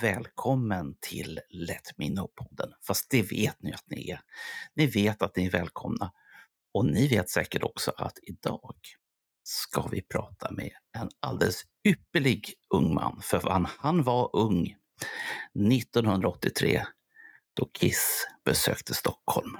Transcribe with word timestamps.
Välkommen 0.00 0.94
till 1.00 1.40
Let 1.50 1.92
Me 1.96 2.08
Know-podden. 2.08 2.72
Fast 2.86 3.10
det 3.10 3.22
vet 3.22 3.62
ni 3.62 3.72
att 3.72 3.84
ni 3.90 4.10
är. 4.10 4.20
Ni 4.74 4.86
vet 4.86 5.22
att 5.22 5.36
ni 5.36 5.46
är 5.46 5.50
välkomna. 5.50 6.12
Och 6.74 6.86
ni 6.86 7.08
vet 7.08 7.30
säkert 7.30 7.62
också 7.62 7.92
att 7.96 8.18
idag 8.22 8.74
ska 9.42 9.86
vi 9.86 10.02
prata 10.02 10.50
med 10.50 10.70
en 10.98 11.08
alldeles 11.20 11.62
ypperlig 11.88 12.54
ung 12.74 12.94
man. 12.94 13.20
För 13.22 13.40
han, 13.40 13.66
han 13.78 14.02
var 14.02 14.36
ung 14.36 14.76
1983 15.72 16.84
då 17.54 17.64
Kiss 17.64 18.26
besökte 18.44 18.94
Stockholm. 18.94 19.56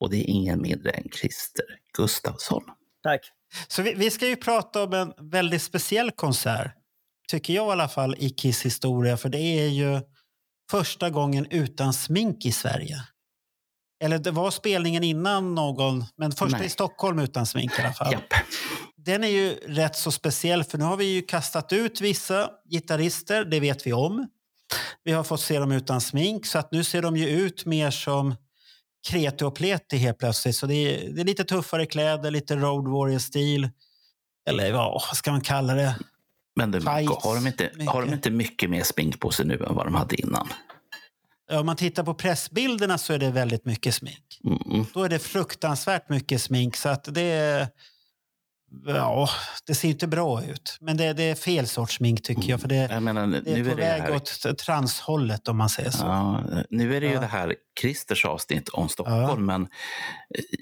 Och 0.00 0.10
det 0.10 0.16
är 0.16 0.30
ingen 0.30 0.62
mindre 0.62 0.90
än 0.90 1.08
Christer 1.10 1.66
Gustafsson. 1.96 2.64
Tack. 3.02 3.20
Så 3.68 3.82
vi, 3.82 3.94
vi 3.94 4.10
ska 4.10 4.26
ju 4.26 4.36
prata 4.36 4.84
om 4.84 4.92
en 4.92 5.30
väldigt 5.30 5.62
speciell 5.62 6.10
konsert, 6.10 6.83
tycker 7.28 7.54
jag 7.54 7.68
i 7.68 7.72
alla 7.72 7.88
fall, 7.88 8.16
i 8.18 8.30
Kiss 8.30 8.64
historia. 8.64 9.16
För 9.16 9.28
det 9.28 9.38
är 9.38 9.68
ju 9.68 10.00
första 10.70 11.10
gången 11.10 11.46
utan 11.50 11.92
smink 11.92 12.46
i 12.46 12.52
Sverige. 12.52 12.96
Eller 14.04 14.18
det 14.18 14.30
var 14.30 14.50
spelningen 14.50 15.04
innan 15.04 15.54
någon, 15.54 16.04
men 16.16 16.32
första 16.32 16.58
Nej. 16.58 16.66
i 16.66 16.70
Stockholm 16.70 17.18
utan 17.18 17.46
smink 17.46 17.78
i 17.78 17.82
alla 17.82 17.92
fall. 17.92 18.12
Japp. 18.12 18.34
Den 18.96 19.24
är 19.24 19.28
ju 19.28 19.50
rätt 19.66 19.96
så 19.96 20.10
speciell, 20.10 20.64
för 20.64 20.78
nu 20.78 20.84
har 20.84 20.96
vi 20.96 21.04
ju 21.04 21.22
kastat 21.22 21.72
ut 21.72 22.00
vissa 22.00 22.50
gitarrister, 22.70 23.44
det 23.44 23.60
vet 23.60 23.86
vi 23.86 23.92
om. 23.92 24.28
Vi 25.04 25.12
har 25.12 25.24
fått 25.24 25.40
se 25.40 25.58
dem 25.58 25.72
utan 25.72 26.00
smink, 26.00 26.46
så 26.46 26.58
att 26.58 26.72
nu 26.72 26.84
ser 26.84 27.02
de 27.02 27.16
ju 27.16 27.28
ut 27.28 27.64
mer 27.64 27.90
som 27.90 28.34
kreti 29.08 29.44
och 29.44 29.54
pleti 29.54 29.96
helt 29.96 30.18
plötsligt. 30.18 30.56
Så 30.56 30.66
det 30.66 30.74
är, 30.74 31.10
det 31.10 31.20
är 31.20 31.24
lite 31.24 31.44
tuffare 31.44 31.86
kläder, 31.86 32.30
lite 32.30 32.56
Road 32.56 32.88
Warrior-stil. 32.88 33.70
Eller 34.48 34.70
ja, 34.70 35.02
vad 35.08 35.16
ska 35.16 35.30
man 35.30 35.40
kalla 35.40 35.74
det? 35.74 35.94
Men 36.56 36.72
Tights, 36.72 37.24
har 37.24 37.34
de, 37.34 37.46
inte, 37.46 37.70
har 37.86 38.00
de 38.00 38.06
mycket. 38.06 38.14
inte 38.14 38.30
mycket 38.30 38.70
mer 38.70 38.82
smink 38.82 39.20
på 39.20 39.30
sig 39.30 39.46
nu 39.46 39.54
än 39.68 39.74
vad 39.74 39.86
de 39.86 39.94
hade 39.94 40.20
innan? 40.20 40.48
Om 41.52 41.66
man 41.66 41.76
tittar 41.76 42.02
på 42.04 42.14
pressbilderna 42.14 42.98
så 42.98 43.12
är 43.12 43.18
det 43.18 43.30
väldigt 43.30 43.64
mycket 43.64 43.94
smink. 43.94 44.40
Mm. 44.44 44.86
Då 44.94 45.02
är 45.04 45.08
det 45.08 45.18
fruktansvärt 45.18 46.08
mycket 46.08 46.42
smink. 46.42 46.76
Så 46.76 46.88
att 46.88 47.14
det. 47.14 47.68
Ja, 48.86 49.28
det 49.66 49.74
ser 49.74 49.88
inte 49.88 50.06
bra 50.06 50.44
ut. 50.44 50.78
Men 50.80 50.96
det, 50.96 51.12
det 51.12 51.22
är 51.22 51.34
fel 51.34 51.66
sorts 51.68 51.94
smink 51.96 52.22
tycker 52.22 52.50
jag. 52.50 52.60
För 52.60 52.68
det, 52.68 52.74
Jag 52.90 53.02
menar, 53.02 53.26
det 53.26 53.50
är 53.52 53.56
nu 53.56 53.64
på 53.64 53.70
är 53.70 53.74
det 53.76 53.82
väg 53.82 54.02
här, 54.02 54.14
åt 54.14 54.58
transhållet 54.58 55.48
om 55.48 55.56
man 55.56 55.68
säger 55.68 55.90
så. 55.90 56.04
ja, 56.06 56.44
nu 56.70 56.96
är 56.96 57.00
det 57.00 57.06
ju 57.06 57.12
Ja. 57.12 57.20
det 57.20 57.26
här 57.26 57.54
Christers 57.80 58.24
avsnitt 58.24 58.68
om 58.68 58.88
Stockholm, 58.88 59.22
Ja. 59.48 59.58
men 59.58 59.62
eh, 59.62 59.68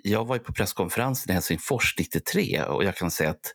jag 0.05 0.25
var 0.25 0.37
ju 0.37 0.41
på 0.41 0.53
presskonferensen 0.53 1.31
i 1.31 1.35
Helsingfors 1.35 1.95
93 1.98 2.63
och 2.63 2.85
jag 2.85 2.97
kan 2.97 3.11
säga 3.11 3.31
att 3.31 3.55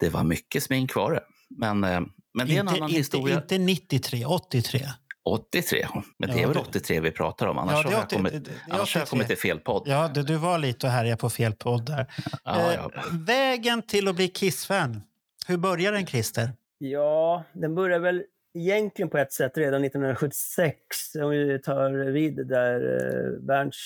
det 0.00 0.08
var 0.08 0.24
mycket 0.24 0.62
smink 0.62 0.94
var 0.94 1.12
det. 1.12 1.20
Men, 1.58 1.84
eh, 1.84 2.00
men 2.34 2.46
det 2.46 2.56
är 2.56 2.60
en 2.60 2.60
inte, 2.60 2.72
annan 2.74 2.88
inte, 2.88 2.98
historia. 2.98 3.34
inte 3.36 3.58
93, 3.58 4.24
83. 4.24 4.80
83, 5.26 5.86
men 6.18 6.28
det 6.30 6.34
Ja, 6.36 6.42
är 6.42 6.46
väl 6.46 6.54
det- 6.54 6.60
83 6.60 7.00
vi 7.00 7.10
pratar 7.10 7.46
om, 7.46 7.58
annars, 7.58 7.72
Ja, 7.72 7.76
har, 7.76 7.82
det 7.84 7.88
är 7.90 7.92
jag 7.92 8.04
80 8.04 8.16
kommit, 8.16 8.32
det- 8.32 8.38
det 8.40 8.50
annars 8.70 8.94
har 8.94 9.00
jag 9.00 9.02
83. 9.04 9.06
kommit 9.10 9.26
till 9.26 9.36
fel 9.38 9.58
podd. 9.58 9.82
Ja, 9.86 10.10
du, 10.14 10.22
du 10.22 10.36
var 10.36 10.58
lite 10.58 10.86
och 10.86 10.92
härjade 10.92 11.16
på 11.16 11.30
fel 11.30 11.52
podd 11.52 11.86
där. 11.86 12.06
Ja, 12.44 12.72
Eh, 12.72 12.74
ja. 12.74 12.90
vägen 13.26 13.82
till 13.82 14.08
att 14.08 14.16
bli 14.16 14.28
Kiss-fan. 14.28 15.02
Hur 15.48 15.56
börjar 15.56 15.92
den, 15.92 16.06
Christer? 16.06 16.50
Ja, 16.78 17.44
den 17.52 17.74
började 17.74 18.02
väl 18.02 18.22
egentligen 18.58 19.08
på 19.10 19.18
ett 19.18 19.32
sätt 19.32 19.52
redan 19.58 19.84
1976. 19.84 20.76
Om 21.22 21.30
vi 21.30 21.58
tar 21.58 21.90
vid 22.10 22.46
där 22.48 22.80
eh, 22.96 23.40
Bernts 23.46 23.78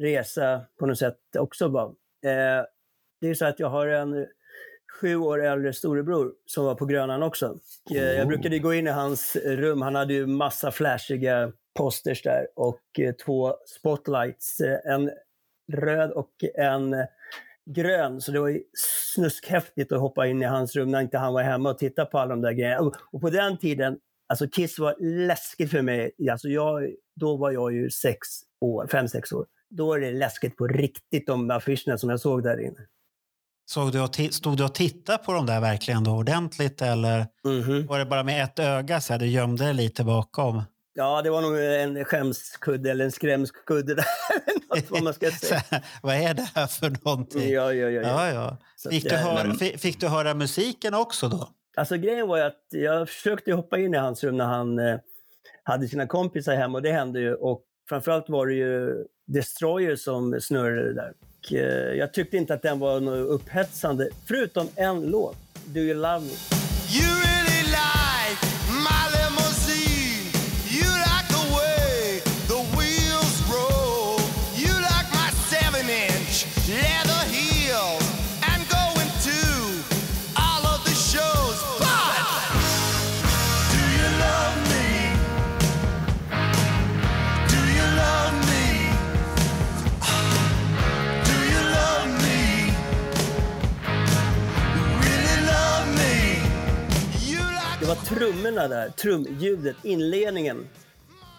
resa 0.00 0.60
på 0.78 0.86
något 0.86 0.98
sätt 0.98 1.18
också 1.38 1.68
var. 1.68 1.86
Eh, 2.24 2.64
det 3.20 3.28
är 3.28 3.34
så 3.34 3.44
att 3.44 3.60
jag 3.60 3.70
har 3.70 3.86
en 3.86 4.26
sju 5.00 5.16
år 5.16 5.44
äldre 5.44 5.72
storebror 5.72 6.32
som 6.46 6.64
var 6.64 6.74
på 6.74 6.86
Grönan 6.86 7.22
också. 7.22 7.58
Eh, 7.90 8.02
jag 8.02 8.28
brukade 8.28 8.58
gå 8.58 8.74
in 8.74 8.86
i 8.86 8.90
hans 8.90 9.36
rum. 9.44 9.82
Han 9.82 9.94
hade 9.94 10.14
ju 10.14 10.26
massa 10.26 10.70
flashiga 10.70 11.52
posters 11.78 12.22
där 12.22 12.46
och 12.56 12.80
eh, 12.98 13.14
två 13.14 13.54
spotlights. 13.78 14.60
Eh, 14.60 14.92
en 14.92 15.10
röd 15.72 16.10
och 16.10 16.32
en 16.54 16.94
grön. 17.70 18.20
Så 18.20 18.32
det 18.32 18.40
var 18.40 18.58
snuskhäftigt 19.14 19.92
att 19.92 20.00
hoppa 20.00 20.26
in 20.26 20.42
i 20.42 20.46
hans 20.46 20.76
rum 20.76 20.90
när 20.90 21.00
inte 21.00 21.18
han 21.18 21.34
var 21.34 21.42
hemma 21.42 21.70
och 21.70 21.78
titta 21.78 22.04
på 22.04 22.18
alla 22.18 22.30
de 22.30 22.40
där 22.40 22.52
grejerna. 22.52 22.92
Och, 23.12 23.20
på 23.20 23.30
den 23.30 23.58
tiden, 23.58 23.98
alltså 24.28 24.48
Kiss 24.48 24.78
var 24.78 24.96
läskigt 25.26 25.70
för 25.70 25.82
mig. 25.82 26.12
Alltså 26.30 26.48
jag, 26.48 26.90
då 27.20 27.36
var 27.36 27.50
jag 27.50 27.72
ju 27.72 27.90
sex 27.90 28.18
år, 28.60 28.86
fem, 28.86 29.08
sex 29.08 29.32
år. 29.32 29.46
Då 29.70 29.94
är 29.94 30.00
det 30.00 30.12
läskigt 30.12 30.56
på 30.56 30.66
riktigt 30.66 31.26
de 31.26 31.50
affischerna 31.50 31.98
som 31.98 32.10
jag 32.10 32.20
såg 32.20 32.42
där 32.42 32.60
inne. 32.60 32.86
Såg 33.68 33.92
du 33.92 34.00
och 34.00 34.14
stod 34.30 34.56
du 34.56 34.64
och 34.64 34.74
tittade 34.74 35.18
på 35.18 35.32
dem 35.32 35.46
där 35.46 35.60
verkligen 35.60 36.04
då 36.04 36.10
ordentligt 36.10 36.82
eller 36.82 37.26
Mhm. 37.44 37.86
var 37.86 37.98
det 37.98 38.04
bara 38.06 38.22
med 38.22 38.44
ett 38.44 38.58
öga 38.58 39.00
så 39.00 39.12
här, 39.12 39.20
du 39.20 39.26
gömde 39.26 39.64
dig 39.64 39.74
lite 39.74 40.04
bakom? 40.04 40.62
Ja, 40.94 41.22
det 41.22 41.30
var 41.30 41.42
nog 41.42 41.58
en 41.58 42.04
skämskudde 42.04 42.90
eller 42.90 43.04
en 43.04 43.12
skrämskudde 43.12 43.94
där. 43.94 44.04
Något 44.76 44.90
vad 44.90 45.02
man 45.02 45.14
ska 45.14 45.30
säga. 45.30 45.82
Vad 46.02 46.14
är 46.14 46.34
det 46.34 46.48
här 46.54 46.66
för 46.66 46.90
någonting? 47.04 47.50
Ja, 47.52 47.72
ja, 47.72 47.88
ja. 47.90 48.02
ja. 48.02 48.32
Ja, 48.34 48.56
ja. 48.82 48.90
Fick, 48.90 49.04
du 49.10 49.16
höra, 49.16 49.54
fick 49.78 50.00
du 50.00 50.08
höra 50.08 50.34
musiken 50.34 50.94
också 50.94 51.28
då? 51.28 51.48
Alltså 51.76 51.96
grejen 51.96 52.28
var 52.28 52.36
ju 52.36 52.42
att 52.42 52.66
jag 52.70 53.08
försökte 53.08 53.52
hoppa 53.52 53.78
in 53.78 53.94
i 53.94 53.96
hans 53.96 54.24
rum 54.24 54.36
när 54.36 54.44
han 54.44 54.78
eh, 54.78 54.98
hade 55.62 55.88
sina 55.88 56.06
kompisar 56.06 56.54
hemma 56.56 56.78
och 56.78 56.82
det 56.82 56.92
hände 56.92 57.20
ju. 57.20 57.34
Och 57.34 57.62
framförallt 57.88 58.28
var 58.28 58.46
det 58.46 58.54
ju 58.54 59.04
Destroyer 59.26 59.96
som 59.96 60.40
snurrade 60.40 60.94
där. 60.94 61.12
Och, 61.46 61.52
jag 61.96 62.12
tyckte 62.12 62.36
inte 62.36 62.54
att 62.54 62.62
den 62.62 62.78
var 62.78 63.00
något 63.00 63.40
upphetsande, 63.40 64.08
förutom 64.24 64.68
en 64.76 65.00
låt, 65.10 65.36
Do 65.64 65.80
You 65.80 65.94
Love 65.94 66.20
Me. 66.20 66.32
You 66.92 67.06
really 67.06 67.62
like 67.62 69.15
trummorna 98.08 98.68
där, 98.68 98.88
trumljudet, 98.88 99.76
inledningen 99.82 100.66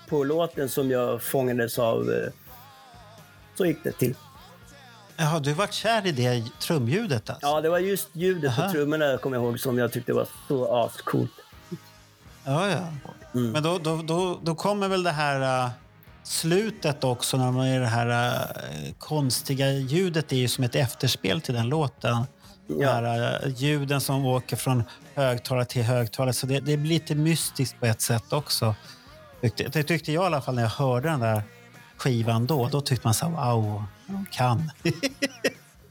på 0.09 0.23
låten 0.23 0.69
som 0.69 0.91
jag 0.91 1.21
fångades 1.21 1.79
av. 1.79 2.09
eh, 2.11 2.29
Så 3.57 3.65
gick 3.65 3.83
det 3.83 3.91
till. 3.91 4.15
Jaha, 5.17 5.39
du 5.39 5.53
var 5.53 5.67
kär 5.67 6.05
i 6.07 6.11
det 6.11 6.43
trumljudet 6.59 7.29
alltså? 7.29 7.47
Ja, 7.47 7.61
det 7.61 7.69
var 7.69 7.79
just 7.79 8.09
ljudet 8.13 8.51
Aha. 8.51 8.63
på 8.67 8.71
trummorna 8.71 9.17
kommer 9.17 9.37
jag 9.37 9.43
ihåg 9.45 9.59
som 9.59 9.77
jag 9.77 9.91
tyckte 9.91 10.13
var 10.13 10.27
så 10.47 10.75
ascoolt. 10.85 11.31
Ja, 12.43 12.69
ja. 12.69 12.87
Mm. 13.33 13.51
Men 13.51 13.63
då, 13.63 13.77
då, 13.77 14.01
då, 14.01 14.39
då 14.43 14.55
kommer 14.55 14.87
väl 14.87 15.03
det 15.03 15.11
här 15.11 15.65
äh, 15.65 15.69
slutet 16.23 17.03
också 17.03 17.37
när 17.37 17.51
man 17.51 17.65
är 17.67 17.79
det 17.79 17.85
här 17.85 18.09
äh, 18.29 18.93
konstiga 18.99 19.71
ljudet 19.71 20.31
är 20.31 20.35
ju 20.37 20.47
som 20.47 20.63
ett 20.63 20.75
efterspel 20.75 21.41
till 21.41 21.53
den 21.53 21.69
låten. 21.69 22.25
Ja. 22.67 22.91
här 22.91 23.39
äh, 23.45 23.51
ljuden 23.53 24.01
som 24.01 24.25
åker 24.25 24.55
från 24.55 24.83
högtalare 25.15 25.65
till 25.65 25.83
högtalare. 25.83 26.33
Så 26.33 26.47
det, 26.47 26.59
det 26.59 26.77
blir 26.77 26.89
lite 26.93 27.15
mystiskt 27.15 27.79
på 27.79 27.85
ett 27.85 28.01
sätt 28.01 28.33
också. 28.33 28.75
Tyckte, 29.41 29.63
det 29.63 29.83
tyckte 29.83 30.11
jag 30.11 30.23
i 30.23 30.25
alla 30.25 30.41
fall 30.41 30.55
när 30.55 30.61
jag 30.61 30.69
hörde 30.69 31.09
den 31.09 31.19
där 31.19 31.41
skivan 31.97 32.45
då. 32.45 32.69
Då 32.71 32.81
tyckte 32.81 33.07
man 33.07 33.13
så 33.13 33.25
här, 33.25 33.51
wow, 33.55 33.83
de 34.07 34.25
kan. 34.31 34.71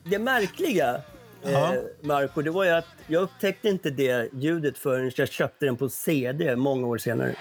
Det 0.04 0.18
märkliga, 0.18 1.00
Ja. 1.42 1.74
eh, 1.74 1.80
Marco, 2.02 2.42
det 2.42 2.50
var 2.50 2.64
ju 2.64 2.70
att 2.70 2.84
jag 3.06 3.22
upptäckte 3.22 3.68
inte 3.68 3.90
det 3.90 4.30
ljudet 4.34 4.78
förrän 4.78 5.12
jag 5.16 5.28
köpte 5.28 5.66
den 5.66 5.76
på 5.76 5.88
CD 5.88 6.56
många 6.56 6.86
år 6.86 6.98
senare. 6.98 7.34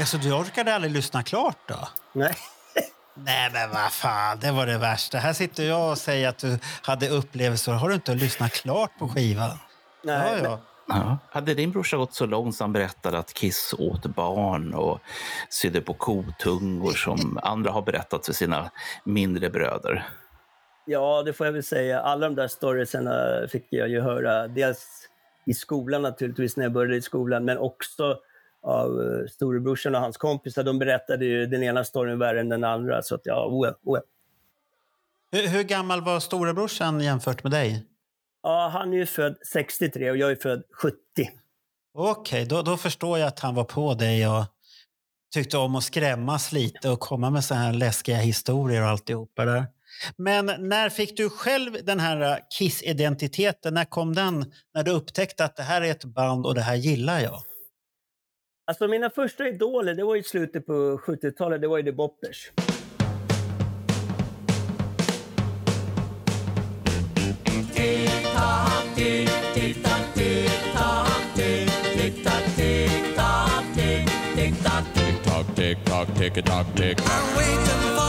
Alltså, 0.00 0.18
du 0.18 0.32
orkade 0.32 0.74
aldrig 0.74 0.92
lyssna 0.92 1.22
klart 1.22 1.58
då? 1.66 1.88
Nej. 2.12 2.34
Nej, 3.14 3.50
men 3.52 3.70
vad 3.70 3.92
fan, 3.92 4.38
det 4.40 4.52
var 4.52 4.66
det 4.66 4.78
värsta. 4.78 5.18
Här 5.18 5.32
sitter 5.32 5.62
jag 5.64 5.90
och 5.90 5.98
säger 5.98 6.28
att 6.28 6.38
du 6.38 6.58
hade 6.82 7.08
upplevelser. 7.08 7.72
Har 7.72 7.88
du 7.88 7.94
inte 7.94 8.14
lyssnat 8.14 8.52
klart 8.52 8.90
på 8.98 9.08
skivan? 9.08 9.58
Nej, 10.02 10.40
ja, 10.42 10.44
ja. 10.44 10.60
Ja. 10.88 11.18
Hade 11.30 11.54
din 11.54 11.70
brorsa 11.70 11.96
gått 11.96 12.14
så 12.14 12.26
långt 12.26 12.56
som 12.56 12.64
han 12.64 12.72
berättade 12.72 13.18
att 13.18 13.34
Kiss 13.34 13.74
åt 13.78 14.06
barn 14.06 14.74
och 14.74 15.00
sydde 15.50 15.80
på 15.80 15.94
kotungor 15.94 16.92
som 16.92 17.38
andra 17.42 17.70
har 17.70 17.82
berättat 17.82 18.26
för 18.26 18.32
sina 18.32 18.70
mindre 19.04 19.50
bröder? 19.50 20.08
Ja, 20.84 21.22
det 21.22 21.32
får 21.32 21.46
jag 21.46 21.52
väl 21.52 21.62
säga. 21.62 22.00
Alla 22.00 22.28
de 22.28 22.34
där 22.34 22.48
storiesarna 22.48 23.46
fick 23.48 23.66
jag 23.70 23.88
ju 23.88 24.00
höra. 24.00 24.48
Dels 24.48 24.86
i 25.46 25.54
skolan 25.54 26.02
naturligtvis, 26.02 26.56
när 26.56 26.64
jag 26.64 26.72
började 26.72 26.96
i 26.96 27.02
skolan, 27.02 27.44
men 27.44 27.58
också 27.58 28.18
av 28.62 29.02
eh, 29.02 29.26
storebrorsan 29.26 29.94
och 29.94 30.00
hans 30.00 30.16
kompisar. 30.16 30.62
De 30.62 30.78
berättade 30.78 31.24
ju 31.24 31.46
den 31.46 31.62
ena 31.62 31.84
storyn 31.84 32.18
värre 32.18 32.40
än 32.40 32.48
den 32.48 32.64
andra. 32.64 33.02
Så 33.02 33.14
att 33.14 33.20
ja, 33.24 33.46
oh 33.46 33.72
ja. 33.84 34.00
Hur, 35.32 35.48
hur 35.48 35.62
gammal 35.62 36.00
var 36.00 36.20
storebrorsan 36.20 37.00
jämfört 37.00 37.42
med 37.42 37.52
dig? 37.52 37.86
ja, 38.42 38.70
han 38.72 38.92
är 38.92 38.96
ju 38.96 39.06
född 39.06 39.36
63 39.52 40.10
och 40.10 40.16
jag 40.16 40.30
är 40.30 40.36
född 40.36 40.62
70. 40.72 40.96
Okej, 41.94 42.46
då, 42.46 42.62
då 42.62 42.76
förstår 42.76 43.18
jag 43.18 43.28
att 43.28 43.40
han 43.40 43.54
var 43.54 43.64
på 43.64 43.94
dig 43.94 44.28
och 44.28 44.44
tyckte 45.34 45.58
om 45.58 45.76
att 45.76 45.84
skrämmas 45.84 46.52
lite 46.52 46.90
och 46.90 47.00
komma 47.00 47.30
med 47.30 47.44
så 47.44 47.54
här 47.54 47.72
läskiga 47.72 48.16
historier 48.16 48.82
och 48.82 48.88
alltihopa 48.88 49.44
där. 49.44 49.66
Men 50.16 50.46
när 50.46 50.88
fick 50.88 51.16
du 51.16 51.30
själv 51.30 51.84
den 51.84 52.00
här 52.00 52.20
eh, 52.20 52.36
Kiss-identiteten? 52.58 53.74
När 53.74 53.84
kom 53.84 54.14
den? 54.14 54.52
När 54.74 54.82
du 54.82 54.90
upptäckte 54.90 55.44
att 55.44 55.56
det 55.56 55.62
här 55.62 55.82
är 55.82 55.90
ett 55.90 56.04
band 56.04 56.46
och 56.46 56.54
det 56.54 56.60
här 56.60 56.74
gillar 56.74 57.20
jag? 57.20 57.42
Alltså 58.70 58.88
mina 58.88 59.10
första 59.10 59.48
idoler, 59.48 59.94
det 59.94 60.04
var 60.04 60.16
i 60.16 60.22
slutet 60.22 60.66
på 60.66 60.72
70-talet, 61.06 61.60
det 61.60 61.68
var 61.68 61.78
ju 61.78 61.84
The 61.84 61.92
Boppers. 61.92 62.50
Tick 67.14 68.24
tock, 68.34 68.94
tick 68.94 69.82
tock, 69.82 70.14
tick 70.14 70.50
Tick, 76.16 76.44
tock, 76.44 76.66
tick. 76.76 76.98
I'm 77.00 77.36
waiting 77.36 77.80
for 77.82 77.99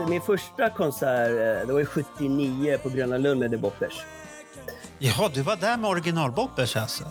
att 0.00 0.08
min 0.08 0.20
första 0.20 0.70
konsert, 0.70 1.30
eh, 1.30 1.66
det 1.66 1.72
var 1.72 1.80
ju 1.80 1.86
79 1.86 2.78
på 2.82 2.88
Gröna 2.88 3.18
Lund 3.18 3.40
med 3.40 3.50
The 3.50 3.56
Boppers. 3.56 3.94
Ja, 4.98 5.30
du 5.34 5.42
var 5.42 5.56
där 5.56 5.76
med 5.76 5.90
originalboppers 5.90 6.76
alltså? 6.76 7.04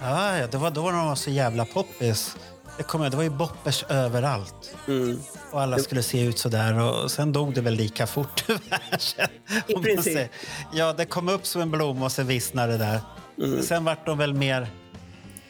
Ja, 0.00 0.36
ja, 0.38 0.46
det 0.46 0.56
var 0.58 0.70
då 0.70 0.90
de 0.90 1.06
var 1.06 1.14
så 1.14 1.30
jävla 1.30 1.64
poppis. 1.64 2.36
Det, 2.76 2.84
jag- 2.92 3.10
det 3.10 3.16
var 3.16 3.24
ju 3.24 3.30
boppers 3.30 3.84
överallt. 3.88 4.74
Mm. 4.88 5.20
Och 5.52 5.60
alla 5.62 5.78
skulle 5.78 6.02
se 6.02 6.20
ut 6.24 6.38
så 6.38 6.48
där. 6.48 6.78
Och 6.80 7.10
sen 7.10 7.32
dog 7.32 7.54
det 7.54 7.60
väl 7.60 7.74
lika 7.74 8.06
fort 8.06 8.44
tyvärr. 8.46 9.28
I 9.66 9.74
princip. 9.74 10.30
Ja, 10.72 10.92
det 10.92 11.04
kom 11.04 11.28
upp 11.28 11.46
som 11.46 11.60
en 11.62 11.70
blomma 11.70 12.04
och 12.04 12.12
sen 12.12 12.26
vissnade 12.26 12.72
det 12.72 12.78
där. 12.78 13.00
Mm. 13.38 13.62
Sen 13.62 13.84
vart 13.84 14.06
de 14.06 14.18
väl 14.18 14.34
mer 14.34 14.68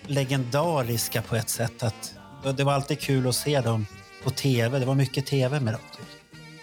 legendariska 0.06 1.22
på 1.22 1.36
ett 1.36 1.48
sätt. 1.48 1.82
Att 1.82 2.14
det 2.56 2.64
var 2.64 2.72
alltid 2.72 3.00
kul 3.00 3.28
att 3.28 3.34
se 3.34 3.60
dem 3.60 3.86
på 4.24 4.30
tv. 4.30 4.78
Det 4.78 4.86
var 4.86 4.94
mycket 4.94 5.26
tv 5.26 5.60
med 5.60 5.74
dem. 5.74 5.80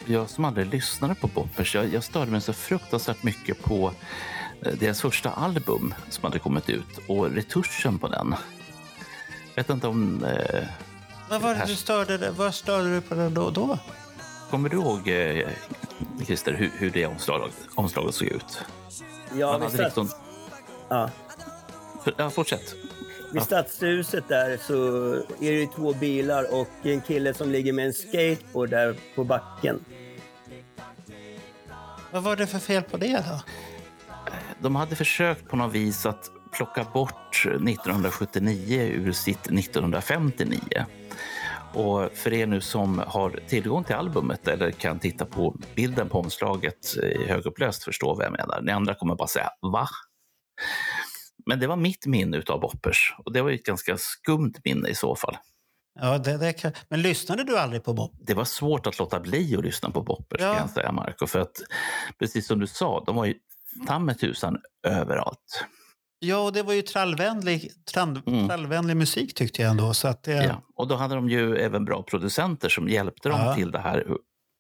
jag. 0.06 0.30
Som 0.30 0.46
aldrig 0.46 0.68
lyssnade 0.68 1.16
på 1.16 1.28
Boppers, 1.28 1.76
jag, 1.76 1.94
jag 1.94 2.04
störde 2.04 2.32
mig 2.32 2.42
så 2.42 2.54
fruktansvärt 2.54 3.24
mycket 3.24 3.64
på 3.64 3.92
eh, 4.62 4.74
deras 4.74 5.02
första 5.02 5.32
album 5.32 5.94
som 6.10 6.24
hade 6.24 6.40
kommit 6.40 6.70
ut 6.70 7.00
och 7.08 7.32
retuschen 7.32 8.00
på 8.00 8.08
den. 8.08 8.36
Jag 9.56 9.64
vet 9.64 9.70
inte 9.70 9.88
om... 9.88 10.24
Eh, 10.24 10.64
Vad 11.30 11.42
var 11.42 11.56
det 11.56 11.64
du 11.68 11.76
störde 11.76 12.18
dig? 12.18 12.32
Vad 12.38 12.56
störde 12.56 12.96
du 12.96 13.02
på 13.02 13.16
den 13.16 13.34
då? 13.34 13.50
då? 13.50 13.80
kommer 14.50 14.70
du 14.70 14.78
ihåg, 14.78 15.08
eh, 15.08 15.50
Christer, 16.26 16.54
hur, 16.54 16.72
hur 16.78 16.90
det 16.90 17.06
omslaget, 17.06 17.54
omslaget 17.76 18.16
såg 18.16 18.28
ut? 18.28 18.62
Ja, 19.34 19.58
Man 19.58 19.70
stats, 19.70 19.84
liksom, 19.84 20.10
ja. 20.90 21.10
för, 22.04 22.14
ja, 22.18 22.30
fortsätt. 22.30 22.76
Vid 23.36 23.44
Stadshuset 23.44 24.28
där 24.28 24.58
så 24.58 25.14
är 25.42 25.52
det 25.52 25.68
två 25.68 25.94
bilar 25.94 26.54
och 26.54 26.70
en 26.84 27.02
kille 27.02 27.34
som 27.34 27.52
ligger 27.52 27.74
med 27.74 27.86
en 27.86 27.94
skateboard 27.94 28.70
där 28.70 28.96
på 29.16 29.24
backen. 29.24 29.86
Vad 32.12 32.24
var 32.24 32.36
det 32.36 32.48
för 32.48 32.60
fel 32.60 32.84
på 32.84 32.98
det 32.98 33.24
då? 33.30 33.42
De 34.60 34.76
hade 34.76 34.96
försökt 34.96 35.50
på 35.50 35.56
något 35.56 35.74
vis 35.74 36.06
att 36.06 36.32
plocka 36.52 36.84
bort 36.94 37.46
1979 37.46 38.82
ur 38.82 39.12
sitt 39.12 39.48
1959. 39.48 40.60
Och 41.74 42.12
för 42.14 42.34
er 42.34 42.48
nu 42.48 42.62
som 42.62 43.02
har 43.08 43.40
tillgång 43.48 43.84
till 43.84 43.96
albumet 43.96 44.48
eller 44.48 44.72
kan 44.72 45.00
titta 45.00 45.26
på 45.26 45.56
bilden 45.76 46.10
på 46.10 46.20
omslaget 46.20 46.98
i 47.04 47.28
högupplöst 47.28 47.84
förstå 47.84 48.14
vad 48.14 48.26
jag 48.26 48.32
menar. 48.32 48.62
Ni 48.62 48.72
andra 48.72 48.94
kommer 48.94 49.16
bara 49.16 49.28
säga 49.28 49.50
va? 49.62 49.88
Men 51.46 51.60
det 51.60 51.68
var 51.68 51.76
mitt 51.76 52.06
minne 52.06 52.42
av 52.48 52.60
Boppers 52.60 53.16
och 53.26 53.34
det 53.34 53.42
var 53.42 53.50
ju 53.50 53.56
ett 53.56 53.64
ganska 53.66 53.98
skumt 53.98 54.54
minne 54.64 54.90
i 54.90 54.96
så 54.96 55.16
fall. 55.16 55.38
Ja, 56.00 56.18
det, 56.18 56.38
det 56.38 56.54
kan... 56.54 56.72
Men 56.90 57.02
lyssnade 57.02 57.44
du 57.44 57.58
aldrig 57.58 57.84
på 57.84 57.94
Bob? 57.94 58.16
Det 58.28 58.34
var 58.34 58.46
svårt 58.46 58.88
att 58.88 59.00
låta 59.00 59.20
bli 59.20 59.56
att 59.58 59.64
lyssna 59.64 59.90
på 59.90 60.02
Boppers 60.02 60.42
Ja. 60.42 60.54
kan 60.54 60.62
jag 60.62 60.70
säga 60.70 60.92
Marco. 60.92 61.28
För 61.28 61.40
att 61.40 61.62
precis 62.20 62.48
som 62.48 62.60
du 62.60 62.68
sa, 62.68 63.04
de 63.06 63.16
var 63.16 63.26
ju 63.26 63.34
ta 63.88 64.00
med 64.00 64.20
tusan 64.20 64.58
överallt. 64.88 65.66
Ja, 66.20 66.38
och 66.38 66.54
det 66.54 66.64
var 66.64 66.74
ju 66.74 66.82
trallvänlig, 66.82 67.72
trall, 67.94 68.22
Mm. 68.26 68.48
trallvänlig 68.48 68.98
musik 68.98 69.34
tyckte 69.34 69.62
jag 69.62 69.72
ändå. 69.72 69.94
Så 69.94 70.08
att 70.08 70.24
det, 70.24 70.32
Ja. 70.46 70.62
Och 70.76 70.88
då 70.88 70.96
hade 70.96 71.16
de 71.16 71.30
ju 71.30 71.56
även 71.58 71.86
bra 71.86 72.04
producenter 72.04 72.70
som 72.70 72.90
hjälpte 72.90 73.30
dem 73.30 73.40
Ja. 73.40 73.56
till 73.56 73.72
det 73.72 73.80
här 73.80 74.08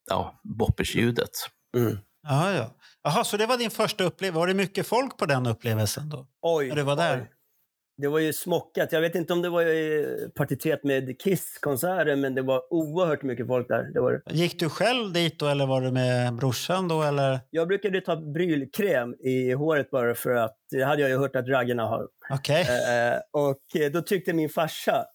ja, 0.09 0.39
Boppers-ljudet. 0.43 1.29
Mm. 1.77 1.97
Ja, 2.29 2.53
ja. 2.53 2.75
Jaha, 3.03 3.23
så 3.23 3.37
det 3.37 3.45
var 3.45 3.57
din 3.57 3.71
första 3.71 4.03
upplevelse. 4.03 4.39
Var 4.39 4.47
det 4.47 4.53
mycket 4.53 4.87
folk 4.87 5.17
på 5.17 5.25
den 5.25 5.45
upplevelsen 5.47 6.09
då? 6.09 6.27
Oj, 6.41 6.67
När 6.69 6.75
du 6.75 6.81
var 6.83 6.95
där? 6.95 7.17
oj. 7.21 7.31
Det 7.97 8.07
var 8.07 8.19
ju 8.19 8.33
smockat. 8.33 8.91
Jag 8.91 9.01
vet 9.01 9.15
inte 9.15 9.33
om 9.33 9.41
det 9.41 9.49
var 9.49 9.61
i 9.61 10.05
partitet 10.35 10.83
med 10.83 11.21
Kiss-konserten, 11.21 12.21
men 12.21 12.35
det 12.35 12.41
var 12.41 12.73
oerhört 12.73 13.23
mycket 13.23 13.47
folk 13.47 13.67
där. 13.67 13.83
Det 13.93 13.99
var 14.01 14.11
det. 14.25 14.33
Gick 14.35 14.59
du 14.59 14.69
själv 14.69 15.13
dit 15.13 15.39
då 15.39 15.47
eller 15.47 15.65
var 15.65 15.81
du 15.81 15.91
med 15.91 16.33
brorsan 16.35 16.87
då? 16.87 17.01
Eller? 17.03 17.39
Jag 17.49 17.67
brukade 17.67 18.01
ta 18.01 18.15
brylkräm 18.15 19.13
i 19.19 19.51
håret 19.53 19.91
bara 19.91 20.15
för 20.15 20.35
att 20.35 20.55
det 20.71 20.83
hade 20.83 21.01
jag 21.01 21.09
ju 21.09 21.17
hört 21.17 21.35
att 21.35 21.47
raggarna 21.47 21.83
har. 21.83 22.07
Okej. 22.29 22.61
Eh, 22.61 23.17
och 23.31 23.81
eh, 23.81 23.91
då 23.91 24.01
tyckte 24.01 24.33
min 24.33 24.49
farsa, 24.49 25.05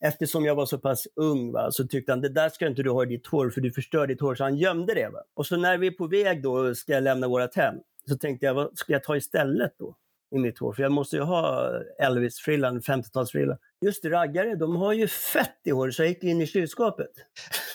eftersom 0.00 0.44
jag 0.44 0.54
var 0.54 0.66
så 0.66 0.78
pass 0.78 1.06
ung, 1.16 1.52
va, 1.52 1.70
så 1.70 1.86
tyckte 1.88 2.12
han 2.12 2.20
det 2.20 2.28
där 2.28 2.48
ska 2.48 2.66
inte 2.66 2.82
du 2.82 2.90
ha 2.90 3.02
i 3.02 3.06
ditt 3.06 3.26
hår 3.26 3.50
för 3.50 3.60
du 3.60 3.72
förstör 3.72 4.06
ditt 4.06 4.20
hår. 4.20 4.34
Så 4.34 4.44
han 4.44 4.56
gömde 4.56 4.94
det. 4.94 5.08
Va? 5.08 5.22
Och 5.34 5.46
så 5.46 5.56
när 5.56 5.78
vi 5.78 5.86
är 5.86 5.90
på 5.90 6.06
väg 6.06 6.42
då 6.42 6.74
ska 6.74 6.92
jag 6.92 7.02
lämna 7.02 7.28
vårt 7.28 7.56
hem 7.56 7.74
så 8.08 8.18
tänkte 8.18 8.46
jag 8.46 8.54
vad 8.54 8.78
ska 8.78 8.92
jag 8.92 9.04
ta 9.04 9.16
istället 9.16 9.74
då 9.78 9.94
i 10.34 10.38
mitt 10.38 10.58
hår? 10.58 10.72
För 10.72 10.82
jag 10.82 10.92
måste 10.92 11.16
ju 11.16 11.22
ha 11.22 11.70
Elvis-frillan, 11.98 12.80
50-talsfrillan. 12.80 13.56
Just 13.80 14.02
det, 14.02 14.10
raggare, 14.10 14.54
de 14.54 14.76
har 14.76 14.92
ju 14.92 15.08
fett 15.08 15.60
i 15.64 15.70
håret 15.70 15.94
så 15.94 16.02
jag 16.02 16.08
gick 16.08 16.24
in 16.24 16.40
i 16.40 16.46
kylskåpet. 16.46 17.10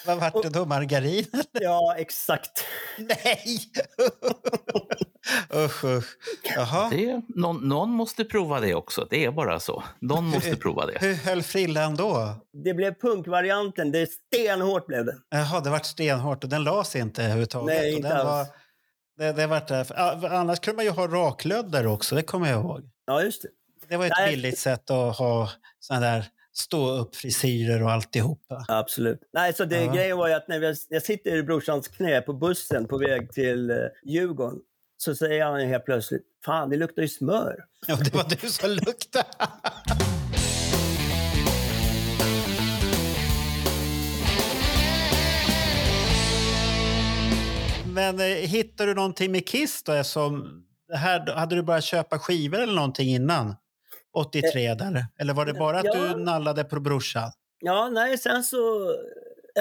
Vad 0.07 0.19
vart 0.19 0.43
det 0.43 0.49
då? 0.49 0.65
Margarin? 0.65 1.25
Ja, 1.51 1.95
exakt. 1.97 2.65
Nej! 2.97 3.59
usch, 5.55 5.83
usch. 5.83 6.05
Jaha. 6.55 6.89
Det, 6.89 7.21
någon, 7.27 7.67
någon 7.67 7.89
måste 7.89 8.23
prova 8.25 8.59
det 8.59 8.73
också. 8.75 9.07
Det 9.09 9.25
är 9.25 9.31
bara 9.31 9.59
så. 9.59 9.83
Någon 9.99 10.25
måste 10.25 10.55
prova 10.55 10.85
det. 10.85 10.97
Hur 11.01 11.13
höll 11.15 11.43
frillan 11.43 11.95
då? 11.95 12.35
Det 12.63 12.73
blev 12.73 12.93
punkvarianten, 12.93 13.91
det 13.91 13.99
är 13.99 14.05
stenhårt 14.05 14.87
blev 14.87 15.05
det. 15.05 15.15
Jaha, 15.29 15.59
det 15.61 15.69
vart 15.69 15.85
stenhårt 15.85 16.43
och 16.43 16.49
den 16.49 16.63
lades 16.63 16.95
inte 16.95 17.23
överhuvudtaget. 17.23 17.77
Nej, 17.81 17.93
inte 17.95 18.07
den 18.07 18.17
alls. 18.17 18.49
Var, 19.17 19.25
det, 19.25 19.33
det 19.33 19.47
vart, 19.47 19.71
annars 20.31 20.59
kunde 20.59 20.75
man 20.75 20.85
ju 20.85 20.91
ha 20.91 21.07
raklödder 21.07 21.87
också, 21.87 22.15
det 22.15 22.21
kommer 22.23 22.49
jag 22.49 22.61
ihåg. 22.61 22.81
Ja, 23.05 23.23
just 23.23 23.41
det. 23.41 23.49
Det 23.89 23.97
var 23.97 24.05
ett 24.05 24.11
Nej. 24.17 24.31
billigt 24.35 24.59
sätt 24.59 24.89
att 24.91 25.17
ha 25.17 25.49
såna 25.79 25.99
där 25.99 26.25
stå 26.55 26.91
upp 26.91 27.15
frisyrer 27.15 27.83
och 27.83 27.91
alltihopa. 27.91 28.65
Absolut. 28.67 29.19
Nej, 29.33 29.53
så 29.53 29.65
det, 29.65 29.83
Ja. 29.83 29.93
grejen 29.93 30.17
var 30.17 30.27
ju 30.27 30.33
att 30.33 30.47
när 30.47 30.61
jag, 30.61 30.75
jag 30.89 31.03
sitter 31.03 31.35
i 31.35 31.43
brorsans 31.43 31.87
knä 31.87 32.21
på 32.21 32.33
bussen 32.33 32.87
på 32.87 32.97
väg 32.97 33.31
till 33.31 33.69
eh, 33.69 33.77
Djurgården 34.05 34.59
så 35.03 35.15
säger 35.15 35.45
han 35.45 35.59
helt 35.59 35.85
plötsligt 35.85 36.21
Fan, 36.45 36.69
det 36.69 36.77
luktar 36.77 37.01
ju 37.01 37.07
smör. 37.07 37.55
Ja, 37.87 37.95
det 37.95 38.13
var 38.13 38.23
du 38.41 38.49
som 38.49 38.69
luktade. 38.69 39.25
Men 47.93 48.19
eh, 48.19 48.25
hittar 48.25 48.85
du 48.87 48.93
någonting 48.93 49.31
med 49.31 49.47
Kiss 49.47 49.83
då? 49.83 50.03
Som 50.03 50.63
här, 50.93 51.33
hade 51.33 51.55
du 51.55 51.63
börjat 51.63 51.83
köpa 51.83 52.19
skivor 52.19 52.59
eller 52.59 52.73
någonting 52.73 53.09
innan? 53.09 53.55
83 54.13 54.73
där? 54.73 55.05
Eller 55.19 55.33
var 55.33 55.45
det 55.45 55.53
bara 55.53 55.79
att 55.79 55.85
Ja. 55.85 55.93
du 55.93 56.15
nallade 56.23 56.63
på 56.63 56.79
brorsan? 56.79 57.31
Ja, 57.59 57.89
nej, 57.89 58.17
sen 58.17 58.43
så 58.43 58.91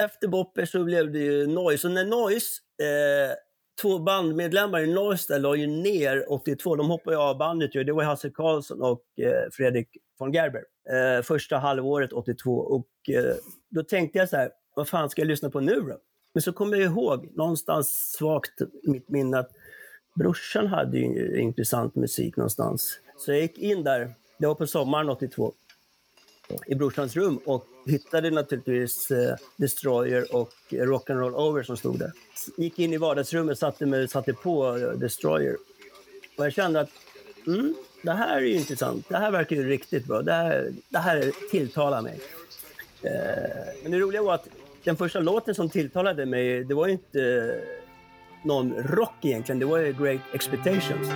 efter 0.05 0.27
Bopper 0.27 0.65
så 0.65 0.83
blev 0.83 1.11
det 1.11 1.19
ju 1.19 1.47
Noise. 1.47 1.87
Och 1.87 1.93
när 1.93 2.05
Noise, 2.05 2.47
eh, 2.81 3.35
två 3.81 3.99
bandmedlemmar 3.99 4.79
i 4.79 4.93
Noise 4.93 5.39
la 5.39 5.55
ju 5.55 5.67
ner 5.67 6.31
82, 6.31 6.75
de 6.75 6.89
hoppade 6.89 7.17
av 7.17 7.37
bandet 7.37 7.75
ju. 7.75 7.83
Det 7.83 7.93
var 7.93 8.03
Hasse 8.03 8.29
Karlsson 8.29 8.81
och 8.81 9.03
eh, 9.17 9.49
Fredrik 9.51 9.87
von 10.19 10.33
Gerber. 10.33 10.63
Eh, 10.89 11.23
första 11.23 11.57
halvåret 11.57 12.13
82 12.13 12.57
och 12.57 12.87
eh, 13.09 13.35
då 13.69 13.83
tänkte 13.83 14.19
jag 14.19 14.29
så 14.29 14.37
här, 14.37 14.51
vad 14.75 14.87
fan 14.87 15.09
ska 15.09 15.21
jag 15.21 15.27
lyssna 15.27 15.49
på 15.49 15.59
nu 15.59 15.75
då? 15.75 15.97
Men 16.33 16.41
så 16.41 16.53
kom 16.53 16.71
jag 16.71 16.81
ihåg, 16.81 17.29
någonstans 17.35 18.11
svagt 18.17 18.61
i 18.61 18.89
mitt 18.89 19.09
minne, 19.09 19.39
att 19.39 19.51
brorsan 20.15 20.67
hade 20.67 20.97
ju 20.97 21.39
intressant 21.41 21.95
musik 21.95 22.37
någonstans. 22.37 22.99
Så 23.17 23.31
jag 23.31 23.41
gick 23.41 23.57
in 23.57 23.83
där, 23.83 24.13
det 24.39 24.47
var 24.47 24.55
på 24.55 24.67
sommaren 24.67 25.09
82 25.09 25.53
i 26.67 26.75
brorsans 26.75 27.15
rum 27.15 27.39
och 27.45 27.67
hittade 27.85 28.31
naturligtvis 28.31 29.11
eh, 29.11 29.35
Destroyer 29.55 30.35
och 30.35 30.51
Rock'n'Roll 30.69 31.33
Over 31.33 31.63
som 31.63 31.77
stod 31.77 31.99
där. 31.99 32.11
Gick 32.57 32.79
in 32.79 32.93
i 32.93 32.97
vardagsrummet, 32.97 33.59
satte, 33.59 33.85
med, 33.85 34.09
satte 34.09 34.33
på 34.33 34.77
eh, 34.77 34.91
Destroyer. 34.91 35.57
Och 36.37 36.45
jag 36.45 36.53
kände 36.53 36.79
att 36.79 36.89
mm, 37.47 37.75
det 38.01 38.11
här 38.11 38.37
är 38.37 38.41
ju 38.41 38.53
intressant. 38.53 39.09
Det 39.09 39.17
här 39.17 39.31
verkar 39.31 39.55
ju 39.55 39.69
riktigt 39.69 40.05
bra. 40.05 40.21
Det 40.21 40.33
här, 40.33 40.71
det 40.89 40.99
här 40.99 41.31
tilltalar 41.51 42.01
mig. 42.01 42.19
Eh, 43.01 43.11
men 43.83 43.91
det 43.91 43.99
roliga 43.99 44.23
var 44.23 44.33
att 44.33 44.47
den 44.83 44.97
första 44.97 45.19
låten 45.19 45.55
som 45.55 45.69
tilltalade 45.69 46.25
mig, 46.25 46.63
det 46.63 46.73
var 46.73 46.87
ju 46.87 46.93
inte 46.93 47.21
eh, 47.21 48.45
någon 48.45 48.73
rock 48.73 49.15
egentligen. 49.21 49.59
Det 49.59 49.65
var 49.65 49.77
ju 49.77 49.93
Great 49.93 50.21
Expectations. 50.33 51.07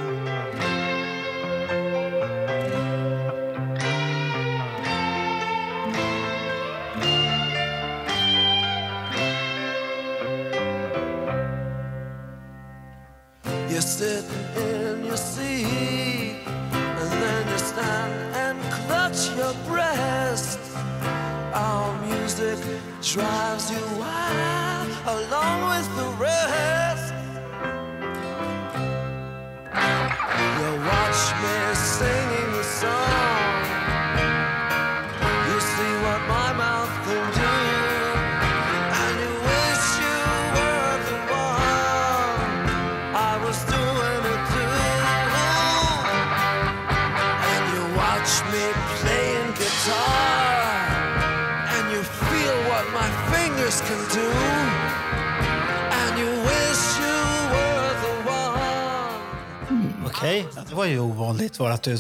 Var 60.78 60.86
ju 60.86 61.00
ovanligt 61.00 61.60
var 61.60 61.70
att 61.70 61.84
du 61.84 61.98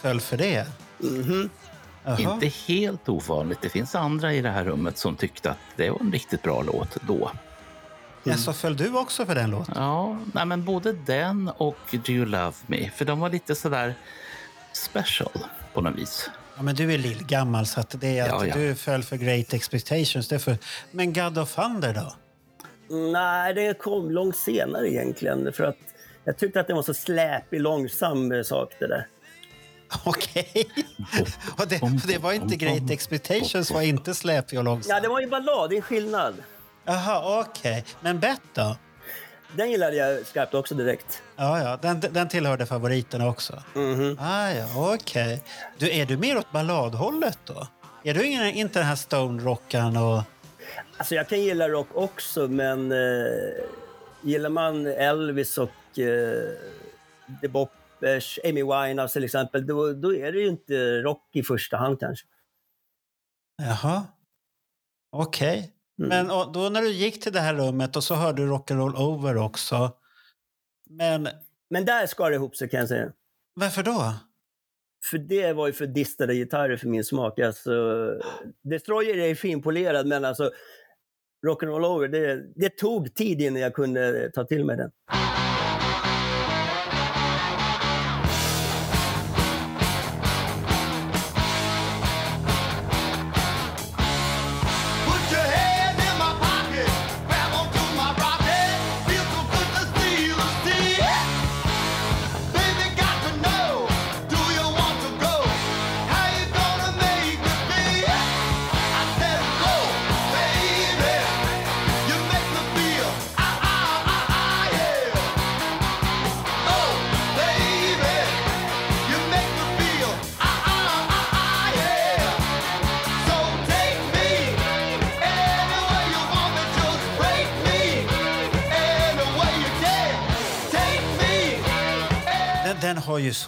föll 0.00 0.20
för 0.20 0.36
det. 0.36 0.66
Jaha. 2.04 2.18
Inte 2.18 2.46
helt 2.46 3.08
ovanligt. 3.08 3.58
Det 3.62 3.68
finns 3.68 3.94
andra 3.94 4.34
i 4.34 4.40
det 4.40 4.50
här 4.50 4.64
rummet 4.64 4.98
som 4.98 5.16
tyckte 5.16 5.50
att 5.50 5.58
det 5.76 5.90
var 5.90 6.00
en 6.00 6.12
riktigt 6.12 6.42
bra 6.42 6.62
låt 6.62 6.96
då. 7.06 7.30
Ja, 8.24 8.36
så 8.36 8.52
föll 8.52 8.76
du 8.76 8.98
också 8.98 9.26
för 9.26 9.34
den 9.34 9.50
låten? 9.50 9.74
Ja, 9.76 10.18
nej, 10.32 10.46
men 10.46 10.64
både 10.64 10.92
den 10.92 11.48
och 11.48 11.76
Do 11.90 12.12
You 12.12 12.26
Love 12.26 12.52
Me, 12.66 12.90
för 12.90 13.04
de 13.04 13.20
var 13.20 13.30
lite 13.30 13.54
sådär 13.54 13.94
special 14.72 15.44
på 15.74 15.80
något 15.80 15.98
vis. 15.98 16.30
Ja, 16.56 16.62
men 16.62 16.74
du 16.74 16.92
är 16.92 16.98
lillgammal 16.98 17.66
så 17.66 17.80
att 17.80 18.00
det 18.00 18.18
är 18.18 18.22
att 18.22 18.28
Ja, 18.28 18.46
ja. 18.46 18.54
du 18.54 18.74
föll 18.74 19.02
för 19.02 19.16
Great 19.16 19.52
Expectations. 19.52 20.28
Det 20.28 20.38
för... 20.38 20.56
Men 20.90 21.12
God 21.12 21.38
of 21.38 21.54
Thunder 21.54 21.94
då? 21.94 22.12
Nej, 23.12 23.54
det 23.54 23.78
kom 23.78 24.10
långt 24.10 24.36
senare 24.36 24.88
egentligen. 24.88 25.52
För 25.52 25.64
att 25.64 25.76
jag 26.28 26.36
tyckte 26.36 26.60
att 26.60 26.66
det 26.66 26.74
var 26.74 26.82
så 26.82 26.94
släpig, 26.94 27.60
långsam 27.60 28.32
eh, 28.32 28.42
sak 28.42 28.74
det 28.78 28.86
där. 28.86 29.06
Okej. 30.04 30.68
Och 31.58 31.68
det, 31.68 31.82
och 31.82 31.90
det 31.90 32.18
var 32.18 32.32
inte 32.32 32.56
Great 32.56 32.90
Expectations 32.90 33.70
var 33.70 33.82
inte 33.82 34.14
släpig 34.14 34.58
och 34.58 34.64
långsam? 34.64 34.94
Ja, 34.94 35.00
det 35.00 35.08
var 35.08 35.20
ju 35.20 35.26
ballad, 35.26 35.70
det 35.70 35.76
är 35.76 35.80
skillnad. 35.80 36.34
Jaha, 36.84 37.40
okej. 37.40 37.84
Men 38.00 38.20
Bett 38.20 38.40
då? 38.54 38.76
Den 39.56 39.70
gillade 39.70 39.96
jag 39.96 40.26
skarpt 40.26 40.54
också 40.54 40.74
direkt. 40.74 41.22
Ja, 41.36 41.62
ja. 41.62 41.78
Den, 41.82 42.00
den 42.00 42.28
tillhörde 42.28 42.66
favoriterna 42.66 43.28
också? 43.28 43.62
Ah, 44.18 44.50
ja, 44.50 44.94
okej. 44.94 45.42
Du, 45.78 45.90
är 45.90 46.06
du 46.06 46.16
mer 46.16 46.38
åt 46.38 46.52
balladhållet 46.52 47.38
då? 47.44 47.66
Är 48.04 48.14
du 48.14 48.26
ingen, 48.26 48.46
inte 48.46 48.78
den 48.78 48.88
här 48.88 48.96
stone-rockaren 48.96 49.96
och... 49.96 50.22
Alltså 50.96 51.14
jag 51.14 51.28
kan 51.28 51.40
gilla 51.40 51.68
rock 51.68 51.88
också, 51.94 52.48
men 52.48 52.92
eh, 52.92 53.28
gillar 54.22 54.50
man 54.50 54.86
Elvis 54.86 55.58
och 55.58 55.70
eh, 55.98 57.40
The 57.40 57.48
Boppers, 57.48 58.38
Amy 58.44 58.62
Winehouse 58.62 59.12
till 59.12 59.24
exempel, 59.24 59.66
då, 59.66 59.92
då 59.92 60.14
är 60.14 60.32
det 60.32 60.38
ju 60.40 60.48
inte 60.48 61.02
rock 61.02 61.30
i 61.32 61.42
första 61.42 61.76
hand 61.76 62.00
kanske. 62.00 62.26
Jaha. 63.62 64.06
Okej. 65.12 65.72
Men 65.96 66.30
och, 66.30 66.52
då 66.52 66.68
när 66.68 66.82
du 66.82 66.90
gick 66.92 67.22
till 67.22 67.32
det 67.32 67.40
här 67.40 67.54
rummet 67.54 67.96
och 67.96 68.04
så 68.04 68.14
hörde 68.14 68.42
du 68.42 68.48
Rock'n'Roll 68.50 68.96
Over 68.96 69.36
också. 69.36 69.92
Men 70.90 71.28
Men 71.70 71.84
där 71.84 72.06
skar 72.06 72.30
det 72.30 72.36
ihop 72.36 72.56
sig 72.56 72.68
kan 72.68 72.80
jag 72.80 72.88
säga. 72.88 73.12
varför 73.54 73.82
då? 73.82 74.14
För 75.10 75.18
det 75.18 75.52
var 75.52 75.66
ju 75.66 75.72
för 75.72 75.86
distade 75.86 76.34
gitarrer 76.34 76.76
för 76.76 76.88
min 76.88 77.04
smak. 77.04 77.38
Alltså, 77.38 77.70
Destroyer 78.62 79.16
är 79.16 79.34
finpolerad, 79.34 80.06
men 80.06 80.24
alltså 80.24 80.50
Rock'n'Roll 81.46 81.84
Over, 81.86 82.08
det, 82.08 82.44
det 82.56 82.76
tog 82.76 83.14
tid 83.14 83.40
innan 83.40 83.60
jag 83.62 83.74
kunde 83.74 84.30
ta 84.30 84.44
till 84.44 84.64
mig 84.64 84.76
den. 84.76 84.90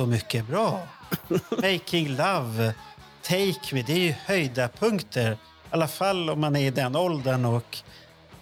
Så 0.00 0.07
mycket 0.07 0.47
bra. 0.47 0.80
Making 1.62 2.09
Love, 2.09 2.75
Take 3.23 3.75
Me, 3.75 3.83
det 3.83 3.92
är 3.92 3.99
ju 3.99 4.14
höjdarpunkter. 4.25 5.33
I 5.33 5.37
alla 5.71 5.88
fall 5.88 6.30
om 6.30 6.40
man 6.40 6.57
är 6.57 6.61
i 6.66 6.71
den 6.71 6.97
åldern 6.97 7.45
och 7.45 7.78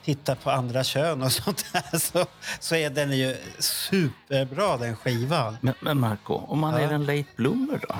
tittar 0.04 0.34
på 0.34 0.50
andra 0.50 0.84
kön 0.84 1.22
och 1.22 1.32
sånt 1.42 1.64
där 1.72 1.98
så, 1.98 2.26
så 2.60 2.74
är 2.74 2.90
den 2.90 3.12
ju 3.12 3.36
superbra 3.58 4.76
den 4.76 4.96
skivan. 4.96 5.56
Men, 5.60 5.74
men 5.80 6.00
Marco, 6.00 6.34
om 6.34 6.58
man 6.58 6.72
Ja. 6.74 6.80
är 6.80 6.92
en 6.92 7.04
late 7.04 7.24
bloomer 7.36 7.80
då? 7.88 7.94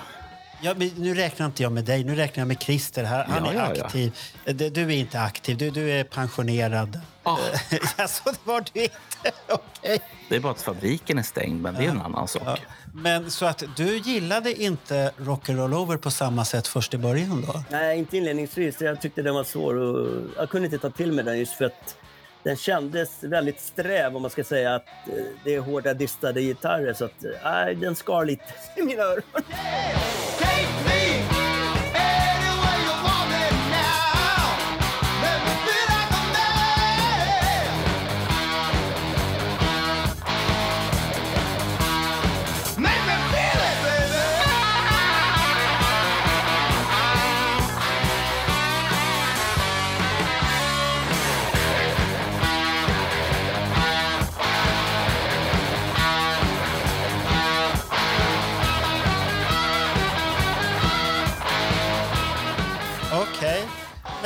Ja, 0.60 0.74
men 0.76 0.88
nu 0.96 1.14
räknar 1.14 1.46
inte 1.46 1.62
jag 1.62 1.72
med 1.72 1.84
dig, 1.84 2.04
nu 2.04 2.14
räknar 2.14 2.40
jag 2.40 2.48
med 2.48 2.62
Christer. 2.62 3.04
Här. 3.04 3.24
Han 3.24 3.44
Ja, 3.44 3.50
är 3.50 3.54
ja, 3.56 3.72
ja. 3.76 3.84
aktiv. 3.84 4.18
Du 4.44 4.70
du 4.70 4.82
är 4.82 4.90
inte 4.90 5.20
aktiv, 5.20 5.56
du, 5.56 5.70
du 5.70 5.90
är 5.90 6.04
pensionerad. 6.04 7.00
Ah. 7.22 7.36
alltså, 7.96 8.22
det 8.24 8.38
var 8.44 8.64
du 8.72 8.82
inte? 8.82 8.96
Okej. 9.48 10.00
Det 10.28 10.36
är 10.36 10.40
bara 10.40 10.52
att 10.52 10.62
fabriken 10.62 11.18
är 11.18 11.22
stängd, 11.22 11.62
men 11.62 11.74
det 11.74 11.84
är 11.84 11.88
en 11.88 12.00
annan 12.00 12.28
sak. 12.28 12.42
Ja. 12.46 12.56
Men 12.94 13.30
så 13.30 13.46
att 13.46 13.62
du 13.76 13.98
gillade 13.98 14.62
inte 14.62 15.12
Rock'n'Roll 15.16 15.74
Over 15.74 15.96
på 15.96 16.10
samma 16.10 16.44
sätt 16.44 16.66
först 16.66 16.94
i 16.94 16.98
början 16.98 17.44
då? 17.46 17.62
Nej, 17.70 17.98
inte 17.98 18.16
inledningsvis. 18.16 18.80
Jag 18.80 19.00
tyckte 19.00 19.22
den 19.22 19.34
var 19.34 19.44
svår 19.44 19.74
och 19.74 20.22
jag 20.36 20.50
kunde 20.50 20.66
inte 20.66 20.78
ta 20.78 20.90
till 20.90 21.12
mig 21.12 21.24
den 21.24 21.38
just 21.38 21.52
för 21.52 21.64
att 21.64 21.96
den 22.42 22.56
kändes 22.56 23.10
väldigt 23.22 23.60
sträv 23.60 24.16
om 24.16 24.22
man 24.22 24.30
ska 24.30 24.44
säga 24.44 24.74
att 24.74 24.86
eh, 25.06 25.12
det 25.44 25.54
är 25.54 25.60
hårda 25.60 25.94
distade 25.94 26.42
gitarrer 26.42 26.94
så 26.94 27.04
att 27.04 27.24
eh, 27.24 27.78
den 27.80 27.96
skar 27.96 28.24
lite 28.24 28.44
i 28.76 28.82
mina 28.82 29.02
öron. 29.02 29.22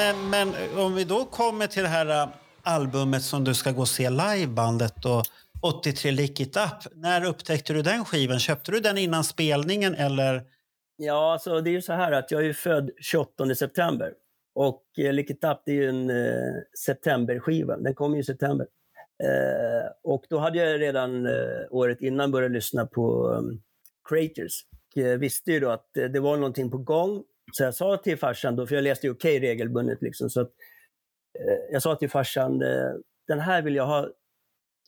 Men, 0.03 0.31
men 0.31 0.55
om 0.79 0.95
vi 0.95 1.05
då 1.05 1.25
kommer 1.25 1.67
till 1.67 1.83
det 1.83 1.89
här 1.89 2.23
äh, 2.23 2.29
albumet 2.63 3.23
som 3.23 3.45
du 3.45 3.55
ska 3.55 3.71
gå 3.71 3.81
och 3.81 3.89
se 3.89 4.11
livebandet 4.11 5.05
och 5.05 5.25
83 5.63 6.11
Lick 6.11 6.41
It 6.41 6.57
Up. 6.57 6.93
När 6.95 7.25
upptäckte 7.25 7.73
du 7.73 7.83
den 7.83 8.05
skivan? 8.05 8.39
Köpte 8.39 8.73
du 8.73 8.81
den 8.81 8.99
innan 8.99 9.25
spelningen 9.25 9.95
eller? 9.95 10.43
Ja, 10.97 11.33
alltså 11.33 11.61
det 11.61 11.71
är 11.71 11.73
ju 11.73 11.83
så 11.83 11.93
här 11.93 12.13
att 12.13 12.31
jag 12.31 12.41
är 12.41 12.45
ju 12.45 12.55
född 12.55 12.91
28 13.01 13.55
september. 13.55 14.13
Och 14.55 14.85
eh, 14.99 15.13
Lick 15.13 15.31
It 15.31 15.45
Up, 15.45 15.59
det 15.67 15.73
är 15.73 15.77
ju 15.77 15.89
en 15.89 16.11
eh, 16.11 16.55
septemberskiva. 16.87 17.77
Den 17.77 17.95
kom 17.95 18.15
ju 18.15 18.21
i 18.21 18.25
september. 18.25 18.67
Eh, 19.25 19.91
och 20.03 20.25
då 20.29 20.39
hade 20.39 20.59
jag 20.59 20.81
redan 20.81 21.27
eh, 21.27 21.33
året 21.71 22.01
innan 22.01 22.31
börjat 22.31 22.53
lyssna 22.53 22.87
på 22.87 23.29
um, 23.29 23.63
Creators. 24.09 24.53
Och, 24.73 25.03
eh, 25.03 25.19
visste 25.19 25.53
ju 25.53 25.61
då 25.61 25.71
att 25.71 25.97
eh, 25.97 26.05
det 26.05 26.21
var 26.21 26.37
någonting 26.37 26.71
på 26.71 26.79
gång. 26.79 27.23
Så 27.53 27.63
jag 27.63 27.75
sa 27.75 27.97
till 27.97 28.19
farsan, 28.19 28.57
då, 28.57 28.67
för 28.67 28.75
jag 28.75 28.85
läste 28.85 29.07
ju 29.07 29.13
okej 29.13 29.41
regelbundet, 29.41 30.03
liksom, 30.03 30.31
så 30.31 30.41
att, 30.41 30.51
eh, 31.39 31.73
jag 31.73 31.83
sa 31.83 31.97
till 31.97 32.11
farsan, 32.11 32.63
eh, 32.63 32.93
den 33.27 33.41
här 33.41 33.63
vill 33.63 33.75
jag 33.75 33.87
ha 33.87 34.09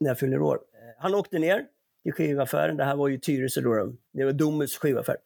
när 0.00 0.10
jag 0.10 0.18
fyller 0.18 0.42
år. 0.42 0.54
Eh, 0.54 1.02
han 1.02 1.14
åkte 1.14 1.38
ner 1.38 1.66
till 2.02 2.12
skivaffären. 2.12 2.76
Det 2.76 2.84
här 2.84 2.96
var 2.96 3.08
ju 3.08 3.18
Tyresö 3.18 3.60
då. 3.60 3.74
då. 3.74 3.92
Det 4.12 4.24
var 4.24 4.32
Domus 4.32 4.78
skivaffär. 4.78 5.16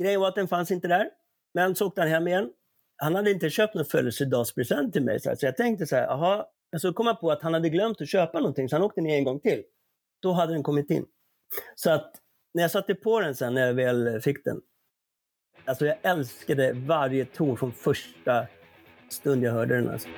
Grejen 0.00 0.20
var 0.20 0.28
att 0.28 0.34
den 0.34 0.48
fanns 0.48 0.70
inte 0.70 0.88
där. 0.88 1.10
Men 1.54 1.74
så 1.74 1.86
åkte 1.86 2.00
han 2.00 2.10
hem 2.10 2.28
igen. 2.28 2.52
Han 2.96 3.14
hade 3.14 3.30
inte 3.30 3.50
köpt 3.50 3.74
någon 3.74 3.84
födelsedagspresent 3.84 4.92
till 4.92 5.04
mig. 5.04 5.20
Så 5.20 5.28
här. 5.28 5.36
så 5.36 5.46
jag 5.46 5.56
tänkte 5.56 5.86
så 5.86 5.96
här, 5.96 6.06
aha. 6.06 6.52
Men 6.70 6.80
så 6.80 6.92
kom 6.92 7.06
jag 7.06 7.20
på 7.20 7.30
att 7.30 7.42
han 7.42 7.54
hade 7.54 7.68
glömt 7.68 8.00
att 8.00 8.08
köpa 8.08 8.38
någonting, 8.38 8.68
så 8.68 8.76
han 8.76 8.82
åkte 8.82 9.00
ner 9.00 9.18
en 9.18 9.24
gång 9.24 9.40
till. 9.40 9.62
Då 10.22 10.32
hade 10.32 10.52
den 10.52 10.62
kommit 10.62 10.90
in. 10.90 11.06
Så 11.74 11.90
att 11.90 12.12
när 12.54 12.62
jag 12.62 12.70
satte 12.70 12.94
på 12.94 13.20
den 13.20 13.34
sen, 13.34 13.54
när 13.54 13.66
jag 13.66 13.74
väl 13.74 14.20
fick 14.20 14.44
den. 14.44 14.60
Alltså 15.66 15.86
jag 15.86 15.96
älskade 16.02 16.72
varje 16.72 17.24
ton 17.24 17.56
från 17.56 17.72
första 17.72 18.46
stund 19.08 19.44
jag 19.44 19.52
hörde 19.52 19.74
den. 19.76 19.90
Alltså. 19.90 20.08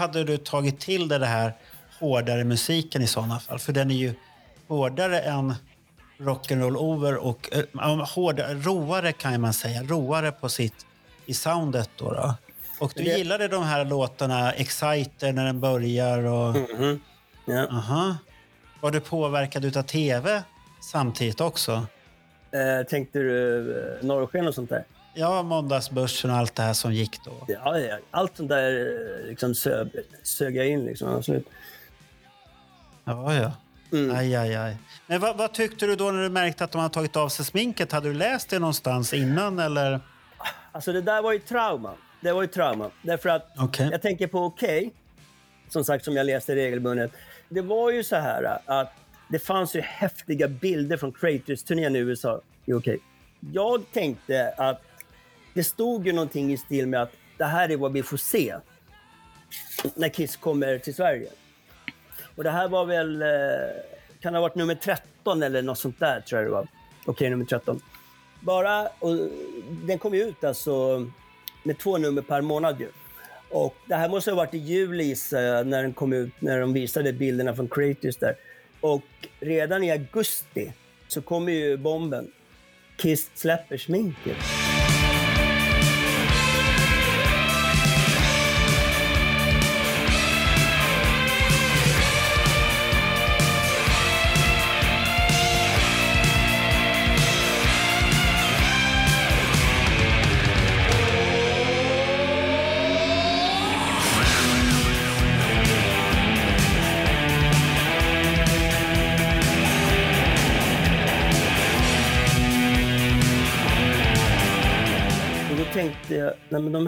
Hade 0.00 0.24
du 0.24 0.36
tagit 0.36 0.80
till 0.80 1.08
dig 1.08 1.18
det 1.18 1.26
här 1.26 1.52
hårdare 2.00 2.44
musiken 2.44 3.02
i 3.02 3.06
sådana 3.06 3.40
fall. 3.40 3.58
För 3.58 3.72
den 3.72 3.90
är 3.90 3.94
ju 3.94 4.14
hårdare 4.68 5.20
än 5.20 5.54
rock'n'roll 6.18 6.76
over 6.76 7.16
och 7.16 7.48
eh, 7.52 7.64
ja, 7.72 8.04
hårdare, 8.14 8.54
roare 8.54 9.12
kan 9.12 9.40
man 9.40 9.52
säga. 9.52 9.82
Roare 9.82 10.32
på 10.32 10.48
sitt 10.48 10.86
i 11.26 11.34
soundet 11.34 11.90
då. 11.96 12.12
då. 12.12 12.34
Och 12.80 12.92
du 12.96 13.04
Det- 13.04 13.18
gillade 13.18 13.48
de 13.48 13.62
här 13.64 13.84
låtarna, 13.84 14.52
Exciter 14.52 15.32
när 15.32 15.44
den 15.44 15.60
börjar 15.60 16.18
och... 16.26 16.56
Mhm. 16.56 17.00
Ja. 17.44 17.66
Aha. 17.70 18.16
Var 18.80 18.90
du 18.90 19.00
påverkad 19.00 19.64
utav 19.64 19.82
tv 19.82 20.42
samtidigt 20.80 21.40
också? 21.40 21.86
Eh, 22.52 22.86
tänkte 22.88 23.18
du 23.18 23.58
eh, 23.98 24.04
norrsken 24.06 24.48
och 24.48 24.54
sånt 24.54 24.70
där? 24.70 24.84
Ja, 25.14 25.42
Måndagsbörsen 25.42 26.30
och 26.30 26.36
allt 26.36 26.54
det 26.54 26.62
här 26.62 26.72
som 26.72 26.92
gick 26.92 27.24
då. 27.24 27.32
Ja, 27.48 27.78
ja. 27.78 27.98
allt 28.10 28.36
sånt 28.36 28.48
där 28.48 28.96
eh, 29.22 29.28
liksom 29.28 29.54
sög, 29.54 29.88
sög 30.22 30.56
jag 30.56 30.68
in. 30.68 30.84
Liksom, 30.84 31.14
absolut. 31.14 31.48
Ja, 33.04 33.34
ja. 33.34 33.52
Mm. 33.92 34.16
Aj, 34.16 34.36
aj, 34.36 34.56
aj. 34.56 34.76
Men 35.06 35.20
vad, 35.20 35.36
vad 35.36 35.52
tyckte 35.52 35.86
du 35.86 35.96
då 35.96 36.10
när 36.10 36.22
du 36.22 36.28
märkte 36.28 36.64
att 36.64 36.72
de 36.72 36.80
hade 36.80 36.94
tagit 36.94 37.16
av 37.16 37.28
sig 37.28 37.44
sminket? 37.44 37.92
Hade 37.92 38.08
du 38.08 38.14
läst 38.14 38.50
det 38.50 38.58
någonstans 38.58 39.14
innan 39.14 39.58
eller? 39.58 40.00
Alltså 40.72 40.92
det 40.92 41.00
där 41.02 41.22
var 41.22 41.32
ju 41.32 41.38
trauma. 41.38 41.94
Det 42.20 42.32
var 42.32 42.42
ju 42.42 42.48
trauma. 42.48 42.90
Därför 43.02 43.28
att 43.28 43.52
Okej. 43.58 43.88
jag 43.92 44.02
tänker 44.02 44.26
på 44.26 44.44
Okej, 44.44 44.92
som 45.68 45.84
sagt 45.84 46.04
som 46.04 46.16
jag 46.16 46.26
läste 46.26 46.54
regelbundet. 46.54 47.12
Det 47.48 47.62
var 47.62 47.90
ju 47.90 48.04
så 48.04 48.16
här 48.16 48.58
att 48.66 48.92
det 49.28 49.38
fanns 49.38 49.76
ju 49.76 49.80
häftiga 49.80 50.48
bilder 50.48 50.96
från 50.96 51.12
Creators-turnén 51.12 51.96
i 51.96 51.98
USA 51.98 52.40
i 52.66 52.72
Okej. 52.72 53.00
Jag 53.52 53.84
tänkte 53.92 54.54
att 54.56 54.82
det 55.54 55.64
stod 55.64 56.06
ju 56.06 56.12
någonting 56.12 56.52
i 56.52 56.56
stil 56.56 56.86
med 56.86 57.02
att 57.02 57.12
det 57.36 57.44
här 57.44 57.68
är 57.68 57.76
vad 57.76 57.92
vi 57.92 58.02
får 58.02 58.16
se 58.16 58.56
när 59.94 60.08
Kiss 60.08 60.36
kommer 60.36 60.78
till 60.78 60.94
Sverige. 60.94 61.28
Och 62.36 62.44
det 62.44 62.50
här 62.50 62.68
var 62.68 62.84
väl, 62.84 63.22
eh, 63.22 63.28
kan 64.20 64.34
ha 64.34 64.40
varit 64.40 64.54
nummer 64.54 64.74
13 64.74 65.42
eller 65.42 65.62
något 65.62 65.78
sånt 65.78 66.00
där 66.00 66.20
tror 66.20 66.40
jag 66.40 66.50
det 66.50 66.54
var. 66.54 66.68
Okej, 67.06 67.30
nummer 67.30 67.44
13. 67.44 67.80
Bara, 68.40 68.88
och 68.98 69.16
den 69.86 69.98
kom 69.98 70.14
ju 70.14 70.22
ut 70.22 70.44
alltså 70.44 71.06
med 71.62 71.78
två 71.78 71.98
nummer 71.98 72.22
per 72.22 72.40
månad 72.40 72.80
ju. 72.80 72.88
Och 73.50 73.76
det 73.86 73.94
här 73.94 74.08
måste 74.08 74.30
ha 74.30 74.36
varit 74.36 74.54
i 74.54 74.58
juli 74.58 75.04
gissar 75.04 75.40
jag, 75.40 75.66
när 75.66 75.82
den 75.82 75.92
kom 75.92 76.12
ut, 76.12 76.32
när 76.38 76.60
de 76.60 76.72
visade 76.72 77.12
bilderna 77.12 77.56
från 77.56 77.68
Creators 77.68 78.16
där. 78.16 78.36
Och 78.80 79.04
redan 79.40 79.84
i 79.84 79.90
augusti 79.90 80.72
så 81.08 81.22
kommer 81.22 81.52
ju 81.52 81.76
bomben. 81.76 82.30
Kiss 82.96 83.30
släpper 83.34 83.76
sminket. 83.76 84.36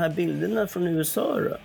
Här 0.03 0.11
bilderna 0.11 0.67
från 0.67 0.87
USA 0.87 1.41
då? 1.41 1.57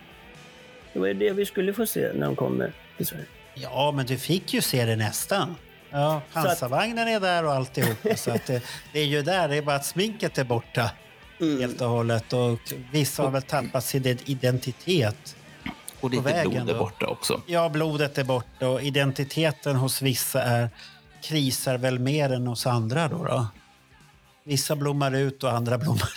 Det 0.93 1.00
var 1.00 1.08
ju 1.08 1.13
det 1.13 1.32
vi 1.32 1.45
skulle 1.45 1.73
få 1.73 1.86
se 1.86 2.13
när 2.13 2.26
de 2.26 2.36
kommer 2.36 2.71
till 2.97 3.06
Sverige. 3.06 3.26
Ja, 3.54 3.91
men 3.95 4.06
du 4.06 4.17
fick 4.17 4.54
ju 4.54 4.62
se 4.62 4.86
det 4.86 4.95
nästan. 4.95 5.56
Ja, 5.89 6.21
pansarvagnen 6.34 7.08
är 7.08 7.19
där 7.19 7.45
och 7.45 7.54
alltihopa. 7.54 8.15
så 8.15 8.32
att 8.32 8.45
det, 8.45 8.63
det 8.93 9.00
är 9.00 9.06
ju 9.06 9.21
där, 9.21 9.47
det 9.47 9.56
är 9.56 9.62
bara 9.62 9.76
att 9.76 9.86
sminket 9.86 10.38
är 10.38 10.43
borta 10.43 10.91
Mm. 11.41 11.60
helt 11.62 11.82
och 11.82 11.89
hållet. 11.89 12.34
Och 12.34 12.60
vissa 12.91 13.23
har 13.23 13.30
väl 13.32 13.41
tappat 13.41 13.84
sin 13.86 14.17
identitet. 14.26 15.36
Och 16.00 16.10
lite 16.10 16.23
vägen 16.23 16.52
blod 16.52 16.69
är 16.69 16.73
då. 16.73 16.80
borta 16.80 17.08
också. 17.08 17.41
Ja, 17.47 17.69
blodet 17.69 18.17
är 18.17 18.23
borta 18.23 18.69
och 18.69 18.82
identiteten 18.82 19.76
hos 19.76 20.02
vissa 20.02 20.41
är 20.43 20.69
krisar 21.23 21.78
väl 21.78 22.00
mer 22.00 22.32
än 22.34 22.47
hos 22.47 22.67
andra 22.67 23.08
då. 23.08 23.23
då. 23.23 23.47
Vissa 24.47 24.75
blommar 24.75 25.15
ut 25.15 25.43
och 25.43 25.51
andra 25.51 25.77
blommar 25.83 26.10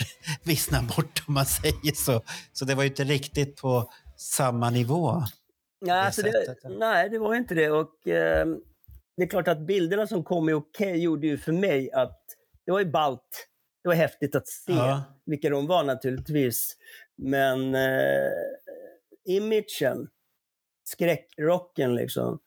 vissnar 0.45 0.83
bort 0.83 1.23
om 1.29 1.35
man 1.35 1.47
säger 1.47 1.95
så. 1.95 2.23
Så 2.53 2.65
det 2.65 2.75
var 2.75 2.83
ju 2.83 2.89
inte 2.89 3.05
riktigt 3.05 3.57
på 3.57 3.91
samma 4.17 4.71
nivå. 4.71 5.23
Nej, 5.81 6.01
alltså 6.01 6.23
det, 6.23 6.33
sättet, 6.33 6.59
ja. 6.63 6.69
nej, 6.79 7.09
det 7.09 7.19
var 7.19 7.35
inte 7.35 7.55
det. 7.55 7.71
Och, 7.71 8.09
eh, 8.09 8.47
det 9.17 9.23
är 9.23 9.27
klart 9.27 9.49
att 9.49 9.67
bilderna 9.67 10.07
som 10.07 10.25
kom 10.25 10.49
i 10.49 10.53
Okej 10.53 11.03
gjorde 11.03 11.27
ju 11.27 11.39
för 11.39 11.53
mig 11.53 11.93
att 11.93 12.21
det 12.67 12.73
var 12.73 12.79
ju 12.81 12.91
ballt. 12.91 13.49
Det 13.83 13.89
var 13.89 13.97
häftigt 13.97 14.35
att 14.35 14.49
se 14.49 14.73
Ja. 14.73 15.03
vilka 15.27 15.51
de 15.51 15.67
var 15.67 15.85
naturligtvis. 15.85 16.77
Men 17.17 17.75
eh, 17.75 18.31
imagen, 19.25 20.09
skräckrocken 20.85 21.95
liksom. 21.95 22.39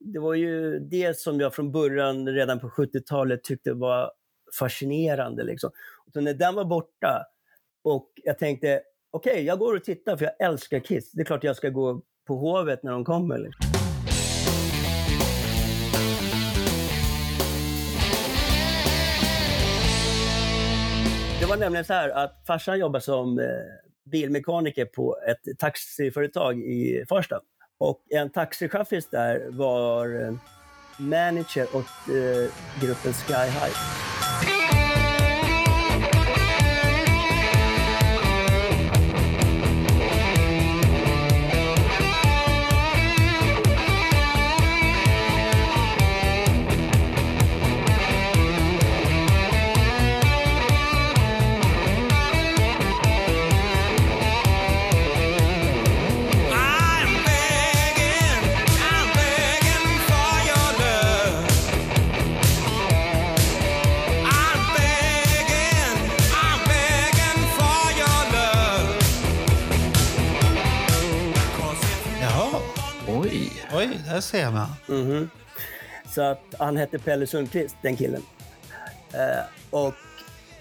Det 0.00 0.18
var 0.18 0.34
ju 0.34 0.78
det 0.78 1.18
som 1.18 1.40
jag 1.40 1.54
från 1.54 1.72
början, 1.72 2.28
redan 2.28 2.60
på 2.60 2.68
70-talet, 2.68 3.44
tyckte 3.44 3.72
var 3.72 4.12
fascinerande. 4.58 5.44
Liksom. 5.44 5.70
Så 6.12 6.20
när 6.20 6.34
den 6.34 6.54
var 6.54 6.64
borta 6.64 7.26
och 7.84 8.12
jag 8.14 8.38
tänkte, 8.38 8.80
okej, 9.10 9.42
jag 9.44 9.58
går 9.58 9.76
och 9.76 9.84
tittar 9.84 10.16
för 10.16 10.24
jag 10.24 10.48
älskar 10.48 10.80
Kiss. 10.80 11.12
Det 11.12 11.20
är 11.20 11.24
klart 11.24 11.44
jag 11.44 11.56
ska 11.56 11.68
gå 11.68 12.02
på 12.26 12.36
Hovet 12.36 12.82
när 12.82 12.92
de 12.92 13.04
kommer. 13.04 13.38
Liksom. 13.38 13.74
Det 21.40 21.48
var 21.48 21.56
nämligen 21.56 21.84
så 21.84 21.92
här 21.92 22.08
att 22.08 22.42
farsan 22.46 22.78
jobbar 22.78 23.00
som 23.00 23.38
eh, 23.38 23.46
bilmekaniker 24.10 24.84
på 24.84 25.16
ett 25.28 25.58
taxiföretag 25.58 26.58
i 26.58 27.04
Farsta. 27.08 27.40
Och 27.78 28.02
en 28.10 28.30
taxichaffis 28.30 29.08
där 29.10 29.46
var 29.50 30.22
eh, 30.22 30.34
manager 30.98 31.76
åt 31.76 32.08
eh, 32.08 32.52
gruppen 32.80 33.12
Sky 33.12 33.34
High. 33.34 34.03
Där 74.14 74.20
ser 74.20 74.50
man. 74.50 74.68
Mhm. 74.86 75.30
Så 76.10 76.22
att 76.22 76.54
han 76.58 76.76
hette 76.76 76.98
Pelle 76.98 77.26
Sundqvist, 77.26 77.76
den 77.82 77.96
killen. 77.96 78.22
Eh, 79.12 79.44
och 79.70 79.94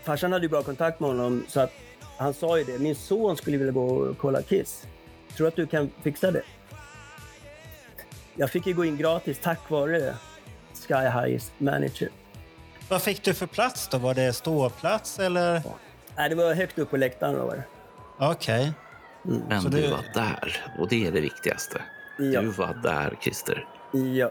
farsan 0.03 0.31
hade 0.31 0.45
ju 0.45 0.49
bra 0.49 0.63
kontakt 0.63 0.99
med 0.99 1.09
honom 1.09 1.45
så 1.47 1.59
att 1.59 1.71
han 2.17 2.33
sa 2.33 2.57
ju 2.57 2.63
det. 2.63 2.79
Min 2.79 2.95
son 2.95 3.37
skulle 3.37 3.57
vilja 3.57 3.73
gå 3.73 3.87
och 3.87 4.17
kolla 4.17 4.41
Kiss. 4.41 4.83
Tror 5.37 5.47
att 5.47 5.55
du 5.55 5.67
kan 5.67 5.89
fixa 6.03 6.31
det? 6.31 6.43
Jag 8.35 8.49
fick 8.51 8.67
ju 8.67 8.73
gå 8.73 8.85
in 8.85 8.97
gratis 8.97 9.39
tack 9.41 9.69
vare 9.69 10.15
Sky 10.87 10.93
Highs 10.93 11.51
manager. 11.57 12.09
Vad 12.89 13.01
fick 13.01 13.23
du 13.23 13.33
för 13.33 13.45
plats 13.47 13.87
då? 13.87 13.97
Var 13.97 14.13
det 14.13 14.33
ståplats 14.33 15.19
eller? 15.19 15.61
Nej, 16.17 16.29
det 16.29 16.35
var 16.35 16.53
högt 16.53 16.79
upp 16.79 16.89
på 16.89 16.97
läktaren. 16.97 17.39
Var 17.39 17.55
det. 17.55 17.63
Okej. 18.19 18.71
men 19.23 19.61
Så 19.61 19.69
du 19.69 19.81
det- 19.81 19.87
var 19.91 20.03
där 20.13 20.63
och 20.79 20.87
det 20.89 21.07
är 21.07 21.11
det 21.11 21.21
viktigaste. 21.21 21.81
Ja. 22.17 22.41
Du 22.41 22.47
var 22.47 22.73
där, 22.83 23.17
Christer. 23.21 23.67
Ja. 23.91 24.29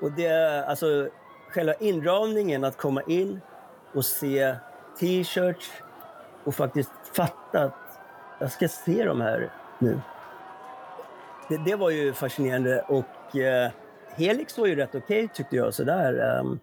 Och 0.00 0.12
det, 0.12 0.64
alltså 0.66 1.08
själva 1.48 1.74
inramningen, 1.74 2.64
att 2.64 2.76
komma 2.76 3.02
in 3.02 3.40
och 3.94 4.04
se 4.04 4.54
t-shirts 5.00 5.70
och 6.44 6.54
faktiskt 6.54 6.92
fatta 7.16 7.60
att 7.64 7.98
jag 8.40 8.52
ska 8.52 8.68
se 8.68 9.04
de 9.04 9.20
här 9.20 9.52
nu. 9.78 10.00
Det, 11.48 11.56
det 11.56 11.74
var 11.76 11.90
ju 11.90 12.12
fascinerande 12.12 12.84
och 12.88 13.36
eh, 13.36 13.70
Helix 14.16 14.58
var 14.58 14.66
ju 14.66 14.74
rätt 14.74 14.94
okej 14.94 15.28
tyckte 15.34 15.56
jag. 15.56 15.74
Sådär. 15.74 16.38
ehm. 16.38 16.58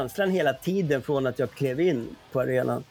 Känslan 0.00 0.30
hela 0.30 0.52
tiden 0.52 1.02
från 1.02 1.26
att 1.26 1.38
jag 1.38 1.50
klev 1.50 1.80
in 1.80 2.16
på 2.32 2.40
arenan 2.40 2.84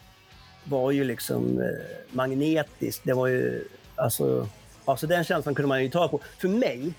var 0.64 0.90
ju 0.90 1.04
liksom 1.04 1.60
eh, 1.60 1.66
magnetisk. 2.10 3.00
Det 3.04 3.12
var 3.12 3.26
ju, 3.26 3.64
alltså, 3.96 4.48
alltså 4.84 5.06
den 5.06 5.24
känslan 5.24 5.54
kunde 5.54 5.68
man 5.68 5.82
ju 5.82 5.90
ta 5.90 6.08
på. 6.08 6.20
För 6.38 6.48
mig 6.48 6.92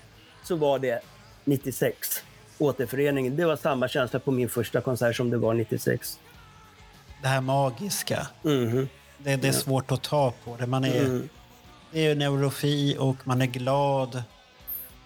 så 0.44 0.56
var 0.56 0.78
det 0.78 1.00
96, 1.44 2.22
återföreningen. 2.58 3.36
Det 3.36 3.44
var 3.44 3.56
samma 3.56 3.88
känsla 3.88 4.18
på 4.18 4.30
min 4.30 4.48
första 4.48 4.80
konsert 4.80 5.16
som 5.16 5.30
det 5.30 5.36
var 5.36 5.54
96. 5.54 6.18
Det 7.22 7.28
här 7.28 7.40
magiska. 7.40 8.26
Mhm. 8.42 8.88
Det, 9.18 9.36
det 9.36 9.48
är 9.48 9.52
svårt 9.52 9.92
att 9.92 10.02
ta 10.02 10.32
på 10.44 10.56
det. 10.56 10.66
Man 10.66 10.84
är, 10.84 11.04
Mm. 11.04 11.28
det 11.92 12.06
är 12.06 12.14
neurofi 12.14 12.96
och 12.98 13.16
man 13.24 13.42
är 13.42 13.46
glad. 13.46 14.22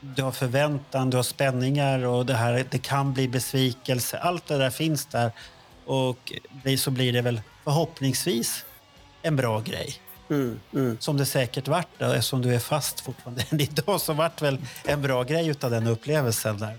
Du 0.00 0.22
har 0.22 0.32
förväntan, 0.32 1.10
du 1.10 1.16
har 1.16 1.24
spänningar 1.24 2.04
och 2.06 2.26
det 2.26 2.34
här 2.34 2.64
det 2.70 2.78
kan 2.78 3.12
bli 3.12 3.28
besvikelse. 3.28 4.18
Allt 4.18 4.46
det 4.46 4.58
där 4.58 4.70
finns 4.70 5.06
där. 5.06 5.32
Och 5.84 6.32
det- 6.64 6.78
så 6.78 6.90
blir 6.90 7.12
det 7.12 7.22
väl 7.22 7.40
förhoppningsvis 7.64 8.64
en 9.22 9.36
bra 9.36 9.60
grej. 9.60 9.94
Mm, 10.30 10.60
mm. 10.74 10.96
Som 11.00 11.16
det 11.16 11.26
säkert 11.26 11.68
vart 11.68 11.88
då, 11.98 12.04
eftersom 12.06 12.42
du 12.42 12.54
är 12.54 12.58
fast 12.58 13.00
fortfarande 13.00 13.42
än 13.50 13.60
idag 13.60 14.00
så 14.00 14.12
vart 14.12 14.42
väl 14.42 14.58
en 14.84 15.02
bra 15.02 15.22
grej 15.22 15.48
utav 15.48 15.70
den 15.70 15.86
upplevelsen 15.86 16.58
där. 16.58 16.74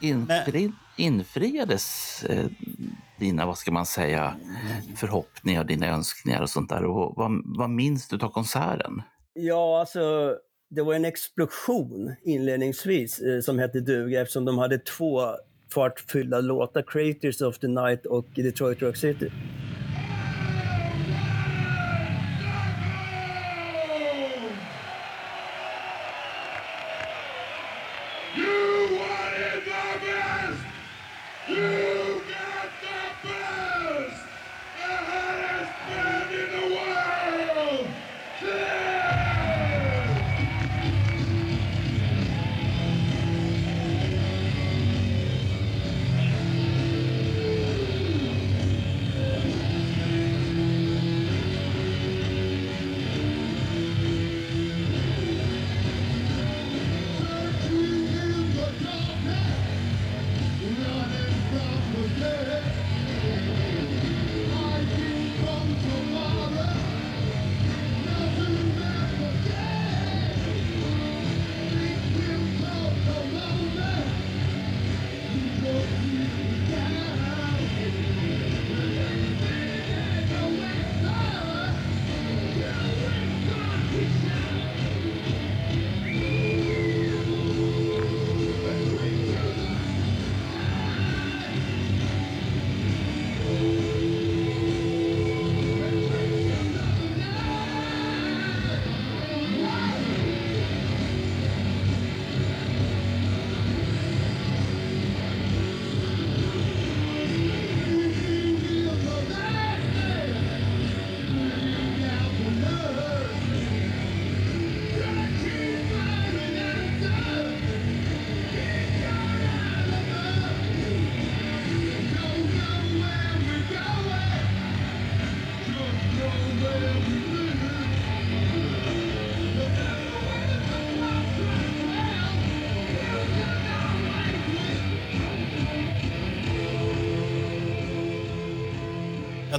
Infri, 0.00 0.72
infriades 0.96 2.22
eh, 2.24 2.46
dina, 3.18 3.46
vad 3.46 3.58
ska 3.58 3.70
man 3.72 3.86
säga, 3.86 4.34
förhoppningar, 4.96 5.64
dina 5.64 5.86
önskningar 5.86 6.40
och 6.42 6.50
sånt 6.50 6.68
där? 6.68 6.84
Och 6.84 7.14
vad, 7.16 7.42
vad 7.44 7.70
minns 7.70 8.08
du 8.08 8.16
av 8.24 8.28
konserten? 8.28 9.02
Ja, 9.34 9.80
alltså 9.80 10.34
det 10.74 10.82
var 10.82 10.94
en 10.94 11.04
explosion 11.04 12.14
inledningsvis 12.22 13.20
eh, 13.20 13.40
som 13.40 13.58
hette 13.58 13.80
duga 13.80 14.20
eftersom 14.20 14.44
de 14.44 14.58
hade 14.58 14.78
två 14.78 15.22
fartfyllda 15.74 16.40
låtar, 16.40 16.82
Creators 16.82 17.40
of 17.40 17.58
the 17.58 17.68
Night 17.68 18.06
och 18.06 18.26
Detroit 18.34 18.82
Rock 18.82 18.96
City. 18.96 19.30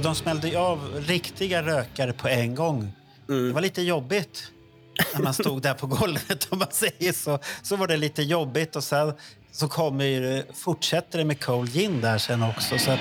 De 0.04 0.14
smällde 0.14 0.58
av 0.58 1.04
riktiga 1.06 1.62
rökare 1.62 2.12
på 2.12 2.28
en 2.28 2.54
gång. 2.54 2.92
Det 3.26 3.52
var 3.52 3.60
lite 3.60 3.82
jobbigt 3.82 4.50
när 5.14 5.22
man 5.22 5.34
stod 5.34 5.62
där 5.62 5.74
på 5.74 5.86
golvet. 5.86 6.46
om 6.50 6.58
man 6.58 6.68
säger 6.70 7.12
så. 7.12 7.38
Så 7.62 7.76
var 7.76 7.86
det 7.86 7.96
lite 7.96 8.22
jobbigt 8.22 8.76
och 8.76 8.84
sen 8.84 9.12
så 9.52 9.68
kommer 9.68 10.04
ju, 10.04 10.42
fortsätter 10.54 11.18
det 11.18 11.24
med 11.24 11.44
Cold 11.44 11.72
Gin 11.72 12.00
där 12.00 12.18
sen 12.18 12.42
också. 12.42 12.78
Så 12.78 12.90
att, 12.90 12.98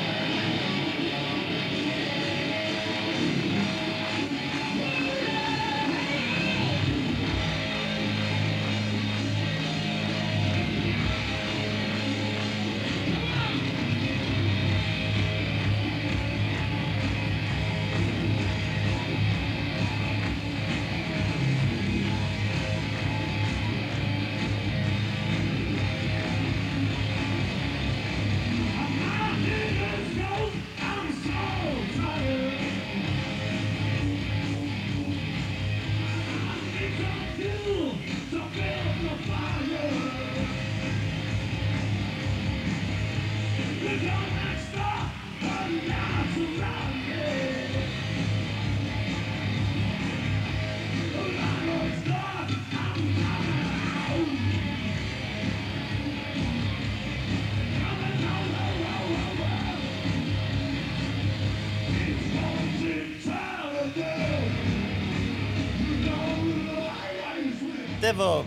det, 68.13 68.19
var, 68.19 68.45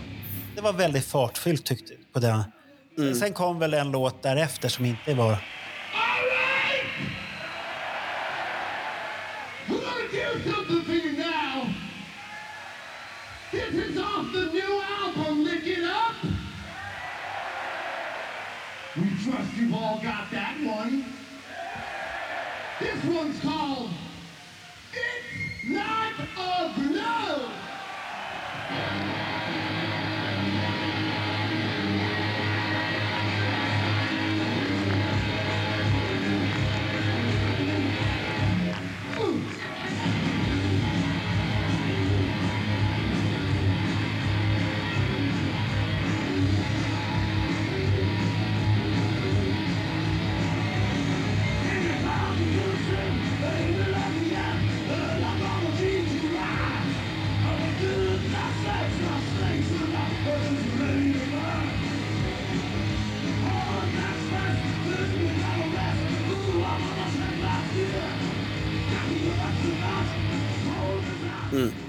det 0.55 0.61
var 0.61 0.73
väldigt 0.73 1.05
fartfyllt 1.05 1.65
tyckte. 1.65 1.93
På 2.13 2.19
den. 2.19 2.43
Sen- 2.97 3.15
Sen 3.15 3.33
kom 3.33 3.59
väl 3.59 3.73
en 3.73 3.91
låt 3.91 4.23
därefter 4.23 4.69
som 4.69 4.85
inte 4.85 5.13
var... 5.13 5.37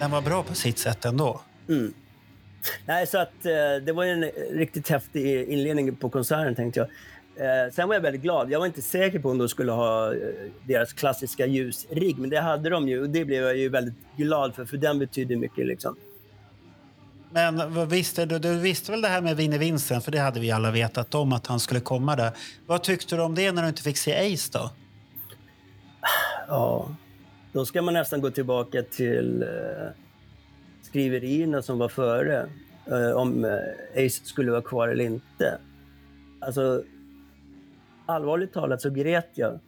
Den 0.08 0.12
var 0.12 0.22
bra 0.22 0.42
på 0.42 0.54
sitt 0.54 0.78
sätt 0.78 1.04
ändå. 1.04 1.40
Nej, 2.86 3.06
så 3.06 3.18
att 3.18 3.46
eh, 3.46 3.84
det 3.86 3.92
var 3.92 4.04
en 4.04 4.24
riktigt 4.50 4.88
häftig 4.88 5.48
inledning 5.48 5.96
på 5.96 6.10
konserten 6.10 6.54
tänkte 6.54 6.80
jag. 6.80 6.88
Eh, 7.66 7.72
sen 7.72 7.88
var 7.88 7.94
jag 7.94 8.02
väldigt 8.02 8.22
glad. 8.22 8.50
Jag 8.50 8.58
var 8.58 8.66
inte 8.66 8.82
säker 8.82 9.18
på 9.18 9.30
om 9.30 9.38
de 9.38 9.48
skulle 9.48 9.72
ha 9.72 10.14
eh, 10.14 10.20
deras 10.66 10.92
klassiska 10.92 11.46
ljusrigg, 11.46 12.18
men 12.18 12.30
det 12.30 12.40
hade 12.40 12.70
de 12.70 12.88
ju 12.88 13.02
och 13.02 13.10
det 13.10 13.24
blev 13.24 13.42
jag 13.42 13.56
ju 13.56 13.68
väldigt 13.68 13.94
glad 14.16 14.54
för, 14.54 14.64
för 14.64 14.76
den 14.76 14.98
betyder 14.98 15.36
mycket 15.36 15.66
liksom. 15.66 15.96
Men 17.30 17.88
visste 17.88 18.26
du, 18.26 18.38
du 18.38 18.58
visste 18.58 18.92
väl 18.92 19.00
det 19.00 19.08
här 19.08 19.20
med 19.20 19.36
Vinnie 19.36 19.58
Vincent, 19.58 20.04
för 20.04 20.12
det 20.12 20.18
hade 20.18 20.40
vi 20.40 20.50
alla 20.50 20.70
vetat 20.70 21.14
om 21.14 21.32
att 21.32 21.46
han 21.46 21.60
skulle 21.60 21.80
komma 21.80 22.16
där. 22.16 22.30
Vad 22.66 22.82
tyckte 22.82 23.16
du 23.16 23.22
om 23.22 23.34
det 23.34 23.52
när 23.52 23.62
du 23.62 23.68
inte 23.68 23.82
fick 23.82 23.96
se 23.96 24.34
Ace 24.34 24.58
då? 24.58 24.70
Ja, 26.48 26.88
då 27.52 27.64
ska 27.64 27.82
man 27.82 27.94
nästan 27.94 28.20
gå 28.20 28.30
tillbaka 28.30 28.82
till 28.82 29.42
eh, 29.42 29.48
skriverierna 30.82 31.62
som 31.62 31.78
var 31.78 31.88
före. 31.88 32.48
Eh, 32.86 33.10
om 33.10 33.44
eh, 33.44 34.04
Ace 34.06 34.24
skulle 34.24 34.50
vara 34.50 34.62
kvar 34.62 34.88
eller 34.88 35.04
inte. 35.04 35.58
Alltså, 36.40 36.84
allvarligt 38.06 38.52
talat 38.52 38.82
så 38.82 38.90
grät 38.90 39.30
jag. 39.34 39.60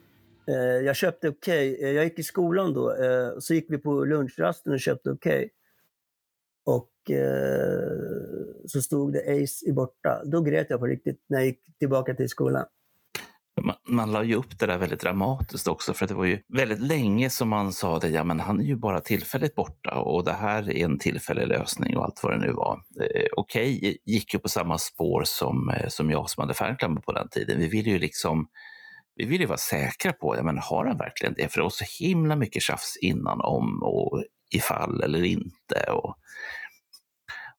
Eh, 0.48 0.54
jag 0.56 0.96
köpte 0.96 1.28
Okej. 1.28 1.74
Okay. 1.74 1.92
jag 1.92 2.04
gick 2.04 2.18
i 2.18 2.22
skolan 2.22 2.74
då. 2.74 2.92
Eh, 2.92 3.38
så 3.38 3.54
gick 3.54 3.66
vi 3.68 3.78
på 3.78 4.04
lunchrasten 4.04 4.72
och 4.72 4.80
köpte 4.80 5.10
Okej. 5.10 5.50
Och 6.64 7.10
eh, 7.10 7.90
så 8.66 8.82
stod 8.82 9.12
det 9.12 9.20
Ace 9.20 9.66
i 9.68 9.72
borta. 9.72 10.22
Då 10.24 10.40
grät 10.40 10.66
jag 10.70 10.80
på 10.80 10.86
riktigt 10.86 11.24
när 11.26 11.38
jag 11.38 11.46
gick 11.46 11.78
tillbaka 11.78 12.14
till 12.14 12.28
skolan. 12.28 12.66
Man, 13.60 13.76
man 13.88 14.12
la 14.12 14.22
ju 14.22 14.34
upp 14.34 14.58
det 14.58 14.66
där 14.66 14.78
väldigt 14.78 15.00
dramatiskt 15.00 15.68
också 15.68 15.94
för 15.94 16.06
det 16.06 16.14
var 16.14 16.24
ju 16.24 16.40
väldigt 16.48 16.80
länge 16.80 17.30
som 17.30 17.48
man 17.48 17.72
sa 17.72 17.98
det, 17.98 18.08
ja 18.08 18.24
men 18.24 18.40
han 18.40 18.60
är 18.60 18.64
ju 18.64 18.76
bara 18.76 19.00
tillfälligt 19.00 19.54
borta 19.54 19.94
och 19.94 20.24
det 20.24 20.32
här 20.32 20.70
är 20.70 20.84
en 20.84 20.98
tillfällig 20.98 21.46
lösning 21.46 21.96
och 21.96 22.04
allt 22.04 22.20
vad 22.22 22.32
det 22.32 22.46
nu 22.46 22.52
var. 22.52 22.80
Eh, 23.00 23.26
Okej, 23.36 23.98
gick 24.04 24.34
ju 24.34 24.40
på 24.40 24.48
samma 24.48 24.78
spår 24.78 25.22
som, 25.26 25.68
eh, 25.70 25.88
som 25.88 26.10
jag 26.10 26.30
som 26.30 26.40
hade 26.40 26.54
fanclub 26.54 27.04
på 27.04 27.12
den 27.12 27.28
tiden. 27.28 27.58
Vi 27.58 27.68
ville 27.68 27.90
ju 27.90 27.98
liksom 27.98 28.48
vi 29.16 29.26
ville 29.26 29.42
ju 29.44 29.48
vara 29.48 29.58
säkra 29.58 30.12
på, 30.12 30.36
ja 30.36 30.42
men 30.42 30.58
har 30.58 30.86
han 30.86 30.98
verkligen 30.98 31.34
det? 31.34 31.48
För 31.48 31.58
det 31.58 31.62
var 31.62 31.70
så 31.70 32.04
himla 32.04 32.36
mycket 32.36 32.62
tjafs 32.62 32.96
innan 33.00 33.40
om 33.40 33.82
och 33.82 34.24
ifall 34.54 35.02
eller 35.02 35.24
inte. 35.24 35.92
Och, 35.92 36.16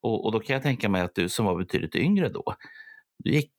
och, 0.02 0.26
och 0.26 0.32
då 0.32 0.40
kan 0.40 0.54
jag 0.54 0.64
tänka 0.64 0.90
mig 0.90 1.02
att 1.02 1.16
du 1.16 1.30
som 1.30 1.46
var 1.46 1.58
betydligt 1.58 1.96
yngre 1.96 2.30
då, 2.30 2.56
gick 3.26 3.52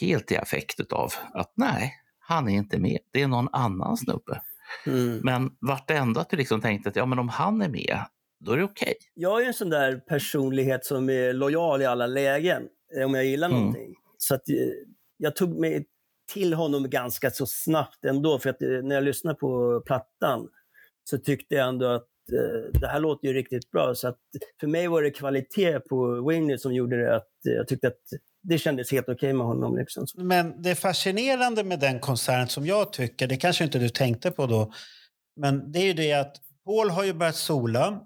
helt 0.00 0.32
i 0.32 0.36
affekt 0.36 0.92
av 0.92 1.12
att 1.34 1.52
nej, 1.56 1.92
han 2.18 2.48
är 2.48 2.52
inte 2.52 2.78
med. 2.78 2.98
Det 3.12 3.22
är 3.22 3.28
någon 3.28 3.48
annan 3.52 3.96
snubbe. 3.96 4.40
Mm. 4.86 5.20
Men 5.22 5.50
vartenda 5.60 6.20
att 6.20 6.30
du 6.30 6.36
liksom 6.36 6.60
tänkte 6.60 6.88
att 6.88 6.96
ja, 6.96 7.06
men 7.06 7.18
om 7.18 7.28
han 7.28 7.62
är 7.62 7.68
med, 7.68 7.98
då 8.40 8.52
är 8.52 8.56
det 8.56 8.64
okej. 8.64 8.94
Jag 9.14 9.42
är 9.42 9.46
en 9.46 9.54
sån 9.54 9.70
där 9.70 9.96
personlighet 9.96 10.84
som 10.84 11.10
är 11.10 11.32
lojal 11.32 11.82
i 11.82 11.86
alla 11.86 12.06
lägen, 12.06 12.62
eh, 12.96 13.04
om 13.06 13.14
jag 13.14 13.24
gillar 13.24 13.48
Mm. 13.48 13.60
någonting. 13.60 13.94
Så 14.18 14.34
att, 14.34 14.48
eh, 14.48 14.56
jag 15.16 15.36
tog 15.36 15.60
mig 15.60 15.86
till 16.32 16.54
honom 16.54 16.90
ganska 16.90 17.30
så 17.30 17.46
snabbt 17.46 18.04
ändå, 18.04 18.38
för 18.38 18.50
att 18.50 18.62
eh, 18.62 18.68
när 18.68 18.94
jag 18.94 19.04
lyssnade 19.04 19.38
på 19.38 19.82
plattan 19.86 20.48
så 21.04 21.18
tyckte 21.18 21.54
jag 21.54 21.68
ändå 21.68 21.86
att 21.86 22.08
eh, 22.32 22.80
det 22.80 22.86
här 22.86 23.00
låter 23.00 23.28
ju 23.28 23.34
riktigt 23.34 23.70
bra. 23.70 23.94
Så 23.94 24.08
att 24.08 24.20
för 24.60 24.66
mig 24.66 24.88
var 24.88 25.02
det 25.02 25.10
kvalitet 25.10 25.80
på 25.80 26.28
Winnie 26.28 26.58
som 26.58 26.74
gjorde 26.74 26.96
det 26.96 27.16
att 27.16 27.30
jag 27.42 27.68
tyckte 27.68 27.88
att 27.88 28.02
det 28.48 28.58
kändes 28.58 28.92
helt 28.92 29.08
okej 29.08 29.32
med 29.32 29.46
honom. 29.46 29.76
Liksom. 29.76 30.06
Men 30.14 30.62
det 30.62 30.74
fascinerande 30.74 31.64
med 31.64 31.80
den 31.80 32.00
konserten 32.00 32.48
som 32.48 32.66
jag 32.66 32.92
tycker, 32.92 33.26
det 33.26 33.36
kanske 33.36 33.64
inte 33.64 33.78
du 33.78 33.88
tänkte 33.88 34.30
på 34.30 34.46
då, 34.46 34.72
men 35.40 35.72
det 35.72 35.78
är 35.78 35.84
ju 35.84 35.92
det 35.92 36.12
att 36.12 36.36
Paul 36.64 36.90
har 36.90 37.04
ju 37.04 37.12
börjat 37.12 37.36
sola 37.36 38.00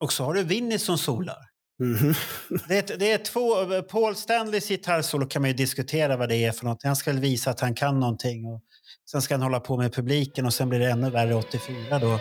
och 0.00 0.12
så 0.12 0.24
har 0.24 0.34
du 0.34 0.42
Vinnie 0.42 0.78
som 0.78 0.98
solar. 0.98 1.36
Mhm. 1.80 2.14
Det 2.68 2.90
är, 2.90 2.98
det 2.98 3.12
är 3.12 3.18
två, 3.18 3.82
Paul 3.82 4.14
Stanleys 4.16 4.68
gitarrsolo 4.68 5.26
kan 5.26 5.42
man 5.42 5.50
ju 5.50 5.56
diskutera 5.56 6.16
vad 6.16 6.28
det 6.28 6.36
är 6.36 6.52
för 6.52 6.64
något. 6.64 6.82
Han 6.82 6.96
ska 6.96 7.12
visa 7.12 7.50
att 7.50 7.60
han 7.60 7.74
kan 7.74 8.00
någonting 8.00 8.46
och 8.46 8.62
sen 9.10 9.22
ska 9.22 9.34
han 9.34 9.42
hålla 9.42 9.60
på 9.60 9.76
med 9.76 9.92
publiken 9.92 10.46
och 10.46 10.54
sen 10.54 10.68
blir 10.68 10.78
det 10.78 10.90
ännu 10.90 11.10
värre 11.10 11.34
84 11.34 11.98
då. 11.98 12.18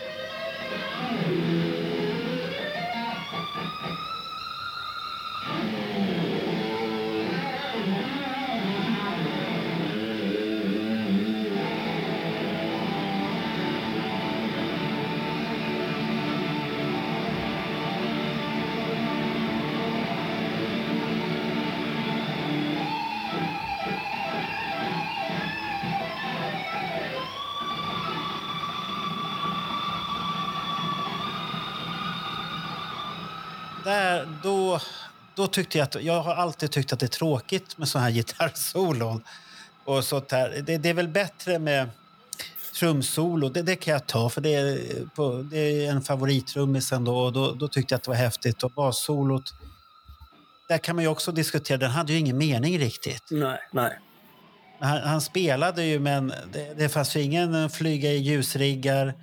Då 35.36 35.48
tyckte 35.48 35.78
jag 35.78 35.86
att... 35.86 36.04
Jag 36.04 36.22
har 36.22 36.36
alltid 36.36 36.72
tyckt 36.72 36.94
att 36.94 37.00
det 37.00 37.06
är 37.06 37.08
tråkigt 37.08 37.78
med 37.78 37.88
såna 37.88 38.04
här 38.04 38.12
gitarrsolon. 38.12 39.24
Och 39.86 40.04
sånt 40.04 40.32
här. 40.32 40.64
Det, 40.66 40.78
det 40.78 40.90
är 40.90 40.94
väl 40.94 41.08
bättre 41.08 41.60
med 41.60 41.90
trumsolo. 42.80 43.50
Det, 43.50 43.62
det 43.62 43.76
kan 43.76 43.94
jag 43.94 44.08
ta, 44.08 44.30
för 44.30 44.42
det 44.42 44.56
är, 44.56 44.80
på, 45.16 45.48
det 45.52 45.86
är 45.86 45.92
en 45.92 46.02
favorittrummis 46.02 46.92
ändå. 46.92 47.18
Och 47.18 47.34
då, 47.34 47.52
då 47.52 47.68
tyckte 47.68 47.94
jag 47.94 47.98
att 47.98 48.04
det 48.04 48.10
var 48.10 48.16
häftigt. 48.16 48.64
Och 48.64 48.72
bassolot, 48.72 49.54
där 50.68 50.78
kan 50.78 50.96
man 50.96 51.04
ju 51.04 51.10
också 51.10 51.32
diskutera. 51.32 51.78
Den 51.78 51.92
hade 51.92 52.14
ju 52.14 52.20
ingen 52.20 52.38
mening 52.38 52.80
riktigt. 52.80 53.24
Nej, 53.32 53.60
nej. 53.72 54.00
Han, 54.80 55.02
han 55.02 55.22
spelade 55.22 55.84
ju, 55.84 56.00
men 56.00 56.34
det, 56.54 56.74
det 56.78 56.90
fanns 56.90 57.16
ju 57.16 57.22
ingen 57.22 57.70
flyga 57.70 58.12
i 58.12 58.18
ljusriggar, 58.18 59.14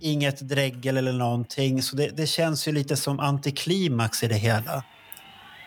inget 0.00 0.40
dräggel 0.40 0.96
eller 0.96 1.12
någonting. 1.12 1.82
Så 1.82 1.96
det, 1.96 2.08
det 2.08 2.26
känns 2.26 2.68
ju 2.68 2.72
lite 2.72 2.96
som 2.96 3.20
antiklimax 3.20 4.22
i 4.22 4.28
det 4.28 4.34
hela. 4.34 4.84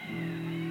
Yeah. 0.07 0.64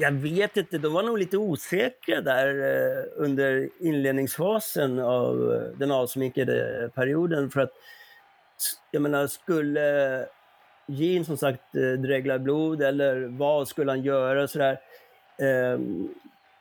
Jag 0.00 0.12
vet 0.12 0.56
inte, 0.56 0.78
de 0.78 0.92
var 0.92 1.02
nog 1.02 1.18
lite 1.18 1.36
osäkra 1.36 2.20
där 2.20 2.48
eh, 2.48 3.04
under 3.16 3.68
inledningsfasen 3.80 4.98
av 4.98 5.52
eh, 5.52 5.78
den 5.78 5.90
avsminkade 5.90 6.90
perioden. 6.94 7.50
För 7.50 7.60
att, 7.60 7.72
jag 8.90 9.02
menar, 9.02 9.26
skulle 9.26 10.26
Gene 10.86 11.24
som 11.24 11.36
sagt 11.36 11.74
eh, 11.74 12.00
dregla 12.00 12.38
blod 12.38 12.82
eller 12.82 13.38
vad 13.38 13.68
skulle 13.68 13.90
han 13.90 14.02
göra? 14.02 14.48
Sådär. 14.48 14.78
Eh, 15.38 15.80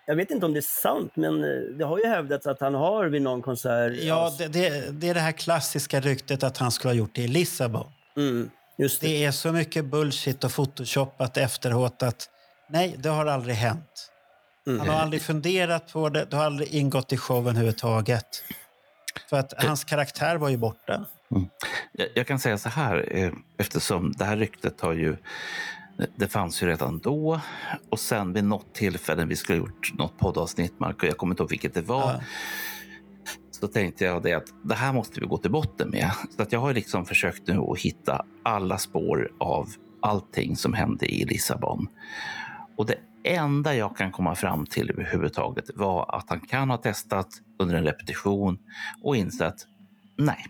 jag 0.06 0.16
vet 0.16 0.32
inte 0.32 0.46
om 0.46 0.54
det 0.54 0.60
är 0.60 0.82
sant, 0.82 1.12
men 1.16 1.42
det 1.78 1.86
har 1.86 1.98
ju 1.98 2.06
hävdats 2.06 2.48
att 2.48 2.62
han 2.62 2.74
har 2.74 3.06
vid 3.06 3.22
någon 3.22 3.42
konsert... 3.42 3.94
Ja, 3.96 4.36
det, 4.38 4.48
det, 4.48 4.92
det 4.92 5.10
är 5.10 5.14
det 5.14 5.20
här 5.20 5.32
klassiska 5.32 6.00
ryktet 6.00 6.44
att 6.44 6.58
han 6.58 6.72
skulle 6.72 6.90
ha 6.90 6.98
gjort 6.98 7.16
det 7.16 7.22
i 7.22 7.28
Lissabon. 7.28 7.86
Mm, 8.18 8.50
det. 8.78 9.02
Det 9.02 9.26
är 9.26 9.32
så 9.32 9.52
mycket 9.52 9.86
bullshit 9.86 10.44
och 10.44 10.52
photoshoppat 10.52 11.38
efteråt 11.38 12.04
att 12.04 12.30
nej, 12.70 12.96
det 13.00 13.10
har 13.10 13.26
aldrig 13.26 13.56
hänt. 13.56 14.12
Mm. 14.68 14.80
Han 14.80 14.90
har 14.90 15.02
aldrig 15.02 15.22
funderat 15.22 15.94
på 15.94 16.10
det, 16.10 16.26
det 16.26 16.38
har 16.38 16.46
aldrig 16.46 16.70
ingått 16.70 17.14
i 17.14 17.18
showen 17.18 17.48
överhuvudtaget. 17.48 18.44
För 19.30 19.38
att 19.38 19.54
hans 19.58 19.84
karaktär 19.84 20.36
var 20.36 20.50
ju 20.50 20.58
borta. 20.58 21.06
Jag, 21.92 22.08
jag 22.16 22.28
kan 22.28 22.40
säga 22.40 22.58
så 22.58 22.70
här, 22.70 23.18
eh, 23.18 23.32
eftersom 23.58 24.12
det 24.12 24.26
här 24.26 24.38
ryktet 24.38 24.82
har 24.82 24.94
ju... 24.94 25.18
Det 26.16 26.28
fanns 26.28 26.64
ju 26.64 26.68
redan 26.68 27.00
då 27.00 27.42
och 27.90 28.00
sen 28.00 28.34
vid 28.34 28.44
något 28.44 28.74
tillfälle 28.74 29.26
vi 29.26 29.36
skulle 29.36 29.60
ha 29.60 29.68
gjort 29.68 29.94
något 29.94 30.18
poddavsnitt, 30.18 30.80
Mark, 30.80 31.04
och 31.04 31.10
jag 31.10 31.18
kommer 31.18 31.34
inte 31.34 31.44
ihåg 31.44 31.50
vilket 31.50 31.74
det 31.74 31.82
var. 31.82 32.12
Ja. 32.12 32.20
Så 33.52 33.68
tänkte 33.68 34.06
jag 34.06 34.24
det 34.24 34.34
att 34.34 34.48
det 34.64 34.76
här 34.76 34.94
måste 34.94 35.20
vi 35.20 35.26
gå 35.26 35.38
till 35.38 35.52
botten 35.52 35.90
med. 35.90 36.12
Så 36.36 36.42
att 36.42 36.52
jag 36.52 36.60
har 36.60 36.74
liksom 36.74 37.06
försökt 37.06 37.48
nu 37.48 37.60
att 37.60 37.80
hitta 37.80 38.26
alla 38.44 38.78
spår 38.78 39.32
av 39.40 39.70
allting 40.02 40.56
som 40.56 40.74
hände 40.74 41.06
i 41.06 41.26
Lissabon. 41.26 41.88
Och 42.78 42.86
det 42.86 42.96
enda 43.24 43.76
jag 43.76 43.98
kan 43.98 44.12
komma 44.12 44.36
fram 44.36 44.66
till 44.66 44.92
överhuvudtaget 44.92 45.66
var 45.76 46.16
att 46.16 46.30
han 46.30 46.40
kan 46.40 46.70
ha 46.70 46.78
testat 46.78 47.28
under 47.60 47.76
en 47.76 47.84
repetition 47.84 48.58
och 49.04 49.16
insett 49.16 49.56
nej, 50.18 50.46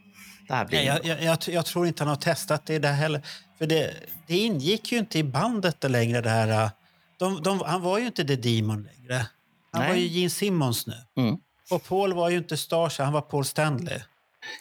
det 0.47 0.53
här 0.53 0.65
blir 0.65 0.77
Nej, 0.77 0.87
jag, 0.87 1.06
jag, 1.06 1.23
jag, 1.23 1.37
jag 1.47 1.65
tror 1.65 1.87
inte 1.87 2.04
han 2.04 2.10
har 2.10 2.15
testat 2.15 2.65
det 2.65 2.79
där 2.79 2.93
heller. 2.93 3.21
För 3.58 3.65
det, 3.65 3.93
det 4.27 4.37
ingick 4.37 4.91
ju 4.91 4.97
inte 4.97 5.19
i 5.19 5.23
bandet 5.23 5.81
det 5.81 5.89
längre. 5.89 6.21
Det 6.21 6.29
här, 6.29 6.63
äh, 6.63 6.69
de, 7.19 7.43
de, 7.43 7.62
han 7.65 7.81
var 7.81 7.99
ju 7.99 8.06
inte 8.06 8.25
The 8.25 8.35
Demon 8.35 8.83
längre. 8.83 9.25
Han 9.71 9.81
Nej. 9.81 9.89
var 9.89 9.97
ju 9.97 10.08
Gene 10.08 10.29
Simmons 10.29 10.87
nu. 10.87 11.23
Mm. 11.23 11.37
Och 11.71 11.83
Paul 11.83 12.13
var 12.13 12.29
ju 12.29 12.37
inte 12.37 12.58
Starshine, 12.58 13.06
han 13.06 13.13
var 13.13 13.21
Paul 13.21 13.45
Stanley. 13.45 13.99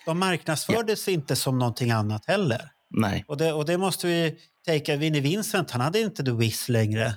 De 0.06 0.18
marknadsfördes 0.18 1.08
inte 1.08 1.36
som 1.36 1.58
någonting 1.58 1.90
annat 1.90 2.26
heller. 2.26 2.70
Nej. 2.90 3.24
Och 3.28 3.36
det, 3.36 3.52
och 3.52 3.64
det 3.64 3.78
måste 3.78 4.06
vi 4.06 4.38
tänka. 4.64 4.96
Vinnie 4.96 5.20
Vincent, 5.20 5.70
han 5.70 5.80
hade 5.80 6.00
inte 6.00 6.24
The 6.24 6.30
Wiz 6.30 6.68
längre. 6.68 7.14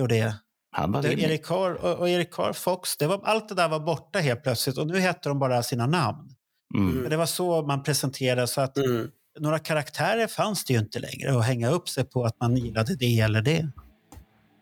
Och 0.00 0.08
det. 0.08 0.34
Han 0.72 0.92
var 0.92 1.02
det. 1.02 1.12
Erik 1.12 1.44
Carr 1.46 1.72
och, 1.84 1.98
och 1.98 2.08
Erik 2.08 2.32
Carr 2.32 2.52
Fox, 2.52 2.96
det 2.96 3.06
var, 3.06 3.20
allt 3.24 3.48
det 3.48 3.54
där 3.54 3.68
var 3.68 3.80
borta 3.80 4.18
helt 4.18 4.42
plötsligt. 4.42 4.78
Och 4.78 4.86
nu 4.86 4.98
hette 5.00 5.28
de 5.28 5.38
bara 5.38 5.62
sina 5.62 5.86
namn. 5.86 6.28
Mm. 6.74 6.94
Men 6.94 7.10
Det 7.10 7.16
var 7.16 7.26
så 7.26 7.62
man 7.62 7.82
presenterade. 7.82 8.46
Så 8.46 8.60
att 8.60 8.76
Mm. 8.76 9.10
några 9.40 9.58
karaktärer 9.58 10.26
fanns 10.26 10.64
det 10.64 10.72
ju 10.72 10.78
inte 10.78 10.98
längre 10.98 11.38
att 11.38 11.44
hänga 11.44 11.70
upp 11.70 11.88
sig 11.88 12.04
på 12.04 12.24
att 12.24 12.40
man 12.40 12.56
gillade 12.56 12.96
det 12.96 13.20
eller 13.20 13.42
det. 13.42 13.68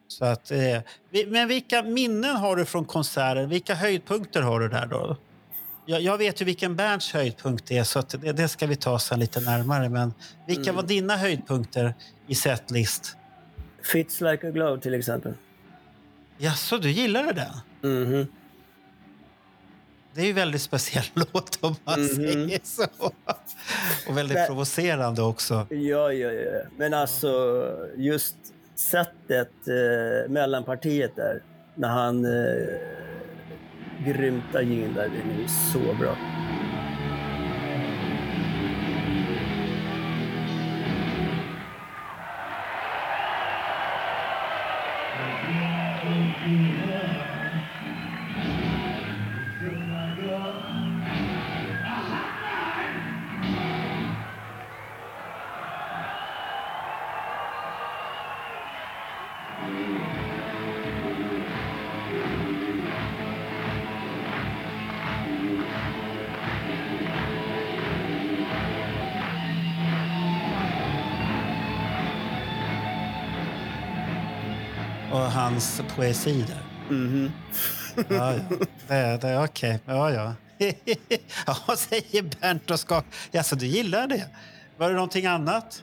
Så 0.09 0.25
att, 0.25 0.51
eh, 0.51 0.59
vi- 1.11 1.27
men 1.27 1.49
vilka 1.49 1.83
minnen 1.83 2.37
har 2.37 2.57
du 2.57 2.65
från 2.65 2.85
konserten? 2.85 3.49
Vilka 3.49 3.75
höjdpunkter 3.75 4.43
har 4.43 4.61
du 4.61 4.69
där 4.69 4.87
då? 4.87 5.17
Jag, 5.87 6.01
jag 6.03 6.19
vet 6.19 6.41
ju 6.41 6.45
vilken 6.45 6.77
Bernts 6.77 7.13
höjdpunkt 7.13 7.71
är, 7.71 7.85
så 7.85 7.99
att 7.99 8.09
det, 8.09 8.33
det 8.33 8.49
ska 8.49 8.67
vi 8.67 8.77
ta 8.77 8.99
sen 8.99 9.21
lite 9.21 9.41
närmare. 9.41 9.89
Men 9.89 10.15
vilka 10.47 10.63
Mm. 10.71 10.77
var 10.77 10.83
dina 10.83 11.17
höjdpunkter 11.17 11.95
i 12.27 12.35
setlist? 12.35 13.17
Fits 13.93 14.21
like 14.21 14.47
a 14.49 14.51
glove 14.51 14.81
till 14.81 14.95
exempel. 14.95 15.35
Jaså, 16.39 16.79
du 16.79 16.91
gillade 16.91 17.33
den? 17.33 17.93
Mhm. 17.93 18.27
Det 20.15 20.21
är 20.21 20.25
ju 20.25 20.31
en 20.31 20.37
väldigt 20.37 20.63
speciell 20.63 21.05
låt 21.15 21.59
om 21.65 21.75
man 21.85 22.01
Mhm. 22.01 22.09
säger 22.09 22.61
så. 22.63 22.87
Och 24.09 24.17
väldigt 24.17 24.35
Men- 24.39 24.47
provocerande 24.47 25.23
också. 25.23 25.67
Ja, 25.71 26.13
ja, 26.13 26.31
ja. 26.33 26.61
Men 26.77 26.95
alltså 26.95 27.31
just 27.97 28.37
sättet, 28.75 29.51
eh, 29.69 30.31
mellanpartiet 30.31 31.17
där, 31.17 31.43
när 31.75 31.89
han 31.89 32.25
eh, 32.25 32.67
grymtar 34.07 34.61
Gene 34.63 34.95
där, 34.95 35.09
det 35.09 35.43
är 35.45 35.49
så 35.73 35.95
bra. 36.01 36.17
Hans 75.59 75.83
poesi 75.97 76.45
där. 76.49 76.95
Mhm. 76.95 77.33
Ja, 78.09 78.35
ja. 78.35 78.41
Det, 78.89 79.19
det, 79.21 79.39
Okej, 79.39 79.81
ja, 79.85 80.11
ja. 80.11 80.35
ja, 81.47 81.77
säger 81.77 82.23
Bernt 82.23 82.71
och 82.71 82.81
skak. 82.81 83.05
Jaså, 83.31 83.57
du 83.57 83.67
gillar 83.67 84.07
det? 84.07 84.29
Var 84.77 84.89
det 84.89 84.95
någonting 84.95 85.27
annat? 85.27 85.83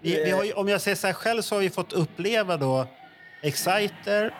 Vi, 0.00 0.24
vi 0.24 0.46
ju, 0.46 0.52
om 0.52 0.68
jag 0.68 0.80
säger 0.80 0.96
så 0.96 1.06
här 1.06 1.14
själv 1.14 1.42
så 1.42 1.54
har 1.54 1.60
vi 1.60 1.70
fått 1.70 1.92
uppleva 1.92 2.56
då 2.56 2.86
Exciter. 3.42 4.34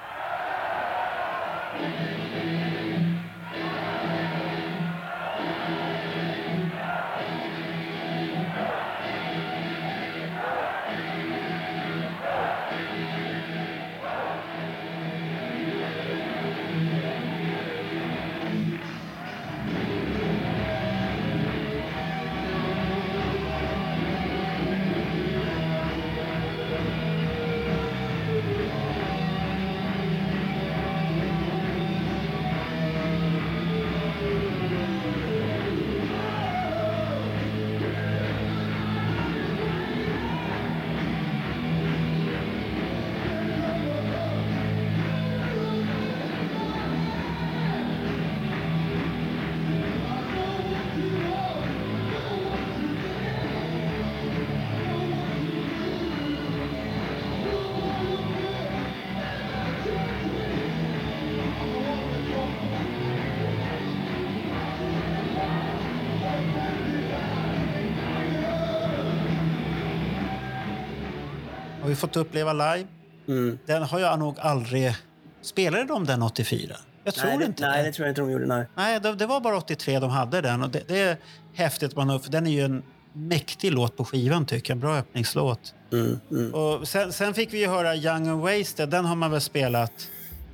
Fått 72.01 72.17
uppleva 72.17 72.53
live. 72.53 72.87
Mm. 73.29 73.59
Den 73.67 73.83
har 73.83 73.99
jag 73.99 74.19
nog 74.19 74.39
aldrig... 74.39 74.95
Spelade 75.43 75.85
de 75.85 76.05
den 76.05 76.23
84? 76.23 76.77
Jag 77.05 77.15
tror 77.15 77.29
nej, 77.29 77.39
det, 77.39 77.45
inte 77.45 77.69
nej, 77.69 77.85
det. 77.85 77.93
tror 77.93 78.07
jag 78.07 78.11
inte 78.11 78.21
de 78.21 78.31
gjorde. 78.31 78.47
Nej. 78.47 78.67
Nej, 78.75 79.01
det, 79.01 79.15
det 79.15 79.27
var 79.27 79.41
bara 79.41 79.57
83 79.57 79.99
de 79.99 80.11
hade 80.11 80.41
den. 80.41 80.63
Och 80.63 80.71
det, 80.71 80.89
det 80.89 80.99
är 80.99 81.17
häftigt, 81.55 81.97
man, 81.97 82.21
för 82.21 82.31
den 82.31 82.47
är 82.47 82.51
ju 82.51 82.61
en 82.61 82.83
mäktig 83.13 83.73
låt 83.73 83.97
på 83.97 84.05
skivan 84.05 84.47
tycker 84.47 84.71
jag. 84.71 84.77
En 84.77 84.81
bra 84.81 84.97
öppningslåt. 84.97 85.75
Mm, 85.93 86.21
mm. 86.31 86.55
Och 86.55 86.89
sen, 86.89 87.13
sen 87.13 87.35
fick 87.35 87.55
vi 87.55 87.59
ju 87.59 87.67
höra 87.67 87.97
Young 87.97 88.29
and 88.29 88.41
Wasted. 88.41 88.89
Den 88.89 89.05
har 89.05 89.17
man 89.17 89.31
väl 89.31 89.41
spelat 89.41 89.93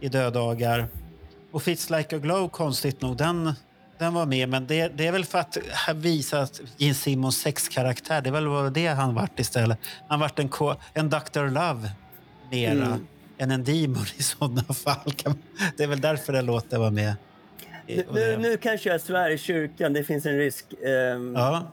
i 0.00 0.08
döddagar. 0.08 0.88
Och 1.52 1.62
Fits 1.62 1.90
Like 1.90 2.16
a 2.16 2.18
Glow, 2.18 2.48
konstigt 2.48 3.00
nog, 3.00 3.16
den, 3.16 3.52
den 3.98 4.14
var 4.14 4.26
med. 4.26 4.48
Men 4.48 4.66
det, 4.66 4.88
det 4.88 5.06
är 5.06 5.12
väl 5.12 5.24
för 5.24 5.38
att 5.38 5.58
visa 5.94 6.40
att 6.40 6.60
Gene 6.76 6.94
Simmons 6.94 7.36
sexkaraktär, 7.38 8.20
det 8.22 8.28
är 8.28 8.32
väl 8.32 8.72
det 8.72 8.86
han 8.86 9.14
vart 9.14 9.40
istället. 9.40 9.78
Han 10.08 10.20
vart 10.20 10.38
en, 10.38 10.48
ko- 10.48 10.74
en 10.94 11.10
Dr. 11.10 11.48
Love 11.50 11.90
mera 12.50 12.72
Mm. 12.72 13.06
än 13.38 13.50
en 13.50 13.64
demon 13.64 14.04
i 14.16 14.22
sådana 14.22 14.62
fall. 14.74 15.12
Det 15.76 15.82
är 15.82 15.88
väl 15.88 16.00
därför 16.00 16.32
den 16.32 16.46
låten 16.46 16.80
var 16.80 16.90
med. 16.90 17.14
Nu, 17.88 18.04
nu, 18.12 18.36
nu 18.36 18.56
kanske 18.56 18.88
jag 18.88 19.00
svär 19.00 19.30
i 19.30 19.38
kyrkan, 19.38 19.92
det 19.92 20.04
finns 20.04 20.26
en 20.26 20.38
risk. 20.38 20.66
Ehm, 20.86 21.34
Ja, 21.36 21.72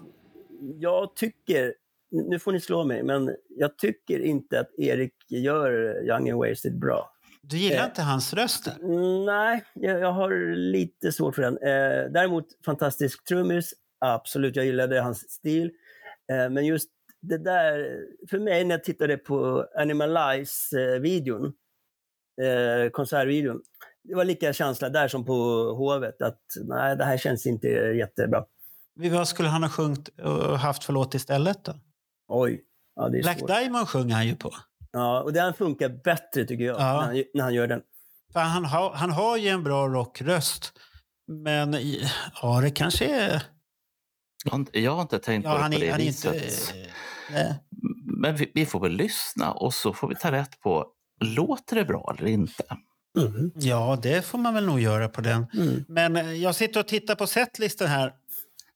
Jag 0.79 1.15
tycker, 1.15 1.73
nu 2.29 2.39
får 2.39 2.51
ni 2.51 2.61
slå 2.61 2.83
mig, 2.83 3.03
men 3.03 3.35
jag 3.57 3.77
tycker 3.77 4.19
inte 4.19 4.59
att 4.59 4.69
Erik 4.79 5.13
gör 5.29 6.03
Young 6.07 6.29
and 6.29 6.39
Wasted 6.39 6.79
bra. 6.79 7.09
Du 7.47 7.57
gillar 7.57 7.77
Eh. 7.79 7.85
inte 7.85 8.01
hans 8.01 8.33
röst 8.33 8.67
Nej, 9.25 9.63
jag, 9.73 9.99
jag 9.99 10.11
har 10.11 10.55
lite 10.55 11.11
svårt 11.11 11.35
för 11.35 11.41
den. 11.41 11.57
Eh, 11.57 12.11
däremot 12.11 12.45
fantastisk 12.65 13.25
trummis, 13.25 13.73
absolut, 13.99 14.55
jag 14.55 14.65
gillade 14.65 15.01
hans 15.01 15.29
stil. 15.31 15.71
Eh, 16.31 16.49
men 16.49 16.65
just 16.65 16.89
det 17.21 17.37
där, 17.37 17.97
för 18.29 18.39
mig 18.39 18.63
när 18.65 18.75
jag 18.75 18.83
tittade 18.83 19.17
på 19.17 19.65
Animalize-videon, 19.75 21.45
eh, 22.41 22.89
konsertvideon, 22.91 23.61
det 24.03 24.15
var 24.15 24.25
lika 24.25 24.53
känsla 24.53 24.89
där 24.89 25.07
som 25.07 25.25
på 25.25 25.33
Hovet, 25.77 26.21
att 26.21 26.41
nej, 26.63 26.97
det 26.97 27.03
här 27.05 27.17
känns 27.17 27.45
inte 27.45 27.67
jättebra. 27.67 28.45
Vad 28.95 29.27
skulle 29.27 29.49
han 29.49 29.63
ha 29.63 29.69
sjungit 29.69 30.07
och 30.19 30.59
haft 30.59 30.83
för 30.83 30.93
låt 30.93 31.13
istället 31.13 31.63
då? 31.63 31.73
Oj, 32.27 32.63
ja, 32.95 33.09
Black 33.09 33.39
svårt. 33.39 33.47
Diamond 33.49 33.87
sjunger 33.89 34.15
han 34.15 34.27
ju 34.27 34.35
på. 34.35 34.51
Ja, 34.93 35.21
och 35.21 35.33
den 35.33 35.53
funkar 35.53 35.89
bättre 35.89 36.45
tycker 36.45 36.63
jag, 36.65 36.75
Ja. 36.79 36.93
när, 36.93 37.01
han, 37.01 37.23
när 37.33 37.43
han 37.43 37.53
gör 37.53 37.67
den. 37.67 37.81
För 38.33 38.39
han, 38.39 38.65
har, 38.65 38.93
han 38.93 39.11
har 39.11 39.37
ju 39.37 39.49
en 39.49 39.63
bra 39.63 39.87
rockröst. 39.87 40.73
Men 41.27 41.77
ja, 42.41 42.61
det 42.61 42.71
kanske 42.71 43.05
är... 43.05 43.43
Jag 44.45 44.51
har 44.51 44.59
inte- 44.59 44.79
inte 44.79 45.19
tänkt 45.19 45.45
Ja, 45.45 45.51
på 45.51 45.57
det 45.57 45.61
han 45.63 45.71
på 45.71 45.79
det 45.79 45.89
han 45.91 46.01
inte... 46.01 46.31
viset. 46.31 46.75
Nej. 47.31 47.55
Men 48.21 48.35
vi, 48.35 48.51
vi 48.53 48.65
får 48.65 48.79
väl 48.79 48.91
lyssna 48.91 49.51
och 49.51 49.73
så 49.73 49.93
får 49.93 50.07
vi 50.07 50.15
ta 50.15 50.31
rätt 50.31 50.59
på, 50.59 50.85
låter 51.19 51.75
det 51.75 51.85
bra 51.85 52.15
eller 52.19 52.29
inte? 52.29 52.63
Mm. 53.19 53.51
Ja, 53.55 53.99
det 54.03 54.25
får 54.25 54.37
man 54.37 54.53
väl 54.53 54.65
nog 54.65 54.79
göra 54.79 55.09
på 55.09 55.21
den. 55.21 55.45
Mm. 55.53 55.85
Men 55.87 56.15
eh, 56.15 56.33
jag 56.33 56.55
sitter 56.55 56.79
och 56.79 56.87
tittar 56.87 57.15
på 57.15 57.27
setlisten 57.27 57.87
här. 57.87 58.13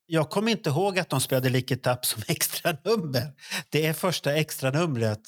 Jag 0.05 0.30
kommer 0.30 0.51
inte 0.51 0.70
ihåg 0.70 0.99
att 0.99 1.09
de 1.09 1.22
spelade 1.22 1.49
Lick 1.49 1.72
It 1.72 1.88
Up 1.88 2.05
som 2.05 2.22
extra 2.28 2.78
nummer. 2.84 3.22
Det 3.70 3.86
är 3.86 3.93
första 3.93 4.34
extra 4.36 4.72
numret. 4.72 5.20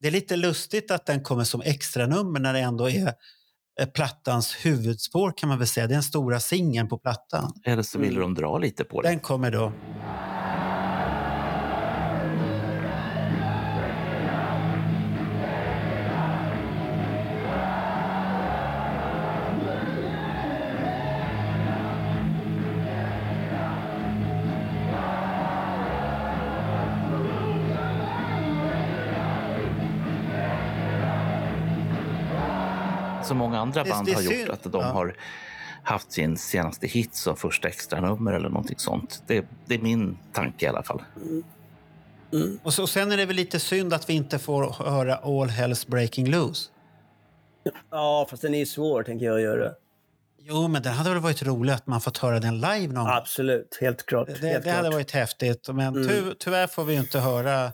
Det 0.00 0.08
är 0.08 0.12
lite 0.12 0.36
lustigt 0.36 0.90
att 0.90 1.06
den 1.06 1.22
kommer 1.22 1.44
som 1.44 1.60
extra 1.64 2.06
nummer 2.06 2.40
när 2.40 2.52
det 2.52 2.60
ändå 2.60 2.90
är 2.90 3.12
eh, 3.80 3.86
plattans 3.94 4.56
huvudspår 4.64 5.32
kan 5.36 5.48
man 5.48 5.58
väl 5.58 5.66
säga. 5.66 5.86
Det 5.86 5.92
är 5.92 5.94
den 5.94 6.02
stora 6.02 6.40
singeln 6.40 6.88
på 6.88 6.98
plattan. 6.98 7.52
Eller 7.64 7.82
så 7.82 7.98
vill 7.98 8.16
Mm. 8.16 8.20
de 8.20 8.34
dra 8.34 8.58
lite 8.58 8.84
på 8.84 9.02
det. 9.02 9.08
Den 9.08 9.20
kommer 9.20 9.50
då. 9.50 9.72
Många 33.58 33.62
andra 33.62 33.84
Det- 33.84 33.90
band 33.90 34.06
det 34.06 34.12
har 34.12 34.22
gjort 34.22 34.32
synd. 34.32 34.50
att 34.50 34.62
de 34.62 34.72
Ja. 34.80 34.82
har 34.86 35.16
haft 35.82 36.12
sin 36.12 36.36
senaste 36.36 36.86
hit 36.86 37.14
som 37.14 37.36
första 37.36 37.68
extra 37.68 38.00
nummer 38.00 38.32
eller 38.32 38.48
någonting 38.48 38.78
sånt. 38.78 39.22
Det, 39.26 39.46
det 39.66 39.74
är 39.74 39.78
min 39.78 40.18
tanke 40.32 40.64
i 40.64 40.68
alla 40.68 40.82
fall. 40.82 41.02
Och, 42.62 42.74
så, 42.74 42.82
och 42.82 42.88
sen 42.88 43.12
är 43.12 43.16
det 43.16 43.26
väl 43.26 43.36
lite 43.36 43.60
synd 43.60 43.92
att 43.92 44.08
vi 44.10 44.14
inte 44.14 44.38
får 44.38 44.70
höra 44.84 45.16
All 45.16 45.48
Hells 45.48 45.86
Breaking 45.86 46.30
Loose. 46.30 46.70
Ja, 47.90 48.26
fast 48.30 48.42
den 48.42 48.54
är 48.54 48.58
ju 48.58 48.66
svår 48.66 49.02
tänker 49.02 49.26
jag 49.26 49.40
göra. 49.40 49.70
Jo, 50.40 50.68
men 50.68 50.82
det 50.82 50.90
hade 50.90 51.10
väl 51.10 51.18
varit 51.18 51.42
roligt 51.42 51.74
att 51.74 51.86
man 51.86 52.00
fått 52.00 52.18
höra 52.18 52.40
den 52.40 52.60
live 52.60 52.92
någon. 52.92 53.06
Absolut, 53.06 53.78
helt 53.80 54.06
klart. 54.06 54.26
Det, 54.26 54.48
helt 54.48 54.64
det 54.64 54.70
hade 54.70 54.82
klart. 54.82 54.94
varit 54.94 55.10
häftigt. 55.10 55.68
Men 55.68 55.78
Mm. 55.96 56.08
ty, 56.08 56.34
tyvärr 56.38 56.66
får 56.66 56.84
vi 56.84 56.92
ju 56.94 57.00
inte 57.00 57.18
höra 57.20 57.72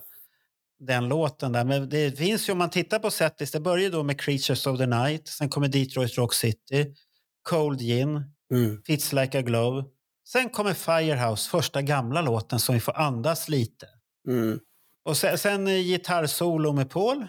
den 0.79 1.07
låten 1.07 1.51
där. 1.51 1.63
Men 1.63 1.89
det 1.89 2.17
finns 2.17 2.49
ju, 2.49 2.51
om 2.51 2.57
man 2.57 2.69
tittar 2.69 2.99
på 2.99 3.11
setlist, 3.11 3.53
det 3.53 3.59
börjar 3.59 3.89
då 3.89 4.03
med 4.03 4.19
Creatures 4.19 4.67
of 4.67 4.77
the 4.77 4.85
Night, 4.85 5.27
sen 5.27 5.49
kommer 5.49 5.67
Detroit 5.67 6.17
Rock 6.17 6.33
City, 6.33 6.93
Cold 7.49 7.79
Gin, 7.79 8.23
Mm. 8.51 8.81
Fits 8.85 9.13
Like 9.13 9.39
a 9.39 9.41
Glove. 9.41 9.83
Sen 10.27 10.49
kommer 10.49 10.73
Firehouse, 10.73 11.49
första 11.49 11.81
gamla 11.81 12.21
låten 12.21 12.59
som 12.59 12.75
vi 12.75 12.81
får 12.81 12.97
andas 12.97 13.49
lite. 13.49 13.87
Mm. 14.27 14.59
Och 15.05 15.17
sen, 15.17 15.37
sen 15.37 15.67
eh, 15.67 15.73
gitarrsolo 15.73 16.73
med 16.73 16.89
Paul. 16.89 17.27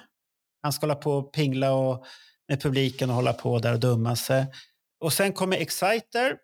Han 0.63 0.73
ska 0.73 0.87
hålla 0.87 0.95
på 0.95 1.13
och 1.13 1.33
pingla 1.33 1.73
och, 1.73 2.05
med 2.49 2.63
publiken 2.63 3.11
och 3.11 3.17
hålla 3.17 3.33
på 3.33 3.59
där 3.59 3.73
och 3.73 3.81
dumma 3.81 4.17
sig. 4.17 4.47
Och 5.01 5.13
sen 5.13 5.33
kommer 5.33 5.57
Exciter, 5.57 6.37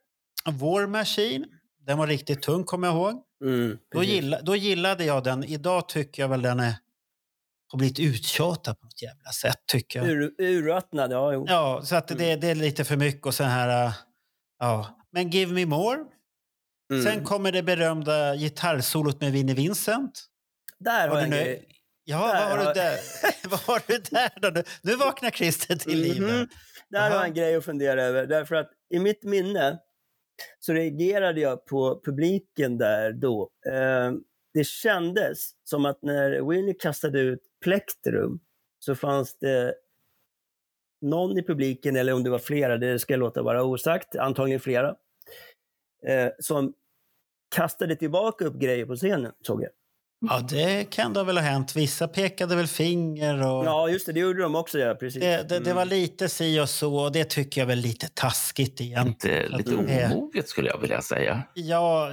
War 0.44 0.86
Machine. 0.86 1.46
Den 1.86 1.98
var 1.98 2.06
riktigt 2.06 2.42
tung 2.42 2.64
kommer 2.64 2.88
jag 2.88 2.96
ihåg. 2.96 3.22
Mm. 3.44 3.78
Då, 3.92 4.02
gilla, 4.02 4.42
då 4.42 4.56
gillade 4.56 5.04
jag 5.04 5.24
den. 5.24 5.44
Idag 5.44 5.88
tycker 5.88 6.22
jag 6.22 6.28
väl 6.28 6.42
den 6.42 6.60
är, 6.60 6.74
har 7.72 7.78
blivit 7.78 7.98
uttjatad 7.98 8.80
på 8.80 8.86
något 8.86 9.02
jävla 9.02 9.30
sätt. 9.30 9.56
tycker 9.66 9.98
jag. 9.98 10.08
Ur, 10.08 10.34
urvattnad, 10.38 11.12
ja. 11.12 11.32
Jo. 11.32 11.44
Ja, 11.48 11.82
så 11.84 11.96
att 11.96 12.08
det, 12.08 12.36
det 12.36 12.50
är 12.50 12.54
lite 12.54 12.84
för 12.84 12.96
mycket 12.96 13.26
och 13.26 13.34
så 13.34 13.44
här... 13.44 13.86
äh, 13.86 13.92
Ja. 14.58 14.98
Men 15.12 15.30
Give 15.30 15.52
Me 15.52 15.66
More. 15.66 15.98
Mm. 16.92 17.04
Sen 17.04 17.24
kommer 17.24 17.52
det 17.52 17.62
berömda 17.62 18.34
gitarrsolot 18.36 19.20
med 19.20 19.32
Vinnie 19.32 19.54
Vincent. 19.54 20.24
Där 20.78 21.08
har 21.08 21.20
jag 21.20 21.28
en. 21.48 21.58
Ja, 22.04 22.18
Där 22.26 22.48
vad 22.48 22.50
har 22.50 22.58
har- 22.58 22.74
du 22.74 22.80
där? 22.80 22.98
vad 23.48 23.60
har 23.60 23.80
du 23.86 23.98
där 24.10 24.50
då? 24.50 24.62
Nu- 24.82 24.96
vaknar 24.96 25.30
Christer 25.30 25.76
till 25.76 25.98
liv. 26.00 26.20
där. 26.20 26.28
Mhm. 26.38 26.48
Där 26.90 27.00
har 27.00 27.08
Jaha. 27.10 27.16
jag 27.18 27.26
en 27.28 27.34
grej 27.34 27.54
att 27.56 27.64
fundera 27.64 28.02
över. 28.02 28.26
Därför 28.26 28.54
att 28.54 28.70
i 28.94 28.98
mitt 28.98 29.22
minne 29.24 29.78
så 30.58 30.72
reagerade 30.72 31.40
jag 31.40 31.66
på 31.66 32.00
publiken 32.04 32.78
där 32.78 33.12
då. 33.12 33.50
Eh, 33.72 34.12
det 34.54 34.64
kändes 34.64 35.50
som 35.64 35.84
att 35.84 36.02
när 36.02 36.50
Winnie 36.50 36.74
kastade 36.74 37.20
ut 37.20 37.40
plektrum 37.64 38.40
så 38.78 38.94
fanns 38.94 39.38
det 39.38 39.74
någon 41.00 41.38
i 41.38 41.42
publiken, 41.42 41.96
eller 41.96 42.12
om 42.12 42.24
det 42.24 42.30
var 42.30 42.38
flera, 42.38 42.76
det 42.76 42.98
ska 42.98 43.12
jag 43.12 43.20
låta 43.20 43.42
vara 43.42 43.64
osagt, 43.64 44.16
antagligen 44.16 44.60
flera, 44.60 44.96
eh, 46.06 46.28
som 46.38 46.74
kastade 47.54 47.96
tillbaka 47.96 48.44
upp 48.44 48.54
grejer 48.54 48.86
på 48.86 48.96
scenen, 48.96 49.32
såg 49.40 49.62
jag. 49.62 49.70
Ja, 50.30 50.40
det 50.40 50.84
kan 50.84 51.12
det 51.12 51.24
väl 51.24 51.36
ha 51.36 51.44
hänt. 51.44 51.76
Vissa 51.76 52.08
pekade 52.08 52.56
väl 52.56 52.66
finger 52.66 53.46
och... 53.46 53.64
Ja, 53.66 53.88
just 53.88 54.06
det, 54.06 54.12
det 54.12 54.20
gjorde 54.20 54.42
de 54.42 54.54
också, 54.54 54.78
ja, 54.78 54.94
precis. 54.94 55.20
Det, 55.22 55.36
det, 55.36 55.42
det 55.48 55.56
Mm. 55.56 55.76
var 55.76 55.84
lite 55.84 56.28
si 56.28 56.60
och 56.60 56.68
så 56.68 56.96
och 56.96 57.12
det 57.12 57.24
tycker 57.24 57.60
jag 57.60 57.66
väl 57.66 57.78
lite 57.78 58.08
taskigt 58.14 58.80
igen. 58.80 59.06
Lite, 59.08 59.48
lite 59.48 59.74
omoget 59.76 60.48
skulle 60.48 60.68
jag 60.68 60.78
vilja 60.78 61.02
säga. 61.02 61.42
Ja, 61.54 62.12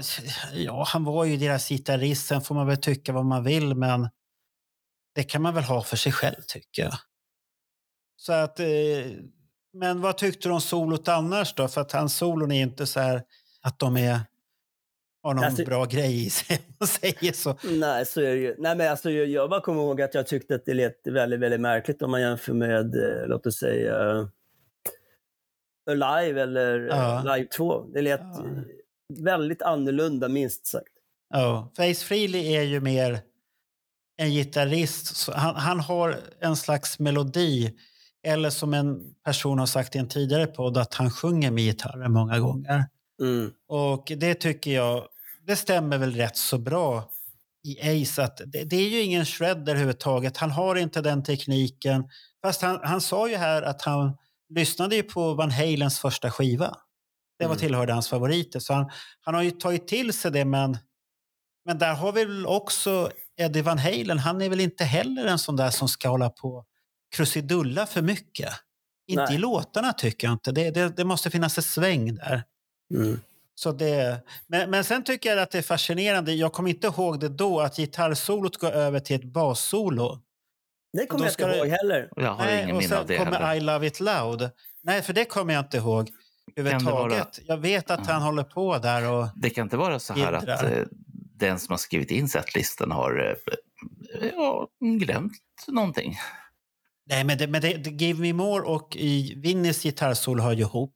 ja, 0.54 0.84
han 0.88 1.04
var 1.04 1.26
ju 1.26 1.38
deras 1.38 1.70
gitarrist. 1.70 2.28
Sen 2.28 2.42
får 2.42 2.56
man 2.56 2.68
väl 2.68 2.78
tycka 2.78 3.14
vad 3.14 3.26
man 3.26 3.44
vill, 3.44 3.76
men 3.76 4.10
det 5.16 5.24
kan 5.24 5.42
man 5.42 5.54
väl 5.54 5.64
ha 5.64 5.84
för 5.84 5.98
sig 5.98 6.12
själv, 6.12 6.42
tycker 6.48 6.82
jag. 6.82 6.94
Så 8.18 8.34
att, 8.34 8.60
eh, 8.60 8.66
men 9.74 10.02
vad 10.02 10.18
tyckte 10.18 10.48
du 10.50 10.54
om 10.54 10.62
solot 10.62 11.08
annars 11.08 11.54
då? 11.54 11.68
För 11.68 11.82
att 11.82 11.92
hans 11.92 12.16
solon 12.18 12.52
är 12.52 12.62
inte 12.62 12.88
så 12.88 13.00
här 13.00 13.22
att 13.62 13.80
de 13.80 13.98
är, 13.98 14.20
har 15.30 15.34
någon 15.36 15.44
Alltså- 15.44 15.66
bra 15.66 15.86
grej 15.86 16.26
i 16.26 16.30
sig, 16.30 16.60
man 16.80 16.88
säger 16.88 17.34
så. 17.34 17.56
Nej, 17.64 18.06
så 18.06 18.22
är 18.22 18.36
det 18.36 18.42
ju. 18.42 18.56
Nej, 18.58 18.76
men 18.76 18.92
alltså, 18.92 19.12
jag, 19.12 19.28
jag 19.28 19.50
bara 19.50 19.62
kommer 19.62 19.82
ihåg 19.82 20.02
att 20.02 20.14
jag 20.14 20.28
tyckte 20.28 20.56
att 20.56 20.66
det 20.66 20.74
lät 20.74 21.08
väldigt, 21.08 21.40
väldigt 21.40 21.62
märkligt 21.62 22.02
om 22.02 22.12
man 22.12 22.22
jämför 22.22 22.54
med, 22.54 22.96
eh, 22.96 23.28
låt 23.28 23.46
oss 23.46 23.58
säga, 23.58 24.28
Alive 25.92 26.42
eller 26.42 26.80
Ja. 26.80 27.24
ja. 27.26 27.36
Live 27.36 27.48
2. 27.48 27.84
Det 27.94 28.02
lät 28.02 28.20
Ja. 28.22 28.46
eh, 28.46 29.24
väldigt 29.24 29.62
annorlunda, 29.62 30.28
minst 30.30 30.68
sagt. 30.68 30.88
Ja, 31.34 31.72
för 31.76 31.92
Ace 31.92 32.06
Frehley 32.06 32.56
är 32.56 32.62
ju 32.64 32.80
mer 32.82 33.20
en 34.18 34.30
gitarrist. 34.30 35.30
Han, 35.34 35.56
han 35.56 35.80
har 35.80 36.18
en 36.40 36.56
slags 36.56 37.00
melodi. 37.00 37.76
Eller 38.24 38.50
som 38.50 38.74
en 38.74 39.14
person 39.26 39.60
har 39.60 39.66
sagt 39.66 39.96
i 39.96 40.00
en 40.00 40.08
tidigare 40.08 40.48
podd, 40.48 40.78
att 40.78 40.94
han 40.94 41.12
sjunger 41.12 41.52
med 41.52 41.64
gitarren 41.64 42.12
många 42.12 42.40
gånger. 42.40 42.86
Mm. 43.22 43.52
Och 43.68 44.12
det 44.18 44.34
tycker 44.34 44.72
jag, 44.72 45.08
det 45.50 45.56
stämmer 45.56 45.98
väl 45.98 46.14
rätt 46.16 46.38
så 46.38 46.58
bra. 46.58 47.10
i 47.64 48.04
Ace 48.04 48.24
att 48.24 48.42
det, 48.46 48.64
det 48.64 48.76
är 48.76 48.90
ju 48.90 49.02
ingen 49.02 49.26
shredder 49.26 49.72
överhuvudtaget. 49.74 50.38
Han 50.38 50.52
har 50.52 50.76
inte 50.76 51.02
den 51.02 51.24
tekniken. 51.24 52.10
Fast 52.42 52.62
han, 52.62 52.80
han 52.84 53.02
sa 53.02 53.30
ju 53.30 53.36
här 53.36 53.62
att 53.62 53.82
han 53.82 54.18
lyssnade 54.50 54.96
ju 54.96 55.04
på 55.04 55.34
Van 55.34 55.52
Halens 55.52 56.00
första 56.00 56.32
skiva. 56.32 56.78
Det 57.40 57.46
var 57.46 57.52
Mm. 57.52 57.60
tillhörde 57.60 57.94
hans 57.94 58.10
favoriter. 58.10 58.60
Så 58.60 58.74
han, 58.74 58.90
han 59.22 59.36
har 59.36 59.42
ju 59.42 59.52
tagit 59.52 59.88
till 59.88 60.14
sig 60.14 60.32
det, 60.32 60.46
men, 60.46 60.78
men 61.66 61.78
där 61.78 61.94
har 61.94 62.12
vi 62.12 62.26
väl 62.26 62.46
också 62.46 63.12
Eddie 63.38 63.62
Van 63.62 63.78
Halen. 63.80 64.20
Han 64.20 64.42
är 64.42 64.50
väl 64.50 64.60
inte 64.60 64.84
heller 64.84 65.26
en 65.26 65.40
sån 65.40 65.56
där 65.56 65.70
som 65.70 65.88
ska 65.88 66.10
hålla 66.10 66.30
på 66.30 66.66
krusidulla 67.16 67.86
för 67.86 68.02
mycket. 68.02 68.50
Inte 69.08 69.24
Nej. 69.24 69.36
i 69.36 69.38
låtarna 69.38 69.94
tycker 69.94 70.28
jag 70.28 70.34
inte. 70.34 70.52
Det, 70.52 70.72
det, 70.72 70.98
det 70.98 71.04
måste 71.04 71.30
finnas 71.30 71.58
en 71.58 71.64
sväng 71.64 72.16
där. 72.16 72.44
Mm. 72.94 73.20
Så 73.60 73.72
det, 73.72 74.22
men, 74.48 74.70
men 74.70 74.84
sen 74.84 75.04
tycker 75.04 75.30
jag 75.30 75.40
att 75.40 75.52
det 75.52 75.58
är 75.58 75.62
fascinerande. 75.62 76.34
Jag 76.34 76.54
kommer 76.54 76.70
inte 76.70 76.88
ihåg 76.88 77.20
det 77.20 77.30
då, 77.30 77.60
att 77.60 77.76
gitarrsolot 77.78 78.58
går 78.58 78.72
över 78.72 79.00
till 79.00 79.16
ett 79.16 79.24
bassolo. 79.24 80.20
Det 80.94 81.06
kommer 81.06 81.24
jag 81.26 81.32
inte 81.32 81.48
det- 81.48 81.58
ihåg 81.58 81.68
heller. 81.68 82.10
Jag 82.16 82.32
har 82.34 82.46
Nej, 82.46 82.64
ingen 82.64 82.76
och 82.76 82.84
sen 82.84 83.08
det 83.08 83.18
kommer 83.18 83.32
heller. 83.32 83.56
I 83.56 83.60
Love 83.60 83.88
It 83.88 84.00
Loud. 84.00 84.50
Nej, 84.84 85.02
för 85.02 85.14
det 85.14 85.26
kommer 85.26 85.54
jag 85.54 85.62
inte 85.66 85.78
ihåg 85.78 86.10
det 86.56 86.62
överhuvudtaget. 86.62 87.40
Jag 87.46 87.58
vet 87.58 87.92
att 87.92 88.08
han 88.08 88.22
håller 88.22 88.44
på 88.44 88.78
där 88.78 89.12
och... 89.12 89.28
Det 89.36 89.50
kan 89.50 89.64
inte 89.64 89.78
vara 89.78 90.00
så 90.00 90.14
här 90.14 90.34
att 90.34 90.42
Jiddrar. 90.44 90.78
eh, 90.80 90.86
den 91.36 91.60
som 91.60 91.74
har 91.74 91.78
skrivit 91.78 92.12
in 92.12 92.30
setlistan 92.30 92.92
har 92.92 93.38
eh, 94.22 94.28
ja, 94.36 94.68
glömt 95.00 95.34
någonting. 95.68 96.18
Nej, 97.10 97.24
men, 97.24 97.38
det, 97.38 97.48
men 97.48 97.62
det, 97.62 97.74
det, 97.74 97.90
Give 97.90 98.20
Me 98.22 98.34
More 98.34 98.62
och 98.64 98.96
i 98.96 99.34
Vinnys 99.38 99.84
gitarrsolo 99.84 100.44
hör 100.44 100.54
ju 100.54 100.62
ihop. 100.62 100.96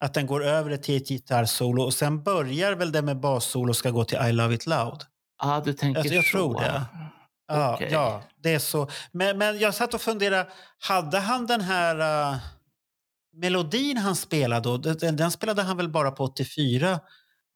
Att 0.00 0.14
den 0.14 0.26
går 0.26 0.44
över 0.44 0.76
till 0.76 0.96
ett 0.96 1.08
gitarrsolo 1.08 1.82
och 1.82 1.94
sen 1.94 2.22
börjar 2.22 2.72
väl 2.72 2.92
det 2.92 3.02
med 3.02 3.20
bassolo 3.20 3.68
och 3.70 3.76
ska 3.76 3.90
gå 3.90 4.04
till 4.04 4.18
I 4.18 4.32
Love 4.32 4.54
It 4.54 4.66
Loud. 4.66 5.02
Ah, 5.38 5.60
du 5.60 5.72
tänker 5.72 6.04
Jag- 6.04 6.12
jag 6.14 6.24
så. 6.24 6.30
tror 6.30 6.60
det. 6.60 6.82
Ja, 7.48 7.78
ja 7.90 8.22
det 8.42 8.54
är 8.54 8.58
så. 8.58 8.88
Men, 9.12 9.38
men 9.38 9.58
jag 9.58 9.74
satt 9.74 9.94
och 9.94 10.00
funderade, 10.00 10.48
hade 10.78 11.18
han 11.18 11.46
den 11.46 11.60
här 11.60 12.30
uh, 12.32 12.36
melodin 13.36 13.96
han 13.96 14.16
spelade 14.16 14.60
då? 14.68 14.76
Den, 14.76 15.16
den 15.16 15.30
spelade 15.30 15.62
han 15.62 15.76
väl 15.76 15.88
bara 15.88 16.10
på 16.10 16.24
84? 16.24 17.00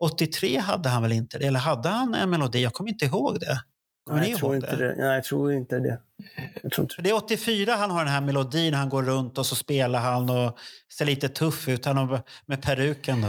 83 0.01 0.59
hade 0.59 0.89
han 0.89 1.03
väl 1.03 1.13
inte? 1.13 1.39
Eller 1.39 1.61
hade 1.61 1.89
han 1.89 2.15
en 2.15 2.31
melodi? 2.31 2.63
Jag 2.63 2.73
kommer 2.73 2.91
inte 2.91 3.05
ihåg 3.05 3.41
det. 3.41 3.63
Kommer 4.07 4.21
Nej, 4.21 4.31
jag 4.31 4.39
tror 4.39 4.55
inte 4.57 4.77
det? 4.77 4.89
det. 4.89 4.95
Nej, 4.97 5.15
jag 5.15 5.25
tror 5.25 5.53
inte 5.53 5.79
det. 5.79 5.99
Jag 6.63 6.73
tror 6.73 6.85
inte 6.85 7.03
det 7.03 7.11
är 7.11 7.15
84 7.15 7.73
han 7.75 7.91
har 7.91 8.05
den 8.05 8.13
här 8.15 8.21
melodin, 8.21 8.75
han 8.75 8.89
går 8.89 9.03
runt 9.03 9.39
och 9.39 9.47
så 9.47 9.55
spelar 9.55 10.01
han 10.01 10.31
och 10.31 10.59
ser 10.99 11.05
lite 11.05 11.29
tuff 11.29 11.69
ut. 11.69 11.85
Han 11.85 11.97
har 11.97 12.23
med 12.47 12.63
peruken 12.63 13.21
då. 13.23 13.29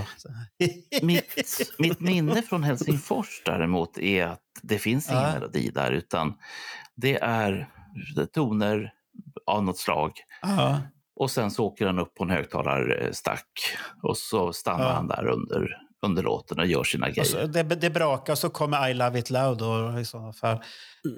Mitt, 1.02 1.36
mitt 1.80 2.00
minne 2.00 2.42
från 2.42 2.64
Helsingfors 2.64 3.42
däremot 3.46 3.98
är 3.98 4.26
att 4.26 4.40
det 4.62 4.80
finns 4.80 5.10
ingen 5.10 5.24
Ja. 5.24 5.34
melodi 5.34 5.70
där 5.70 5.92
utan 5.92 6.34
det 6.96 7.16
är 7.24 7.68
toner 8.34 8.94
av 9.46 9.64
något 9.64 9.78
slag. 9.78 10.12
ja. 10.42 10.82
Och 11.16 11.32
sen 11.32 11.52
så 11.52 11.66
åker 11.66 11.86
han 11.86 12.00
upp 12.00 12.16
på 12.16 12.24
en 12.24 12.30
högtalarstack 12.30 13.48
och 14.04 14.18
så 14.18 14.54
stannar 14.54 14.86
Ja. 14.86 14.92
han 14.94 15.08
där 15.08 15.28
under, 15.28 15.78
under 16.04 16.24
låten 16.24 16.60
och 16.60 16.66
gör 16.66 16.84
sina 16.84 17.08
Och 17.08 17.14
grejer. 17.14 17.26
så, 17.26 17.46
det, 17.48 17.64
det 17.64 17.90
brakar 17.90 18.34
och 18.34 18.40
så 18.40 18.50
kommer 18.50 18.90
I 18.90 18.94
Love 18.94 19.20
It 19.20 19.30
Loud 19.30 19.58
då, 19.58 20.00
i 20.00 20.06
sådana 20.06 20.34
fall. 20.34 20.58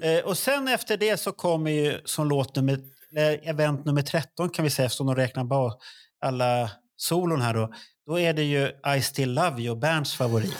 Eh, 0.02 0.24
och 0.24 0.38
sen 0.38 0.68
efter 0.68 0.96
det 0.96 1.16
så 1.16 1.32
kommer 1.32 1.70
ju 1.70 2.00
som 2.04 2.28
låt 2.28 2.56
nummer, 2.56 2.78
eh, 3.16 3.48
event 3.48 3.84
nummer 3.84 4.02
13 4.02 4.48
kan 4.50 4.62
vi 4.62 4.70
säga, 4.70 4.86
eftersom 4.86 5.06
de 5.06 5.16
räknar 5.16 5.44
bak 5.44 5.82
alla 6.20 6.70
solon 6.96 7.40
här 7.40 7.54
då. 7.54 7.72
Då 8.06 8.18
är 8.18 8.32
det 8.34 8.42
ju 8.42 8.70
I 8.96 9.02
Still 9.02 9.34
Love 9.34 9.62
You, 9.62 9.76
Bernts 9.76 10.14
favorit. 10.14 10.56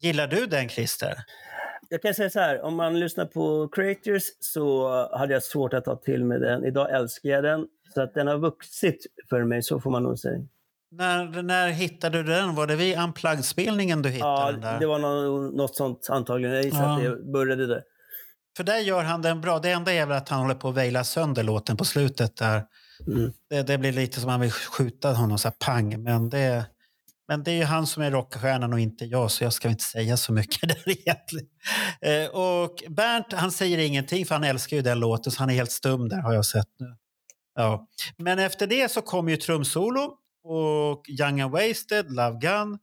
Gillar 0.00 0.26
du 0.26 0.46
den 0.46 0.68
Christer? 0.68 1.14
Jag 1.88 2.02
kan 2.02 2.14
säga 2.14 2.30
så 2.30 2.40
här, 2.40 2.60
om 2.62 2.74
man 2.76 3.00
lyssnar 3.00 3.24
på 3.26 3.68
Creators 3.68 4.22
så 4.40 4.88
hade 5.18 5.32
jag 5.32 5.42
svårt 5.42 5.74
att 5.74 5.84
ta 5.84 5.96
till 5.96 6.24
mig 6.24 6.40
den. 6.40 6.64
Idag 6.64 6.94
älskar 6.94 7.28
jag 7.28 7.44
den. 7.44 7.66
Så 7.94 8.02
att 8.02 8.14
den 8.14 8.26
har 8.26 8.38
vuxit 8.38 9.06
för 9.28 9.44
mig, 9.44 9.62
så 9.62 9.80
får 9.80 9.90
man 9.90 10.02
nog 10.02 10.18
säga. 10.18 10.38
När, 10.90 11.42
när 11.42 11.68
hittade 11.70 12.22
du 12.22 12.32
den? 12.32 12.54
Var 12.54 12.66
det 12.66 12.76
vid 12.76 12.98
Unplugged-spelningen 12.98 14.02
du 14.02 14.08
hittade 14.08 14.40
Ja, 14.40 14.52
den 14.52 14.60
där? 14.60 14.80
det 14.80 14.86
var 14.86 14.98
nå- 14.98 15.50
något 15.56 15.76
sånt 15.76 16.06
antagligen. 16.10 16.54
Jag 16.54 16.64
gissar 16.64 16.82
Ja. 16.82 16.94
att 16.96 17.02
det 17.02 17.32
började 17.32 17.66
där. 17.66 17.82
För 18.56 18.64
där 18.64 18.78
gör 18.78 19.02
han 19.04 19.22
den 19.22 19.40
bra. 19.40 19.58
Det 19.58 19.70
enda 19.70 19.92
är 19.92 20.06
väl 20.06 20.16
att 20.16 20.28
han 20.28 20.40
håller 20.40 20.54
på 20.54 20.68
att 20.68 20.74
väila 20.74 21.04
sönder 21.04 21.42
låten 21.42 21.76
på 21.76 21.84
slutet 21.84 22.36
där. 22.36 22.64
Mm. 23.06 23.32
Det, 23.50 23.62
det 23.62 23.78
blir 23.78 23.92
lite 23.92 24.20
som 24.20 24.28
att 24.28 24.32
han 24.32 24.40
vill 24.40 24.52
skjuta 24.52 25.12
honom 25.12 25.38
så 25.38 25.48
här 25.48 25.54
pang. 25.66 26.02
Men 26.02 26.30
det, 26.30 26.64
men 27.28 27.42
det 27.42 27.50
är 27.50 27.54
ju 27.56 27.64
han 27.64 27.86
som 27.86 28.02
är 28.02 28.10
rockstjärnan 28.10 28.72
och 28.72 28.80
inte 28.80 29.04
jag, 29.04 29.30
så 29.30 29.44
jag 29.44 29.52
ska 29.52 29.68
inte 29.68 29.84
säga 29.84 30.16
så 30.16 30.32
mycket 30.32 30.60
där 30.68 30.82
egentligen. 30.88 31.48
Eh, 32.00 32.26
och 32.30 32.82
Bernt, 32.88 33.32
han 33.32 33.50
säger 33.52 33.78
ingenting 33.78 34.26
för 34.26 34.34
han 34.34 34.44
älskar 34.44 34.76
ju 34.76 34.82
den 34.82 35.00
låten, 35.00 35.32
så 35.32 35.38
han 35.38 35.50
är 35.50 35.54
helt 35.54 35.70
stum 35.72 36.08
där 36.08 36.20
har 36.20 36.32
jag 36.34 36.46
sett 36.46 36.68
nu. 36.78 36.86
Ja. 37.54 37.86
Men 38.16 38.38
efter 38.38 38.66
det 38.66 38.90
så 38.90 39.02
kommer 39.02 39.30
ju 39.30 39.36
trumsolo 39.36 40.14
och 40.44 41.04
Young 41.20 41.40
and 41.40 41.52
Wasted, 41.52 42.10
Love 42.10 42.38
Gun 42.40 42.78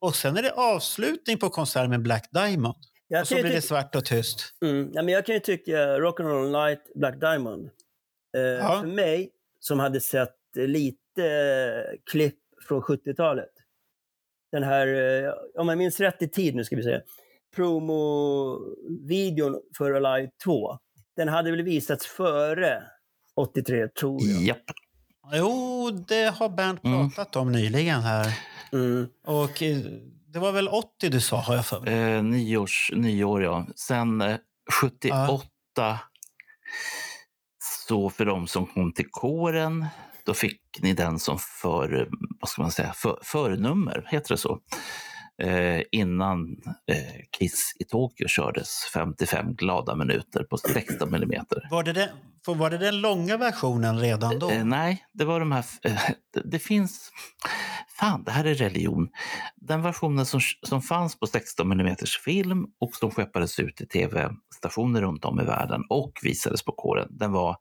och 0.00 0.16
sen 0.16 0.36
är 0.36 0.42
det 0.42 0.52
avslutning 0.52 1.38
på 1.38 1.50
konserten 1.50 1.90
med 1.90 2.02
Black 2.02 2.28
Diamond. 2.32 2.76
Jag 3.08 3.20
Och 3.20 3.28
så 3.28 3.34
blir 3.34 3.44
det 3.44 3.62
svart 3.62 3.94
och 3.94 4.04
tyst. 4.04 4.54
Mm. 4.64 4.90
Ja, 4.92 5.02
men 5.02 5.14
jag 5.14 5.26
kan 5.26 5.34
ju 5.34 5.40
tycka 5.40 5.72
Rock'n'Roll 5.98 6.64
Night, 6.66 6.80
Black 6.94 7.20
Diamond. 7.20 7.70
Eh, 8.36 8.42
Ja. 8.42 8.80
För 8.80 8.86
mig, 8.88 9.30
som 9.60 9.78
hade 9.78 10.00
sett 10.00 10.34
lite 10.54 11.24
eh, 11.24 11.98
klipp 12.10 12.38
från 12.68 12.82
70-talet. 12.82 13.50
Den 14.52 14.62
här, 14.62 14.86
eh, 14.86 15.32
om 15.54 15.68
jag 15.68 15.78
minns 15.78 16.00
rätt 16.00 16.22
i 16.22 16.28
tid 16.28 16.54
nu 16.54 16.64
ska 16.64 16.76
vi 16.76 16.82
säga, 16.82 17.00
promo-videon 17.56 19.60
för 19.78 19.92
Alive 19.92 20.30
2. 20.44 20.78
Den 21.16 21.28
hade 21.28 21.50
väl 21.50 21.62
visats 21.62 22.06
före 22.06 22.82
83, 23.36 23.88
tror 23.88 24.20
jag. 24.22 24.42
Japp. 24.42 24.62
Jo, 25.32 25.90
det 26.08 26.34
har 26.38 26.48
Bernt 26.48 26.84
Mm. 26.84 27.10
pratat 27.10 27.36
om 27.36 27.52
nyligen 27.52 28.00
här. 28.00 28.38
Mm. 28.72 29.08
Och 29.26 29.62
eh, 29.62 29.76
det 30.32 30.38
var 30.38 30.52
väl 30.52 30.68
80 30.68 31.08
du 31.08 31.20
sa, 31.20 31.40
har 31.40 31.54
jag 31.54 31.66
för 31.66 31.80
mig. 31.80 31.94
Eh, 31.94 32.22
nyårs, 32.22 32.92
nyår, 32.94 33.42
ja. 33.42 33.66
Sen 33.76 34.20
eh, 34.20 34.36
78 34.80 35.98
så 37.88 38.10
för 38.10 38.24
de 38.24 38.46
som 38.46 38.66
kom 38.66 38.92
till 38.92 39.08
kåren, 39.10 39.86
då 40.24 40.34
fick 40.34 40.60
ni 40.80 40.92
den 40.92 41.18
som 41.18 41.38
för, 41.38 42.00
eh, 42.00 42.06
vad 42.40 42.48
ska 42.48 42.62
man 42.62 42.70
säga, 42.70 42.92
för, 42.92 43.18
förnummer, 43.22 44.06
heter 44.10 44.28
det 44.34 44.38
så? 44.38 44.58
Eh, 45.42 45.82
innan 45.92 46.56
eh, 46.86 46.96
Kiss 47.38 47.76
i 47.78 47.84
Tokyo 47.84 48.28
kördes 48.28 48.84
55 48.94 49.54
glada 49.54 49.94
minuter 49.94 50.42
på 50.44 50.56
16 50.58 51.10
millimeter. 51.10 51.68
Var 51.70 51.82
det, 51.82 51.92
den, 51.92 52.08
var 52.46 52.70
det 52.70 52.78
den 52.78 53.00
långa 53.00 53.36
versionen 53.36 53.98
redan 53.98 54.38
då? 54.38 54.50
Eh, 54.50 54.64
nej, 54.64 55.04
det 55.12 55.24
var 55.24 55.40
de 55.40 55.52
här... 55.52 55.64
Eh, 55.82 56.00
det, 56.34 56.42
det 56.44 56.58
finns... 56.58 57.10
Fan, 57.98 58.24
det 58.24 58.30
här 58.30 58.44
är 58.44 58.54
religion. 58.54 59.08
Den 59.56 59.82
versionen 59.82 60.26
som, 60.26 60.40
som 60.62 60.82
fanns 60.82 61.18
på 61.18 61.26
16 61.26 61.72
mm 61.72 61.96
film 62.24 62.66
och 62.80 62.94
som 62.94 63.10
skeppades 63.10 63.60
ut 63.60 63.76
till 63.76 63.88
tv-stationer 63.88 65.00
runt 65.00 65.24
om 65.24 65.40
i 65.40 65.44
världen 65.44 65.82
och 65.88 66.12
visades 66.22 66.64
på 66.64 66.72
kåren, 66.72 67.08
den 67.10 67.32
var 67.32 67.56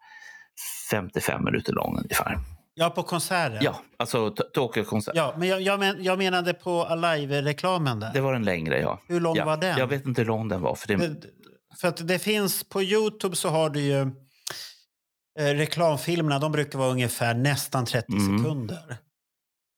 55 0.92 1.44
minuter 1.44 1.74
lång 1.74 1.98
ungefär. 1.98 2.40
Ja, 2.80 2.90
på 2.90 3.04
konserten? 3.04 3.58
Ja, 3.62 3.82
alltså 3.98 4.30
Tokyo-konsert. 4.54 5.16
ja 5.16 5.36
men 5.38 5.48
jag, 5.48 5.62
jag, 5.62 5.80
men, 5.80 6.04
jag 6.04 6.18
menade 6.18 6.54
på 6.54 6.84
Alive-reklamen 6.86 8.00
där. 8.00 8.14
Det 8.14 8.22
var 8.22 8.34
den 8.34 8.44
längre, 8.44 8.80
ja. 8.80 9.00
Hur 9.08 9.20
lång 9.20 9.36
ja. 9.36 9.46
var 9.46 9.58
den? 9.58 9.78
Jag 9.78 9.88
vet 9.88 10.06
inte 10.06 10.22
hur 10.22 10.28
lång 10.28 10.48
den 10.48 10.62
var. 10.62 10.76
För 10.76 10.88
det, 10.88 10.96
Det- 10.96 11.28
För 11.82 11.88
att 11.88 12.08
det 12.08 12.20
finns 12.20 12.64
på 12.64 12.82
Youtube 12.84 13.36
så 13.36 13.50
har 13.50 13.70
du 13.70 13.80
ju 13.82 14.02
eh, 15.40 15.44
reklamfilmerna, 15.46 16.40
de 16.40 16.52
brukar 16.52 16.80
vara 16.80 16.90
ungefär 16.92 17.34
nästan 17.34 17.86
30 17.86 18.12
Mm. 18.14 18.38
sekunder. 18.38 18.98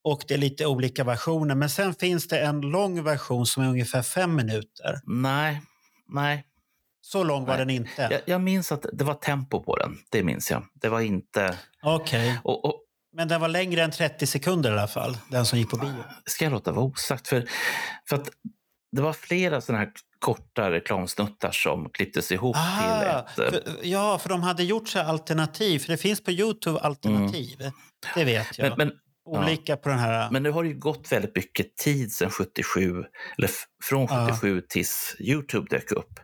Och 0.04 0.24
det 0.28 0.34
är 0.34 0.38
lite 0.38 0.66
olika 0.66 1.04
versioner. 1.04 1.56
Men 1.56 1.70
sen 1.70 1.94
finns 1.94 2.28
det 2.28 2.40
en 2.40 2.62
lång 2.62 3.04
version 3.04 3.46
som 3.46 3.64
är 3.64 3.68
ungefär 3.70 4.02
fem 4.02 4.36
minuter. 4.36 5.00
nej, 5.06 5.62
nej. 6.08 6.46
Så 7.02 7.24
lång 7.24 7.46
var 7.46 7.58
Nej. 7.58 7.66
den 7.66 7.70
inte. 7.76 8.08
Jag, 8.12 8.22
jag 8.26 8.42
minns 8.42 8.72
att 8.72 8.86
det 8.94 9.04
var 9.04 9.14
tempo 9.14 9.64
på 9.64 9.76
den. 9.76 9.98
Det 10.10 10.24
minns 10.24 10.52
jag. 10.52 10.64
Det 10.74 10.90
var 10.90 11.02
inte... 11.02 11.58
Okej. 11.84 12.40
Och, 12.44 12.66
och, 12.66 12.76
Men 13.16 13.28
den 13.28 13.42
var 13.42 13.48
längre 13.48 13.84
än 13.84 13.92
30 13.92 14.28
sekunder 14.28 14.70
i 14.70 14.74
alla 14.74 14.88
fall, 14.88 15.18
den 15.32 15.46
som 15.46 15.60
gick 15.60 15.70
på 15.70 15.78
bio. 15.78 16.04
ska 16.26 16.46
jag 16.46 16.52
låta 16.52 16.72
vara 16.72 16.86
osagt. 16.86 17.28
För, 17.28 17.46
för 18.10 18.16
att 18.16 18.30
det 18.92 19.02
var 19.02 19.14
flera 19.14 19.62
sådana 19.62 19.84
här 19.84 19.92
korta 20.20 20.72
reklamsnuttar 20.72 21.52
som 21.52 21.90
klipptes 21.90 22.32
ihop 22.32 22.56
till 22.56 22.64
Ah, 22.64 23.20
ett... 23.20 23.40
eh, 23.40 23.50
för, 23.50 23.64
ja, 23.84 24.18
för 24.20 24.30
de 24.30 24.44
hade 24.44 24.64
gjort 24.64 24.94
här 24.96 25.06
alternativ. 25.06 25.80
För 25.80 25.92
det 25.92 25.98
finns 25.98 26.24
på 26.24 26.32
Youtube 26.32 26.80
alternativ. 26.80 27.72
Det 28.16 28.24
vet 28.24 28.58
jag. 28.58 28.68
Mm. 28.68 28.78
Men, 28.78 28.88
men 28.88 28.98
olika 29.30 29.78
på 29.78 29.90
den 29.90 30.00
här... 30.00 30.32
Men 30.32 30.44
nu 30.44 30.52
har 30.52 30.64
det 30.64 30.70
ju 30.70 30.80
gått 30.80 31.12
väldigt 31.12 31.36
mycket 31.36 31.78
tid 31.78 32.12
sedan 32.12 32.30
77, 32.30 33.04
eller 33.38 33.50
från 33.84 34.08
Ja. 34.10 34.28
77 34.30 34.62
tills 34.70 35.16
Youtube 35.20 35.68
dök 35.70 35.92
upp. 35.92 36.20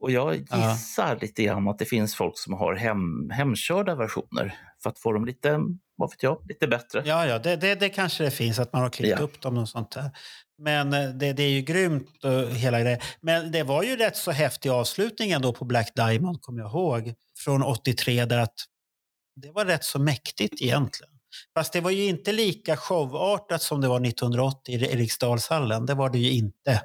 Och 0.00 0.10
jag 0.10 0.46
Ja. 0.50 0.70
gissar 0.72 1.18
lite 1.20 1.42
grann 1.42 1.68
att 1.68 1.78
det 1.78 1.84
finns 1.84 2.14
folk 2.16 2.38
som 2.38 2.52
har 2.54 2.74
hem, 2.74 3.30
hemkörda 3.30 3.94
versioner 3.94 4.54
för 4.82 4.90
att 4.90 4.98
få 4.98 5.12
dem 5.12 5.24
lite, 5.24 5.60
vad 5.96 6.10
vet 6.10 6.22
jag, 6.22 6.42
lite 6.48 6.66
bättre. 6.66 7.02
Ja, 7.04 7.26
ja 7.26 7.38
det, 7.38 7.56
det, 7.56 7.74
det 7.74 7.88
kanske 7.88 8.24
det 8.24 8.30
finns, 8.30 8.58
att 8.58 8.72
man 8.72 8.82
har 8.82 8.90
klippt 8.90 9.18
Ja. 9.18 9.24
upp 9.24 9.40
dem 9.40 9.58
och 9.58 9.68
sånt 9.68 9.90
där. 9.92 10.10
Men 10.58 10.92
eh, 10.92 11.08
det, 11.10 11.32
det 11.32 11.42
är 11.42 11.50
ju 11.50 11.60
grymt 11.60 12.24
och 12.24 12.50
hela 12.54 12.80
grejen. 12.80 13.00
Men 13.20 13.52
det 13.52 13.62
var 13.62 13.82
ju 13.82 13.96
rätt 13.96 14.16
så 14.16 14.30
häftig 14.30 14.68
avslutning 14.70 15.30
ändå 15.30 15.52
på 15.52 15.64
Black 15.64 15.92
Diamond, 15.96 16.40
kommer 16.42 16.60
jag 16.60 16.70
ihåg. 16.70 17.14
Från 17.44 17.62
83, 17.62 18.24
där 18.24 18.38
att 18.38 18.54
det 19.42 19.50
var 19.52 19.64
rätt 19.64 19.84
så 19.84 19.98
mäktigt 19.98 20.62
egentligen. 20.62 21.12
Fast 21.54 21.72
det 21.72 21.80
var 21.80 21.90
ju 21.90 22.04
inte 22.04 22.32
lika 22.32 22.76
showartat 22.76 23.62
som 23.62 23.80
det 23.80 23.88
var 23.88 24.06
1980 24.06 24.74
i 24.74 24.92
Eriksdalshallen. 24.92 25.86
Det 25.86 25.94
var 25.94 26.10
det 26.10 26.18
ju 26.18 26.32
inte. 26.32 26.82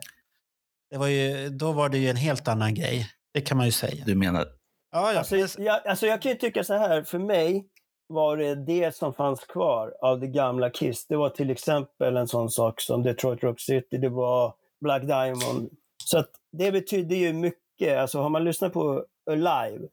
Det 0.91 0.97
var 0.97 1.07
ju, 1.07 1.49
då 1.49 1.71
var 1.71 1.89
det 1.89 1.97
ju 1.97 2.09
en 2.09 2.15
helt 2.15 2.47
annan 2.47 2.73
grej. 2.73 3.07
Det 3.33 3.41
kan 3.41 3.57
man 3.57 3.65
ju 3.65 3.71
säga. 3.71 4.03
Du 4.05 4.15
menar, 4.15 4.45
Ja, 4.91 5.13
ja. 5.13 5.19
Alltså, 5.19 5.61
jag, 5.61 5.87
alltså 5.87 6.07
jag 6.07 6.21
kan 6.21 6.31
ju 6.31 6.37
tycka 6.37 6.63
så 6.63 6.73
här, 6.73 7.03
för 7.03 7.19
mig 7.19 7.65
var 8.07 8.37
det 8.37 8.55
det 8.55 8.95
som 8.95 9.13
fanns 9.13 9.39
kvar 9.39 9.93
av 10.01 10.19
det 10.19 10.27
gamla 10.27 10.69
Kiss. 10.69 11.07
Det 11.07 11.15
var 11.15 11.29
till 11.29 11.49
exempel 11.49 12.17
en 12.17 12.27
sån 12.27 12.49
sak 12.49 12.81
som 12.81 13.03
Detroit 13.03 13.43
Rock 13.43 13.59
City, 13.59 13.97
det 13.97 14.09
var 14.09 14.53
Black 14.81 15.01
Diamond. 15.01 15.69
Så 16.03 16.17
att 16.17 16.29
det 16.51 16.71
betyder 16.71 17.15
ju 17.15 17.33
mycket. 17.33 17.97
Alltså 17.97 18.21
har 18.21 18.29
man 18.29 18.43
lyssnat 18.43 18.73
på 18.73 19.05
Alive, 19.31 19.87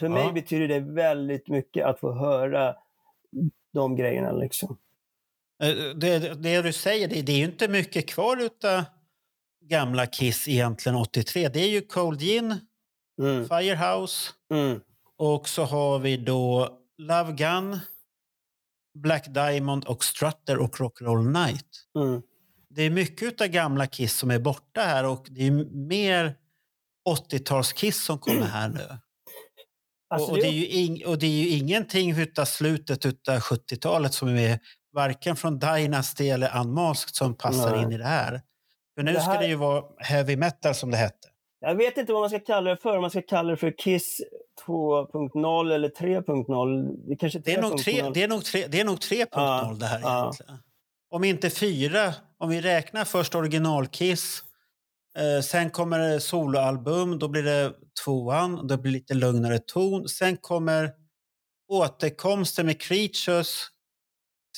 för 0.00 0.08
mig 0.08 0.24
Ja. 0.26 0.32
betyder 0.32 0.68
det 0.68 0.80
väldigt 0.80 1.48
mycket 1.48 1.86
att 1.86 2.00
få 2.00 2.12
höra 2.12 2.74
de 3.74 3.96
grejerna. 3.96 4.32
Liksom. 4.32 4.78
Eh, 5.62 5.74
Det, 5.96 6.18
det 6.42 6.62
du 6.62 6.72
säger, 6.72 7.08
det, 7.08 7.22
det 7.22 7.32
är 7.32 7.36
ju 7.38 7.44
inte 7.44 7.68
mycket 7.68 8.08
kvar 8.08 8.36
utav 8.42 8.84
gamla 9.64 10.06
Kiss 10.06 10.48
egentligen 10.48 10.96
83. 10.96 11.48
Det 11.48 11.60
är 11.60 11.68
ju 11.68 11.80
Cold 11.80 12.20
Gin, 12.20 12.54
Mm. 13.22 13.48
Firehouse 13.48 14.32
Mm. 14.50 14.80
och 15.16 15.48
så 15.48 15.64
har 15.64 15.98
vi 15.98 16.16
då 16.16 16.68
Love 16.98 17.32
Gun, 17.32 17.78
Black 18.98 19.26
Diamond 19.34 19.84
och 19.84 20.04
Strutter 20.04 20.58
och 20.58 20.76
Rock'n'Roll 20.76 21.46
Night. 21.46 21.66
Mm. 21.98 22.22
Det 22.68 22.82
är 22.82 22.90
mycket 22.90 23.22
utav 23.28 23.46
gamla 23.48 23.86
Kiss 23.86 24.14
som 24.16 24.30
är 24.30 24.38
borta 24.38 24.80
här 24.80 25.04
och 25.06 25.26
det 25.30 25.46
är 25.46 25.50
mer 25.88 26.34
80-tals-Kiss 27.08 28.04
som 28.04 28.18
kommer 28.18 28.46
här 28.46 28.68
nu. 28.68 28.98
Alltså, 30.10 30.26
och, 30.30 30.36
och, 30.36 30.42
det 30.42 30.48
är 30.48 30.50
ju 30.52 31.04
och 31.04 31.18
det 31.18 31.26
är 31.26 31.30
ju 31.30 31.48
ingenting 31.48 32.18
utav 32.18 32.44
slutet 32.44 33.06
utav 33.06 33.38
70-talet 33.38 34.14
som 34.14 34.28
är 34.28 34.32
med, 34.32 34.58
varken 34.92 35.36
från 35.36 35.58
Dynasty 35.58 36.28
eller 36.28 36.60
Unmasked 36.60 37.14
som 37.14 37.34
passar 37.36 37.70
Nej. 37.70 37.82
in 37.84 37.92
i 37.92 37.98
det 37.98 38.04
här. 38.04 38.40
För 38.96 39.02
nu 39.02 39.12
Det 39.12 39.20
ska 39.20 39.30
här- 39.30 39.40
det 39.40 39.46
ju 39.48 39.54
vara 39.54 39.84
heavy 39.98 40.36
metal 40.36 40.74
som 40.74 40.90
det 40.90 40.96
hette. 40.96 41.28
Jag 41.60 41.74
vet 41.74 41.96
inte 41.98 42.12
vad 42.12 42.20
man 42.22 42.30
ska 42.30 42.38
kalla 42.38 42.70
det 42.70 42.76
för. 42.76 42.94
Om 42.96 43.00
man 43.00 43.10
ska 43.10 43.22
kalla 43.22 43.50
det 43.50 43.56
för 43.56 43.78
Kiss 43.78 44.20
2.0 44.66 45.72
eller 45.72 45.88
3.0. 45.88 47.08
Det 47.08 47.16
kanske 47.16 47.38
är 47.38 47.42
Det 47.42 47.54
är 47.54 47.62
nog, 47.62 47.72
3.0. 47.80 48.10
det 48.14 48.22
är 48.22 48.28
nog, 48.28 48.44
tre, 48.44 48.66
det 48.68 48.80
är 48.80 48.84
nog 48.84 48.98
3.0 48.98 49.26
Ja, 49.32 49.76
det 49.80 49.86
här 49.86 50.00
ja. 50.02 50.20
egentligen. 50.22 50.58
Om 51.10 51.24
inte 51.24 51.50
fyra, 51.50 52.14
om 52.38 52.48
vi 52.50 52.60
räknar 52.60 53.04
först 53.04 53.34
original-Kiss, 53.34 54.42
eh, 55.16 55.42
sen 55.42 55.70
kommer 55.70 55.98
det 55.98 56.20
soloalbum, 56.20 57.18
då 57.18 57.28
blir 57.28 57.42
det 57.42 57.72
tvåan, 58.04 58.66
det 58.66 58.78
blir 58.78 58.92
lite 58.92 59.14
lugnare 59.14 59.58
ton. 59.58 60.08
Sen 60.08 60.36
kommer 60.36 60.92
återkomsten 61.72 62.66
med 62.66 62.80
Creatures 62.80 63.66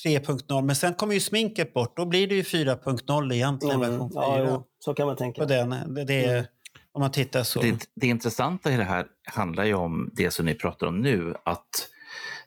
3.0, 0.07 0.63
men 0.63 0.77
sen 0.77 0.95
kommer 0.95 1.15
ju 1.15 1.21
sminket 1.21 1.75
bort, 1.75 1.97
då 1.97 2.07
blir 2.07 2.27
det 2.29 2.35
ju 2.35 2.43
4.0 2.43 3.33
egentligen, 3.35 3.77
Mm, 3.83 3.91
version 3.91 4.11
4. 4.13 4.21
ja, 4.23 4.39
jo, 4.49 4.65
så 4.79 4.95
kan 4.95 5.07
man 5.07 5.17
tänka. 5.17 5.43
på 5.43 5.49
den, 5.49 5.71
det, 5.95 6.05
det 6.05 6.25
är, 6.25 6.35
Mm. 6.35 6.47
om 6.93 7.01
man 7.01 7.11
tittar 7.13 7.43
så. 7.43 7.61
det, 7.61 7.89
det 7.95 8.07
intressanta 8.07 8.73
i 8.73 8.77
det 8.77 8.85
här 8.85 9.07
handlar 9.27 9.65
ju 9.65 9.75
om 9.75 10.11
det 10.13 10.31
som 10.31 10.47
ni 10.47 10.55
pratar 10.55 10.87
om 10.87 11.01
nu, 11.01 11.35
att 11.45 11.89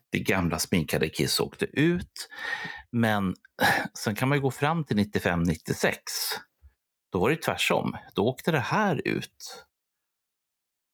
det 0.09 0.19
gamla 0.19 0.59
sminkade 0.59 1.09
Kiss 1.09 1.39
åkte 1.39 1.65
ut. 1.65 2.29
Men 2.91 3.35
sen 3.97 4.15
kan 4.15 4.29
man 4.29 4.37
ju 4.37 4.41
gå 4.41 4.51
fram 4.51 4.83
till 4.83 4.97
95-96. 4.97 5.93
Då 7.11 7.19
var 7.19 7.29
det 7.29 7.35
ju 7.35 7.41
tvärsom. 7.41 7.97
Då 8.15 8.27
åkte 8.27 8.51
det 8.51 8.59
här 8.59 9.01
ut. 9.07 9.65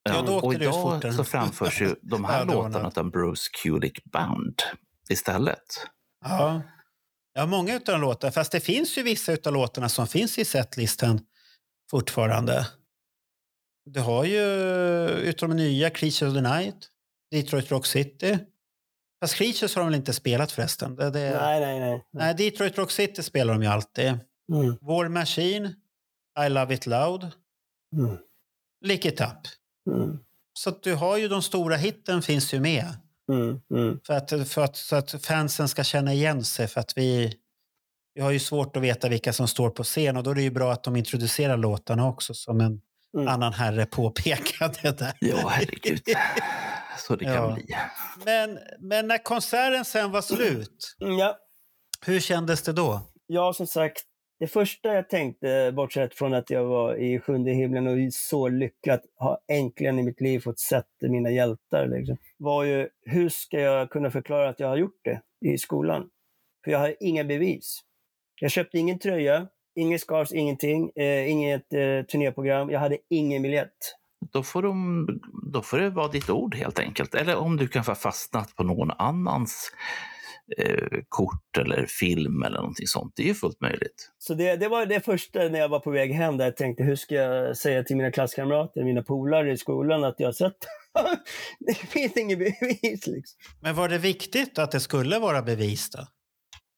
Ja, 0.03 0.21
då 0.21 0.31
Um, 0.31 0.35
åkte 0.35 0.45
och 0.47 0.53
det 0.53 0.65
ut 0.65 1.03
idag 1.03 1.13
så 1.13 1.23
framförs 1.23 1.81
ju 1.81 1.95
de 2.01 2.25
här 2.25 2.39
Ja, 2.39 2.43
låtarna 2.53 2.87
av 2.87 2.97
en 2.97 3.09
Bruce 3.09 3.49
Kulick 3.63 4.03
Band 4.03 4.61
istället. 5.09 5.87
Ja. 6.25 6.61
ja, 7.33 7.45
många 7.45 7.75
av 7.75 7.81
de 7.85 8.01
låtarna. 8.01 8.31
Fast 8.31 8.51
det 8.51 8.59
finns 8.59 8.97
ju 8.97 9.03
vissa 9.03 9.37
av 9.45 9.53
låtarna 9.53 9.89
som 9.89 10.07
finns 10.07 10.37
i 10.39 10.45
setlisten 10.45 11.19
fortfarande. 11.91 12.67
Du 13.85 13.99
har 13.99 14.23
ju, 14.25 14.41
utom 15.09 15.49
de 15.49 15.55
nya, 15.55 15.89
Creatures 15.89 16.21
of 16.21 16.33
the 16.33 16.41
Night, 16.41 16.75
Detroit 17.31 17.71
Rock 17.71 17.85
City. 17.85 18.37
Fast 19.21 19.35
Creatures 19.35 19.75
har 19.75 19.81
de 19.81 19.89
väl 19.91 19.95
inte 19.99 20.13
spelat 20.13 20.51
förresten? 20.51 20.95
Det, 20.95 21.09
det, 21.09 21.39
Nej, 21.41 21.59
nej, 21.59 21.79
nej. 21.79 22.05
nej, 22.13 22.33
Detroit 22.35 22.77
Rock 22.77 22.91
City 22.91 23.23
spelar 23.23 23.53
de 23.53 23.63
ju 23.63 23.69
alltid. 23.69 24.07
Mm, 24.53 24.77
War 24.81 25.07
Machine, 25.09 25.75
I 26.45 26.49
Love 26.49 26.73
It 26.73 26.85
Loud, 26.85 27.23
mm, 27.93 28.17
Lick 28.85 29.05
It 29.05 29.21
Up. 29.21 29.27
mm, 29.95 30.17
Så 30.53 30.69
att 30.69 30.83
du 30.83 30.95
har 30.95 31.17
ju 31.17 31.27
de 31.27 31.41
stora 31.41 31.75
hitten 31.75 32.21
finns 32.21 32.53
ju 32.53 32.59
med. 32.59 32.85
mm, 33.31 33.61
mm. 33.73 33.99
För 34.07 34.13
att, 34.13 34.49
för 34.49 34.61
att, 34.63 34.75
så 34.75 34.95
att 34.95 35.25
fansen 35.25 35.67
ska 35.67 35.83
känna 35.83 36.13
igen 36.13 36.43
sig. 36.43 36.67
För 36.67 36.81
att 36.81 36.97
vi, 36.97 37.33
vi 38.13 38.21
har 38.21 38.31
ju 38.31 38.39
svårt 38.39 38.75
att 38.77 38.83
veta 38.83 39.09
vilka 39.09 39.33
som 39.33 39.47
står 39.47 39.69
på 39.69 39.83
scen 39.83 40.17
och 40.17 40.23
då 40.23 40.31
är 40.31 40.35
det 40.35 40.41
ju 40.41 40.51
bra 40.51 40.71
att 40.71 40.83
de 40.83 40.95
introducerar 40.95 41.57
låtarna 41.57 42.07
också 42.07 42.33
som 42.33 42.61
en 42.61 42.81
Mm. 43.17 43.27
annan 43.27 43.53
herre 43.53 43.85
påpekade 43.85 44.91
där. 44.91 45.13
Ja, 45.19 45.47
herregud. 45.47 46.01
Så 46.97 47.15
det 47.15 47.25
kan 47.25 47.33
Ja. 47.33 47.53
bli. 47.53 47.65
Men, 48.25 48.59
men 48.79 49.07
när 49.07 49.17
konserten 49.23 49.85
sen 49.85 50.11
var 50.11 50.21
slut, 50.21 50.95
Mm, 51.01 51.17
Ja. 51.17 51.37
hur 52.05 52.19
kändes 52.19 52.61
det 52.63 52.73
då? 52.73 53.01
ja, 53.27 53.53
som 53.53 53.67
sagt, 53.67 54.03
det 54.39 54.47
första 54.47 54.93
jag 54.93 55.09
tänkte, 55.09 55.71
bortsett 55.75 56.13
från 56.13 56.33
att 56.33 56.49
jag 56.49 56.65
var 56.65 56.95
i 56.95 57.19
sjunde 57.19 57.51
himlen 57.51 57.87
och 57.87 58.13
så 58.13 58.47
lycklig 58.47 58.93
att 58.93 59.03
ha 59.19 59.39
äntligen 59.47 59.99
i 59.99 60.03
mitt 60.03 60.21
liv 60.21 60.39
fått 60.39 60.59
sett 60.59 60.85
mina 61.01 61.29
hjältar, 61.29 61.87
liksom, 61.87 62.17
var 62.37 62.63
ju 62.63 62.89
hur 63.05 63.29
ska 63.29 63.59
jag 63.59 63.89
kunna 63.89 64.11
förklara 64.11 64.49
att 64.49 64.59
jag 64.59 64.67
har 64.67 64.77
gjort 64.77 65.01
det 65.03 65.21
i 65.41 65.57
skolan? 65.57 66.09
För 66.63 66.71
jag 66.71 66.79
har 66.79 66.95
inga 66.99 67.23
bevis. 67.23 67.79
Jag 68.41 68.51
köpte 68.51 68.77
ingen 68.77 68.99
tröja, 68.99 69.47
ingen 69.75 69.99
scarves, 69.99 70.33
ingenting, 70.33 70.91
eh, 70.95 71.31
inget 71.31 71.73
eh, 71.73 72.05
turnéprogram. 72.11 72.69
Jag 72.69 72.79
hade 72.79 72.97
ingen 73.09 73.41
biljett. 73.41 73.95
Då 74.33 74.43
får, 74.43 74.61
de, 74.61 75.07
då 75.53 75.61
får 75.61 75.77
det 75.77 75.89
vara 75.89 76.07
ditt 76.07 76.29
ord 76.29 76.55
helt 76.55 76.79
enkelt. 76.79 77.15
Eller 77.15 77.35
om 77.35 77.57
du 77.57 77.67
kan 77.67 77.83
har 77.85 77.95
fastnat 77.95 78.55
på 78.55 78.63
någon 78.63 78.91
annans 78.91 79.71
eh, 80.57 80.99
kort 81.09 81.57
eller 81.57 81.85
film 81.85 82.43
eller 82.43 82.57
någonting 82.57 82.87
sånt. 82.87 83.13
Det 83.15 83.23
är 83.23 83.27
ju 83.27 83.33
fullt 83.33 83.61
möjligt. 83.61 84.11
Så 84.17 84.33
det, 84.33 84.55
det 84.55 84.67
var 84.67 84.85
det 84.85 84.99
första 84.99 85.39
när 85.39 85.59
jag 85.59 85.69
var 85.69 85.79
på 85.79 85.91
väg 85.91 86.11
hem 86.11 86.37
där 86.37 86.45
jag 86.45 86.55
tänkte, 86.57 86.83
hur 86.83 86.95
ska 86.95 87.15
jag 87.15 87.57
säga 87.57 87.83
till 87.83 87.95
mina 87.97 88.11
klasskamrater, 88.11 88.83
mina 88.83 89.03
polare 89.03 89.51
i 89.51 89.57
skolan 89.57 90.03
att 90.03 90.15
jag 90.19 90.27
har 90.27 90.33
sett 90.33 90.57
Det 91.59 91.73
finns 91.73 92.17
inget 92.17 92.39
bevis 92.39 93.07
liksom. 93.07 93.39
Men 93.61 93.75
var 93.75 93.89
det 93.89 93.97
viktigt 93.97 94.59
att 94.59 94.71
det 94.71 94.79
skulle 94.79 95.19
vara 95.19 95.41
bevis 95.41 95.89
då? 95.89 96.07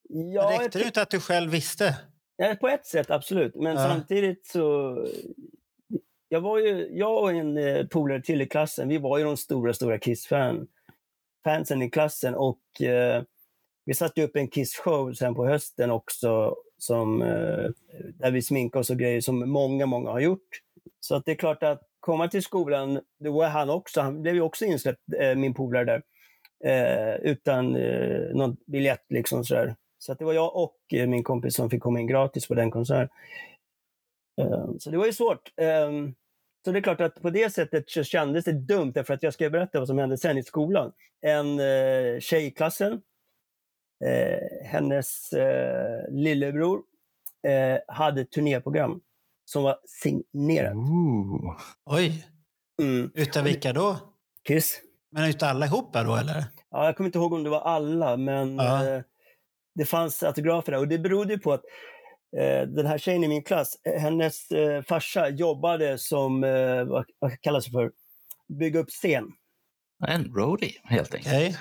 Ja, 0.09 0.57
Räckte 0.61 0.79
det 0.79 0.85
inte 0.85 1.01
att 1.01 1.09
du 1.11 1.19
själv 1.19 1.51
visste? 1.51 1.95
Ja, 2.35 2.55
på 2.61 2.67
ett 2.67 2.85
sätt 2.85 3.11
absolut, 3.11 3.55
men 3.55 3.75
Ja. 3.75 3.87
samtidigt 3.89 4.47
så... 4.47 4.95
Jag, 6.31 6.41
var 6.41 6.57
ju, 6.59 6.87
jag 6.91 7.23
och 7.23 7.31
en 7.31 7.57
eh, 7.57 7.85
polare 7.87 8.21
till 8.21 8.41
i 8.41 8.45
klassen, 8.45 8.89
vi 8.89 8.97
var 8.97 9.17
ju 9.17 9.23
de 9.23 9.37
stora, 9.37 9.73
stora 9.73 9.99
Kiss-fan. 9.99 10.67
Fansen 11.43 11.81
i 11.81 11.89
klassen 11.89 12.35
och 12.35 12.81
eh, 12.81 13.23
vi 13.85 13.93
satte 13.93 14.23
upp 14.23 14.35
en 14.35 14.47
Kiss-show 14.47 15.13
sen 15.13 15.35
på 15.35 15.45
hösten 15.45 15.91
också 15.91 16.55
som, 16.77 17.21
eh, 17.21 17.69
där 18.13 18.31
vi 18.31 18.41
sminkade 18.41 18.79
oss 18.79 18.89
och 18.89 18.97
grejer 18.97 19.21
som 19.21 19.49
många, 19.49 19.85
många 19.85 20.11
har 20.11 20.19
gjort. 20.19 20.47
Så 20.99 21.15
att 21.15 21.25
det 21.25 21.31
är 21.31 21.35
klart 21.35 21.63
att 21.63 21.81
komma 21.99 22.27
till 22.27 22.43
skolan, 22.43 23.01
det 23.19 23.29
var 23.29 23.47
han 23.47 23.69
också, 23.69 24.01
han 24.01 24.21
blev 24.21 24.35
ju 24.35 24.41
också 24.41 24.65
insläppt, 24.65 25.01
eh, 25.19 25.35
min 25.35 25.53
polare 25.53 25.85
där, 25.85 26.03
eh, 26.63 27.15
utan 27.15 27.75
eh, 27.75 28.35
någon 28.35 28.57
biljett 28.67 29.05
liksom 29.09 29.43
sådär. 29.45 29.75
Så 29.97 30.11
att 30.11 30.19
det 30.19 30.25
var 30.25 30.33
jag 30.33 30.55
och 30.55 30.77
eh, 30.93 31.07
min 31.07 31.23
kompis 31.23 31.55
som 31.55 31.69
fick 31.69 31.81
komma 31.81 31.99
in 31.99 32.07
gratis 32.07 32.47
på 32.47 32.53
den 32.53 32.71
konserten. 32.71 33.09
Eh, 34.41 34.69
Så 34.79 34.89
det 34.91 34.97
var 34.97 35.05
ju 35.05 35.13
svårt. 35.13 35.51
Eh, 35.61 35.91
Så 36.65 36.71
det 36.71 36.79
är 36.79 36.83
klart 36.83 37.01
att 37.01 37.21
på 37.21 37.29
det 37.29 37.53
sättet 37.53 37.89
så 37.89 38.03
kändes 38.03 38.45
det 38.45 38.51
dumt, 38.51 38.91
därför 38.91 39.13
att 39.13 39.23
jag 39.23 39.33
ska 39.33 39.49
berätta 39.49 39.79
vad 39.79 39.87
som 39.87 39.97
hände 39.97 40.17
sen 40.17 40.37
i 40.37 40.43
skolan. 40.43 40.91
En 41.21 41.59
eh, 41.59 42.19
tjej 42.19 42.45
i 42.45 42.51
klassen, 42.51 43.01
hennes 44.65 45.33
eh, 45.33 46.11
lillebror, 46.11 46.81
eh, 47.47 47.95
hade 47.95 48.21
ett 48.21 48.31
turnéprogram 48.31 49.01
som 49.45 49.63
var 49.63 49.77
signerat. 50.01 50.75
Ooh. 50.75 51.57
Oj, 51.85 52.25
Mm. 52.81 53.11
utav 53.15 53.43
vilka 53.43 53.73
då? 53.73 53.97
Kiss. 54.47 54.81
Men 55.11 55.29
utav 55.29 55.49
allihopa 55.49 56.03
då 56.03 56.15
eller? 56.15 56.43
Ja, 56.71 56.85
jag 56.85 56.97
kommer 56.97 57.07
inte 57.07 57.17
ihåg 57.17 57.33
om 57.33 57.43
det 57.43 57.49
var 57.49 57.61
alla, 57.61 58.17
men 58.17 58.55
Ja. 58.55 58.87
eh, 58.87 59.01
det 59.75 59.85
fanns 59.85 60.23
autografer 60.23 60.71
där 60.71 60.79
och 60.79 60.87
det 60.87 60.99
berodde 60.99 61.33
ju 61.33 61.39
på 61.39 61.53
att 61.53 61.63
eh, 62.37 62.61
den 62.61 62.85
här 62.85 62.97
tjejen 62.97 63.23
i 63.23 63.27
min 63.27 63.43
klass, 63.43 63.75
eh, 63.85 64.01
hennes 64.01 64.51
eh, 64.51 64.81
farsa 64.81 65.29
jobbade 65.29 65.97
som, 65.97 66.43
eh, 66.43 66.83
vad, 66.83 67.05
vad 67.19 67.41
kallas 67.41 67.65
det 67.65 67.71
för, 67.71 67.91
bygga 68.59 68.79
upp 68.79 68.89
scen. 68.89 69.25
En 70.07 70.33
roadie, 70.35 70.73
helt 70.83 71.15
enkelt. 71.15 71.33
Okej. 71.35 71.57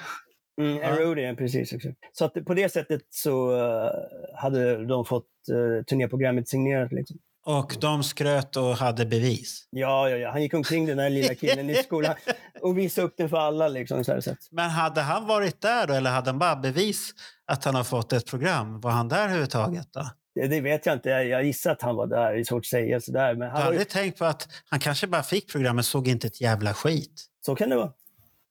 Mm, 0.58 0.72
en 0.72 0.78
Ja. 0.94 1.00
roadie, 1.00 1.34
precis. 1.34 1.72
exakt. 1.72 1.96
Så 2.12 2.24
att 2.24 2.34
på 2.46 2.54
det 2.54 2.72
sättet 2.72 3.00
så 3.10 3.56
eh, 3.56 3.90
hade 4.36 4.86
de 4.86 5.04
fått 5.04 5.24
uh, 5.52 5.82
turnéprogrammet 5.84 6.48
signerat. 6.48 6.92
Liksom. 6.92 7.16
Och 7.46 7.76
de 7.80 8.02
skröt 8.02 8.56
och 8.56 8.76
hade 8.76 9.06
bevis. 9.06 9.68
Ja, 9.70 10.08
ja, 10.10 10.16
ja, 10.16 10.30
han 10.30 10.42
gick 10.42 10.54
omkring 10.54 10.86
den 10.86 10.98
här 10.98 11.10
lilla 11.10 11.34
killen 11.34 11.70
i 11.70 11.74
skolan 11.74 12.14
och 12.60 12.78
visade 12.78 13.06
upp 13.06 13.14
den 13.16 13.28
för 13.28 13.36
alla. 13.36 13.68
Liksom, 13.68 14.04
så 14.04 14.12
här. 14.12 14.22
Men 14.50 14.70
hade 14.70 15.00
han 15.00 15.26
varit 15.26 15.60
där 15.60 15.86
då, 15.86 15.94
eller 15.94 16.10
hade 16.10 16.30
han 16.30 16.38
bara 16.38 16.56
bevis 16.56 17.10
att 17.46 17.64
han 17.64 17.74
har 17.74 17.84
fått 17.84 18.12
ett 18.12 18.26
program? 18.26 18.80
Var 18.80 18.90
han 18.90 19.08
där 19.08 19.24
överhuvudtaget 19.24 19.88
då? 19.92 20.10
Det, 20.48 20.60
vet 20.60 20.86
jag 20.86 20.96
inte. 20.96 21.08
Jag, 21.08 21.44
gissar 21.44 21.70
att 21.72 21.82
han 21.82 21.96
var 21.96 22.06
där. 22.06 22.32
Det 22.32 22.40
är 22.40 22.44
svårt 22.44 22.60
att 22.60 22.66
säga 22.66 23.00
sådär. 23.00 23.34
Men 23.34 23.40
Jag 23.48 23.52
han 23.54 23.56
har 23.62 23.66
var 23.66 23.72
ju, 23.72 23.78
aldrig 23.78 23.88
tänkt 23.88 24.18
på 24.18 24.24
att 24.24 24.48
han 24.70 24.80
kanske 24.80 25.06
bara 25.06 25.22
fick 25.22 25.52
programmet 25.52 25.84
såg 25.86 26.08
inte 26.08 26.26
ett 26.26 26.40
jävla 26.40 26.74
skit. 26.74 27.26
så 27.46 27.54
kan 27.54 27.70
det 27.70 27.76
vara. 27.76 27.92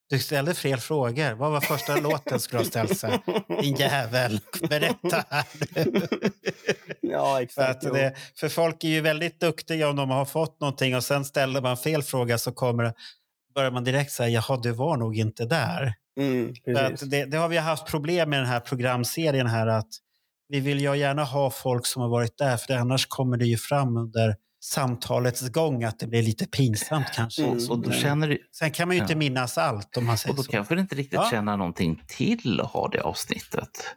Du 0.10 0.20
ställde 0.20 0.54
fel 0.54 0.80
frågor. 0.80 1.34
Vad 1.34 1.52
var 1.52 1.62
första 1.62 1.98
låten 2.02 2.40
skulle 2.40 2.60
ha 2.60 2.66
ställt 2.66 2.98
sig? 2.98 3.20
Din 3.62 3.76
jävel, 3.76 4.40
berätta 4.70 5.26
här. 5.30 5.46
Ja, 7.02 7.36
För, 7.36 7.42
exakt. 7.42 7.84
jo. 7.84 7.94
det, 7.94 8.14
för 8.40 8.50
folk 8.50 8.84
är 8.84 8.88
ju 8.88 9.02
väldigt 9.02 9.40
duktiga 9.40 9.90
om 9.90 9.96
de 9.96 10.10
har 10.10 10.26
fått 10.26 10.60
någonting 10.62 10.96
och 10.96 11.04
sen 11.04 11.26
ställer 11.26 11.62
man 11.62 11.78
fel 11.78 12.04
fråga 12.04 12.38
så 12.38 12.52
kommer 12.52 12.84
det, 12.84 12.94
börjar 13.56 13.72
man 13.72 13.84
direkt 13.84 14.12
säga 14.12 14.30
jaha, 14.30 14.58
du 14.64 14.72
var 14.72 14.98
nog 14.98 15.18
inte 15.18 15.46
där. 15.46 15.94
Mm, 16.20 16.54
För 16.66 17.06
det, 17.06 17.26
det 17.26 17.38
har 17.38 17.48
vi 17.50 17.58
haft 17.58 17.88
problem 17.88 18.30
med 18.30 18.40
den 18.40 18.48
här 18.48 18.60
programserien 18.60 19.48
här 19.48 19.68
att 19.68 19.88
vi 20.50 20.60
vill 20.60 20.80
ju 20.82 20.96
gärna 20.96 21.24
ha 21.24 21.50
folk 21.52 21.86
som 21.86 22.02
har 22.02 22.10
varit 22.10 22.38
där 22.38 22.58
för 22.58 22.74
annars 22.74 23.06
kommer 23.06 23.38
det 23.38 23.46
ju 23.46 23.58
fram 23.58 23.98
under 23.98 24.36
samtalets 24.68 25.50
gång 25.50 25.84
att 25.84 26.00
det 26.00 26.08
blir 26.08 26.22
lite 26.24 26.46
pinsamt 26.46 27.08
kanske. 27.16 27.44
Mm. 27.46 27.70
Och 27.70 27.80
då 27.80 27.92
känner 27.92 28.28
du, 28.28 28.38
Sen 28.52 28.72
kan 28.72 28.88
man 28.88 28.96
ju 28.98 29.02
inte 29.02 29.14
Ja. 29.14 29.18
minnas 29.20 29.58
allt 29.58 29.98
om 29.98 30.06
man 30.06 30.14
och 30.14 30.20
säger 30.20 30.36
då 30.36 30.44
så. 30.44 30.52
kanske 30.52 30.76
du 30.76 30.82
inte 30.82 30.96
riktigt 30.96 31.14
Ja. 31.24 31.28
känner 31.32 31.58
någonting 31.58 32.02
till 32.08 32.62
att 32.62 32.72
ha 32.72 32.88
det 32.88 33.02
avsnittet. 33.02 33.96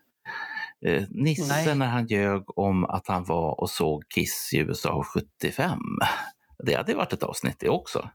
Eh, 0.86 1.02
Nisse 1.10 1.48
Nej. 1.64 1.74
när 1.74 1.86
han 1.86 2.06
ljög 2.06 2.58
om 2.58 2.84
att 2.84 3.08
han 3.08 3.24
var 3.24 3.60
och 3.60 3.70
såg 3.70 4.02
Kiss 4.14 4.50
i 4.52 4.58
USA 4.58 5.04
75. 5.14 5.78
Det 6.64 6.74
hade 6.74 6.94
varit 6.94 7.12
ett 7.12 7.22
avsnitt 7.22 7.56
det 7.58 7.68
också. 7.68 8.10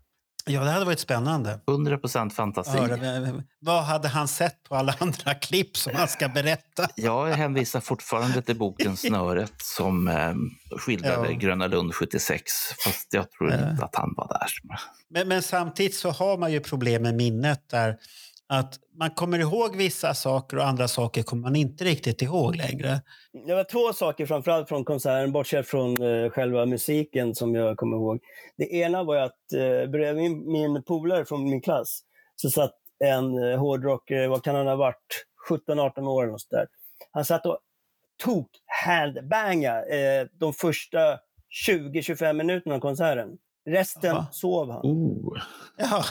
Ja, 0.47 0.63
det 0.63 0.71
hade 0.71 0.85
varit 0.85 0.99
spännande. 0.99 1.59
100% 1.67 2.29
fantasi. 2.29 2.77
Höra, 2.77 3.41
vad 3.59 3.83
hade 3.83 4.07
han 4.07 4.27
sett 4.27 4.63
på 4.63 4.75
alla 4.75 4.95
andra 4.99 5.33
klipp 5.33 5.77
som 5.77 5.95
han 5.95 6.07
ska 6.07 6.29
berätta? 6.29 6.87
Jag 6.95 7.25
hänvisar 7.27 7.79
fortfarande 7.79 8.41
till 8.41 8.57
boken 8.57 8.97
Snöret 8.97 9.53
som 9.57 10.07
eh, 10.07 10.33
skildrade 10.77 11.31
Ja. 11.31 11.37
Gröna 11.37 11.67
Lund 11.67 11.95
76. 11.95 12.43
Fast 12.85 13.13
jag 13.13 13.31
tror 13.31 13.53
inte 13.53 13.85
att 13.85 13.95
han 13.95 14.13
var 14.17 14.27
där. 14.27 14.77
Men, 15.09 15.27
men 15.27 15.43
samtidigt 15.43 15.95
så 15.95 16.11
har 16.11 16.37
man 16.37 16.51
ju 16.51 16.59
problem 16.59 17.01
med 17.01 17.15
minnet 17.15 17.69
där 17.69 17.97
att 18.47 18.79
man 18.99 19.09
kommer 19.11 19.39
ihåg 19.39 19.75
vissa 19.75 20.13
saker 20.13 20.57
och 20.57 20.67
andra 20.67 20.87
saker 20.87 21.23
kommer 21.23 21.41
man 21.41 21.55
inte 21.55 21.83
riktigt 21.83 22.21
ihåg 22.21 22.55
längre. 22.55 23.01
Det 23.47 23.55
var 23.55 23.63
två 23.63 23.93
saker 23.93 24.25
framförallt 24.25 24.69
från 24.69 24.85
konserten, 24.85 25.31
bortsett 25.31 25.67
från 25.67 26.01
eh, 26.01 26.29
själva 26.29 26.65
musiken 26.65 27.35
som 27.35 27.55
jag 27.55 27.77
kommer 27.77 27.97
ihåg. 27.97 28.19
Det 28.57 28.73
ena 28.73 29.03
var 29.03 29.15
att 29.15 29.53
eh, 29.53 29.89
bredvid 29.89 30.15
min, 30.15 30.51
min 30.51 30.83
polare 30.83 31.25
från 31.25 31.43
min 31.43 31.61
klass 31.61 32.01
så 32.35 32.49
satt 32.49 32.73
en 32.99 33.43
eh, 33.43 33.59
hårdrockare, 33.59 34.27
vad 34.27 34.43
kan 34.43 34.55
han 34.55 34.67
ha 34.67 34.75
varit, 34.75 35.25
17-18 35.49 36.07
år 36.07 36.23
eller 36.23 36.31
något 36.31 36.49
där. 36.49 36.67
Han 37.11 37.25
satt 37.25 37.45
och 37.45 37.59
tok 38.23 38.49
handbanga 38.85 39.85
eh, 39.85 40.27
de 40.39 40.53
första 40.53 41.19
20-25 41.67 42.33
minuterna 42.33 42.75
av 42.75 42.79
konserten. 42.79 43.37
Resten 43.67 44.09
Jaha. 44.15 44.25
sov 44.31 44.71
han. 44.71 44.81
Oh, 44.83 45.37
Ja. 45.77 46.03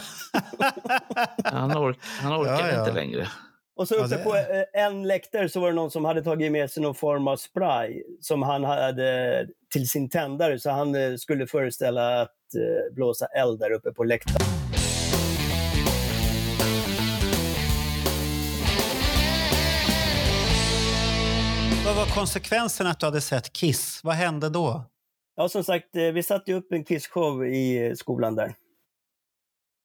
han, 1.45 1.77
ork, 1.77 1.99
han 2.03 2.33
orkar 2.43 2.53
Ja, 2.69 2.73
ja. 2.73 2.81
inte 2.81 2.93
längre. 2.93 3.29
Och 3.77 3.89
så 3.89 3.95
Ja, 3.95 4.05
uppe 4.05 4.17
det- 4.17 4.23
på 4.25 4.37
eh, 4.37 4.85
en 4.85 5.03
läktare 5.03 5.49
så 5.49 5.61
var 5.61 5.69
det 5.69 5.75
någon 5.75 5.91
som 5.91 6.05
hade 6.05 6.23
tagit 6.23 6.53
med 6.53 6.71
sig 6.71 6.83
någon 6.83 6.95
form 6.95 7.29
av 7.29 7.37
spray 7.37 8.03
som 8.21 8.43
han 8.43 8.65
hade 8.65 9.47
till 9.73 9.89
sin 9.89 10.09
tändare. 10.11 10.59
Så 10.59 10.71
han 10.71 10.95
eh, 10.95 11.17
skulle 11.17 11.47
föreställa 11.47 12.21
att 12.23 12.29
eh, 12.57 12.95
blåsa 12.95 13.27
eld 13.27 13.59
där 13.59 13.71
uppe 13.73 13.93
på 13.93 14.05
läktaren. 14.05 14.47
Vad 21.85 21.97
var 21.97 22.07
konsekvensen 22.07 22.87
att 22.87 23.01
du 23.01 23.07
hade 23.07 23.21
sett 23.21 23.53
Kiss? 23.53 24.01
Vad 24.03 24.15
hände 24.15 24.49
då? 24.49 24.85
Ja, 25.37 25.49
som 25.49 25.64
sagt, 25.64 25.97
eh, 25.97 26.03
vi 26.03 26.22
satte 26.22 26.53
upp 26.53 26.72
en 26.72 26.85
Kiss-show 26.85 27.47
i 27.47 27.97
skolan 27.97 28.35
där. 28.35 28.55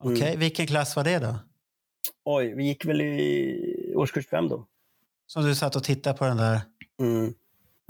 Mm. 0.04 0.14
Okej, 0.14 0.38
Vilken 0.38 0.68
klass 0.68 0.96
var 0.96 1.04
det 1.04 1.20
då? 1.20 1.36
Oj, 2.24 2.54
vi 2.56 2.64
gick 2.64 2.86
väl 2.86 3.02
i 3.02 3.94
årskurs 3.96 4.28
fem 4.28 4.48
då. 4.48 4.68
Som 5.28 5.44
du 5.44 5.56
satt 5.56 5.76
och 5.76 5.84
tittade 5.84 6.18
på 6.18 6.26
den 6.26 6.38
där? 6.38 6.62
Mm. 7.02 7.34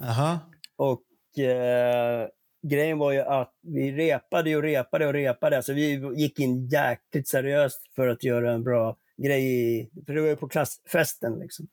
Jaha. 0.01 0.39
Och 0.75 1.39
eh, 1.39 2.27
grejen 2.67 2.97
var 2.97 3.11
ju 3.11 3.19
att 3.19 3.53
vi 3.61 3.91
repade 3.91 4.55
och 4.55 4.63
repade 4.63 5.07
och 5.07 5.13
repade. 5.13 5.57
Alltså 5.57 5.73
vi 5.73 6.01
gick 6.15 6.39
in 6.39 6.67
jäkligt 6.67 7.27
seriöst 7.27 7.81
för 7.95 8.07
att 8.07 8.23
göra 8.23 8.53
en 8.53 8.63
bra 8.63 8.97
grej. 9.17 9.89
För 10.05 10.13
det 10.13 10.21
var 10.21 10.27
ju 10.27 10.35
på 10.35 10.49
klassfesten 10.49 11.39
liksom. 11.39 11.67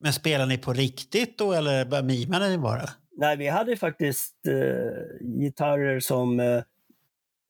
Men 0.00 0.12
spelade 0.12 0.48
ni 0.48 0.58
på 0.58 0.72
riktigt 0.72 1.38
då 1.38 1.52
eller 1.52 2.02
mimade 2.02 2.48
ni 2.48 2.58
bara? 2.58 2.90
Nej, 3.16 3.36
vi 3.36 3.48
hade 3.48 3.76
faktiskt 3.76 4.34
eh, 4.48 5.26
gitarrer 5.40 6.00
som 6.00 6.40
eh, 6.40 6.62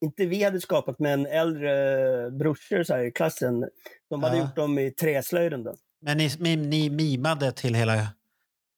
inte 0.01 0.27
vi 0.27 0.43
hade 0.45 0.61
skapat, 0.61 0.99
men 0.99 1.27
äldre 1.27 2.31
brorsor 2.31 2.83
så 2.83 2.95
här, 2.95 3.05
i 3.05 3.11
klassen. 3.11 3.69
De 4.11 4.23
hade 4.23 4.37
Ja. 4.37 4.43
gjort 4.43 4.57
dem 4.57 4.79
i 4.79 4.91
träslöjden. 4.91 5.65
Då. 5.65 5.75
Men 6.03 6.17
ni, 6.19 6.31
ni, 6.39 6.57
ni 6.57 6.91
mimade 6.91 7.53
till 7.53 7.75
hela 7.75 8.07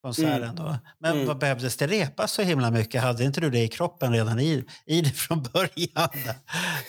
konserten 0.03 0.57
då? 0.57 0.77
Men 0.99 1.13
Mm. 1.15 1.27
vad 1.27 1.39
behövdes 1.39 1.77
det 1.77 1.87
repas 1.87 2.33
så 2.33 2.43
himla 2.43 2.71
mycket? 2.71 3.03
Hade 3.03 3.25
inte 3.25 3.41
du 3.41 3.51
det 3.51 3.59
i 3.63 3.69
kroppen 3.69 4.13
redan 4.13 4.41
i, 4.41 4.65
i 4.87 5.01
det 5.01 5.11
från 5.11 5.43
början? 5.53 6.09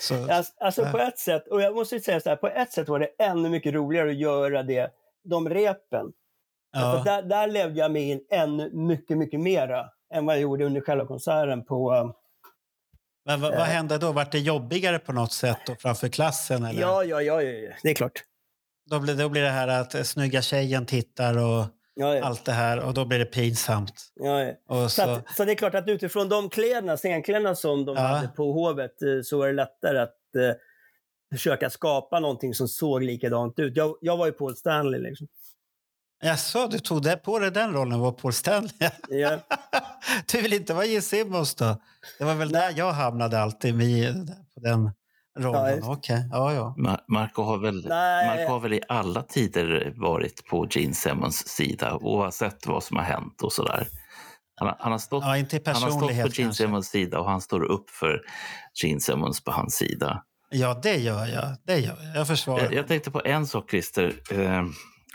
Så, 0.00 0.30
Alltså, 0.32 0.52
alltså 0.60 0.82
Ja. 0.82 0.92
på 0.92 0.98
ett 0.98 1.18
sätt, 1.18 1.48
och 1.48 1.62
jag 1.62 1.74
måste 1.74 2.00
säga 2.00 2.20
så 2.20 2.28
här, 2.28 2.36
på 2.36 2.48
ett 2.48 2.72
sätt 2.72 2.88
var 2.88 2.98
det 3.00 3.08
ännu 3.18 3.48
mycket 3.50 3.74
roligare 3.74 4.10
att 4.10 4.16
göra 4.18 4.62
det, 4.62 4.90
de 5.24 5.48
repen. 5.48 6.06
Ja. 6.72 7.02
där, 7.04 7.22
där 7.22 7.46
levde 7.48 7.78
jag 7.78 7.92
mig 7.92 8.10
in 8.10 8.20
ännu 8.30 8.70
mycket, 8.72 9.18
mycket 9.18 9.40
mera 9.40 9.86
än 10.14 10.26
vad 10.26 10.34
jag 10.34 10.42
gjorde 10.42 10.64
under 10.64 10.80
själva 10.80 11.06
konserten 11.06 11.64
på 11.64 11.94
eh, 11.94 12.10
Men 13.24 13.40
vad, 13.40 13.52
vad 13.52 13.66
hände 13.66 13.98
då? 13.98 14.12
Vart 14.12 14.32
det 14.32 14.38
jobbigare 14.38 14.98
på 14.98 15.12
något 15.12 15.32
sätt 15.32 15.58
då 15.66 15.74
framför 15.74 16.08
klassen? 16.08 16.64
Eller? 16.64 16.80
Ja, 16.80 17.04
ja, 17.04 17.22
ja, 17.22 17.42
ja, 17.42 17.72
det 17.82 17.90
är 17.90 17.94
klart. 17.94 18.24
Då, 18.90 19.00
blir, 19.00 19.14
då 19.14 19.28
blir 19.28 19.42
det 19.42 19.50
här 19.50 19.68
att 19.68 19.94
eh, 19.94 20.02
snygga 20.02 20.42
tjejen 20.42 20.86
tittar 20.86 21.38
och 21.38 21.64
Ja, 22.00 22.16
ja. 22.16 22.24
allt 22.24 22.44
det 22.44 22.52
här 22.52 22.84
och 22.84 22.94
då 22.94 23.04
blir 23.04 23.18
det 23.18 23.24
pinsamt. 23.24 24.12
Ja, 24.14 24.52
Så, 24.68 24.88
så, 24.88 25.02
att, 25.02 25.36
så 25.36 25.44
det 25.44 25.52
är 25.52 25.56
klart 25.56 25.74
att 25.74 25.88
utifrån 25.88 26.28
de 26.28 26.50
kläderna, 26.50 26.96
scenkläderna 26.96 27.54
som 27.54 27.84
de 27.84 27.96
hade 27.96 28.28
på 28.28 28.52
Hovet 28.52 29.02
eh, 29.02 29.08
så 29.24 29.38
var 29.38 29.46
det 29.46 29.52
lättare 29.52 29.98
att 29.98 30.36
eh, 30.36 30.54
försöka 31.32 31.70
skapa 31.70 32.20
någonting 32.20 32.54
som 32.54 32.68
såg 32.68 33.02
likadant 33.02 33.58
ut. 33.58 33.76
Jag, 33.76 33.96
jag 34.00 34.16
var 34.16 34.26
ju 34.26 34.32
Paul 34.32 34.56
Stanley 34.56 35.00
liksom. 35.00 35.28
Jaså, 36.22 36.66
du 36.66 36.78
tog 36.78 37.02
det 37.02 37.16
på 37.16 37.38
dig 37.38 37.50
den 37.50 37.72
rollen, 37.72 38.00
var 38.00 38.12
Paul 38.12 38.32
Stanley? 38.32 38.70
Ja. 39.08 39.38
du 40.32 40.40
vill 40.40 40.52
inte 40.52 40.74
vara 40.74 40.84
Gene 40.86 41.02
Simmons 41.02 41.54
då? 41.54 41.76
Det 42.18 42.24
var 42.24 42.34
väl 42.34 42.48
där 42.48 42.72
jag 42.76 42.92
hamnade 42.92 43.40
alltid 43.40 43.74
med, 43.74 44.26
på 44.54 44.60
den 44.60 44.90
Ja, 45.40 45.44
rollen. 45.44 45.76
just- 45.76 45.88
Okej, 45.88 46.28
ja, 46.32 46.52
ja. 46.52 46.74
Ma- 46.78 47.00
Marco 47.08 47.42
har, 47.42 47.58
väl, 47.58 47.86
Nej. 47.88 48.26
Marco 48.26 48.52
har 48.52 48.60
väl 48.60 48.72
i 48.72 48.80
alla 48.88 49.22
tider 49.22 49.92
varit 49.96 50.46
på 50.46 50.66
Gene 50.70 50.94
Simmons 50.94 51.48
sida 51.48 51.94
oavsett 52.00 52.66
vad 52.66 52.82
som 52.82 52.96
har 52.96 53.04
hänt 53.04 53.42
och 53.42 53.52
sådär. 53.52 53.86
Han, 54.54 54.68
har- 54.68 54.76
han, 54.80 54.92
har 54.92 54.98
stått, 54.98 55.22
ja 55.24 55.28
han 55.28 55.82
har 55.82 55.90
stått 55.90 56.00
på 56.00 56.10
Gene 56.10 56.22
kanske. 56.22 56.52
Simmons 56.52 56.86
sida 56.88 57.18
och 57.20 57.30
han 57.30 57.40
står 57.40 57.62
upp 57.64 57.90
för 57.90 58.20
Gene 58.82 59.00
Simmons 59.00 59.44
på 59.44 59.50
hans 59.50 59.74
sida. 59.74 60.22
Ja, 60.50 60.80
det 60.82 60.96
gör 60.96 61.26
jag. 61.26 61.56
Det 61.66 61.78
gör 61.78 61.96
jag. 62.04 62.16
Jag 62.16 62.26
försvarar. 62.26 62.62
Jag, 62.64 62.72
jag 62.74 62.88
tänkte 62.88 63.10
på 63.10 63.22
en 63.24 63.46
sak, 63.46 63.70
Christer. 63.70 64.14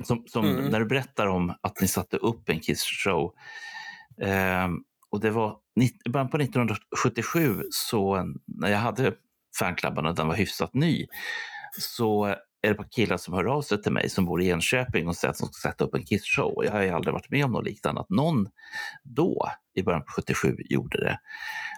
Som, 0.03 0.23
som 0.27 0.45
Mm. 0.45 0.65
När 0.65 0.79
du 0.79 0.85
berättar 0.85 1.27
om 1.27 1.53
att 1.61 1.81
ni 1.81 1.87
satte 1.87 2.17
upp 2.17 2.49
en 2.49 2.59
Kiss-show. 2.59 3.33
Eh, 4.21 4.67
och 5.09 5.19
det 5.19 5.29
var 5.29 5.57
i 6.05 6.09
början 6.09 6.29
på 6.29 6.37
1977, 6.37 7.63
så 7.71 8.33
när 8.45 8.69
jag 8.69 8.77
hade 8.77 9.13
fanklubben 9.59 10.05
och 10.05 10.15
den 10.15 10.27
var 10.27 10.35
hyfsat 10.35 10.73
ny, 10.73 11.07
så 11.79 12.25
är 12.25 12.37
det 12.61 12.69
ett 12.69 12.77
par 12.77 12.87
killar 12.91 13.17
som 13.17 13.33
hör 13.33 13.45
av 13.45 13.61
sig 13.61 13.81
till 13.81 13.91
mig 13.91 14.09
som 14.09 14.25
bor 14.25 14.41
i 14.41 14.49
Enköping 14.49 15.07
och 15.07 15.15
säger 15.15 15.31
att 15.31 15.39
de 15.39 15.47
ska 15.47 15.69
sätta 15.69 15.83
upp 15.83 15.95
en 15.95 16.03
Kiss-show. 16.03 16.65
Jag 16.65 16.71
har 16.71 16.81
ju 16.81 16.89
aldrig 16.89 17.13
varit 17.13 17.29
med 17.29 17.45
om 17.45 17.51
något 17.51 17.65
liknande, 17.65 18.01
att 18.01 18.09
någon 18.09 18.49
då, 19.03 19.49
i 19.75 19.83
början 19.83 20.01
på 20.01 20.11
77, 20.11 20.57
gjorde 20.69 20.97
det. 20.97 21.19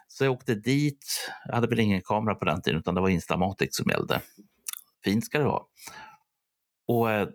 Så 0.08 0.26
jag 0.26 0.34
åkte 0.34 0.56
dit. 0.56 1.30
Jag 1.46 1.56
hade 1.56 1.68
väl 1.68 1.80
ingen 1.80 2.02
kamera 2.02 2.36
på 2.36 2.46
den 2.46 2.62
tiden, 2.62 2.80
utan 2.80 2.96
det 2.96 3.02
var 3.02 3.10
Instamatic 3.10 3.76
som 3.76 3.90
gällde. 3.90 4.22
Fint 5.04 5.26
ska 5.26 5.40
det 5.40 5.46
vara. 5.46 5.64
Och 6.88 7.12
eh, 7.12 7.28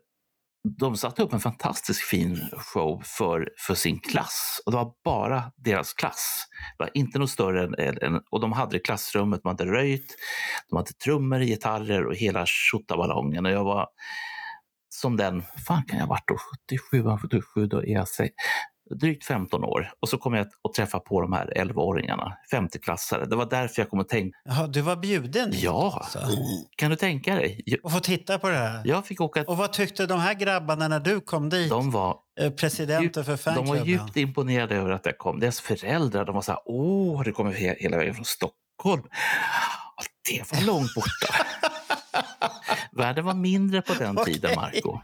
de 0.68 0.96
satte 0.96 1.22
upp 1.22 1.32
en 1.32 1.40
fantastiskt 1.40 2.00
fin 2.02 2.50
show 2.52 3.02
för, 3.04 3.48
för 3.58 3.74
sin 3.74 4.00
klass. 4.00 4.62
Och 4.66 4.72
det 4.72 4.76
var 4.76 4.92
bara 5.04 5.52
deras 5.56 5.92
klass. 5.92 6.44
Det 6.78 6.84
var 6.84 6.90
inte 6.94 7.18
något 7.18 7.30
större 7.30 7.64
än, 7.64 7.98
än 8.02 8.20
och 8.30 8.40
de 8.40 8.52
hade 8.52 8.70
det 8.70 8.76
i 8.76 8.80
klassrummet, 8.80 9.40
de 9.42 9.48
hade 9.48 9.64
röjt, 9.64 10.16
de 10.70 10.76
hade 10.76 10.92
trummor, 10.92 11.40
gitarrer 11.40 12.06
och 12.06 12.14
hela 12.14 12.44
tjottaballongen. 12.46 13.46
Och 13.46 13.52
jag 13.52 13.64
var 13.64 13.88
som 14.88 15.16
den, 15.16 15.42
fan 15.66 15.84
kan 15.84 15.98
jag 15.98 16.06
ha 16.06 16.10
varit 16.10 16.28
då, 16.28 16.36
77, 16.68 17.04
77, 17.22 17.66
då 17.66 17.82
är 17.82 17.92
jag 17.92 18.08
drygt 18.94 19.24
15 19.24 19.64
år. 19.64 19.92
Och 20.00 20.08
så 20.08 20.18
kom 20.18 20.34
jag 20.34 20.46
att 20.68 20.74
träffa 20.76 21.00
på 21.00 21.20
de 21.20 21.32
här 21.32 21.52
11-åringarna, 21.56 22.32
50-klassare. 22.52 23.24
Det 23.24 23.36
var 23.36 23.46
därför 23.50 23.82
jag 23.82 23.88
kom 23.90 24.00
att 24.00 24.08
tänka, 24.08 24.38
Jaha, 24.44 24.66
du 24.66 24.80
var 24.80 24.96
bjuden 24.96 25.50
ja, 25.54 25.98
alltså. 26.02 26.18
kan 26.76 26.90
du 26.90 26.96
tänka 26.96 27.34
dig? 27.34 27.62
Jag, 27.66 27.84
Och 27.84 27.92
få 27.92 28.00
titta 28.00 28.38
på 28.38 28.48
det 28.48 28.56
här. 28.56 28.82
jag 28.84 29.06
fick 29.06 29.20
åka, 29.20 29.42
Och 29.42 29.56
vad 29.56 29.72
tyckte 29.72 30.06
de 30.06 30.20
här 30.20 30.34
grabbarna 30.34 30.88
när 30.88 31.00
du 31.00 31.20
kom 31.20 31.48
dit? 31.48 31.70
de 31.70 31.90
var 31.90 32.16
Eh, 32.40 32.50
Presidenten 32.50 33.24
för 33.24 33.32
De 33.44 33.54
var 33.54 33.54
fanklubben. 33.54 33.86
djupt 33.86 34.16
imponerade 34.16 34.76
över 34.76 34.90
att 34.90 35.06
jag 35.06 35.18
kom. 35.18 35.40
Deras 35.40 35.60
föräldrar 35.60 36.24
de 36.24 36.34
var 36.34 36.42
så 36.42 36.52
här, 36.52 36.60
åh, 36.64 37.16
har 37.16 37.24
du 37.24 37.32
kommit 37.32 37.56
he- 37.56 37.76
hela 37.78 37.96
vägen 37.96 38.14
från 38.14 38.24
Stockholm? 38.24 39.02
Det 40.30 40.52
var 40.52 40.66
långt 40.66 40.94
borta. 40.94 41.34
Världen 42.92 43.24
var 43.24 43.34
mindre 43.34 43.82
på 43.82 43.94
den 43.94 44.18
Okej. 44.18 44.34
tiden, 44.34 44.50
Marco. 44.56 44.98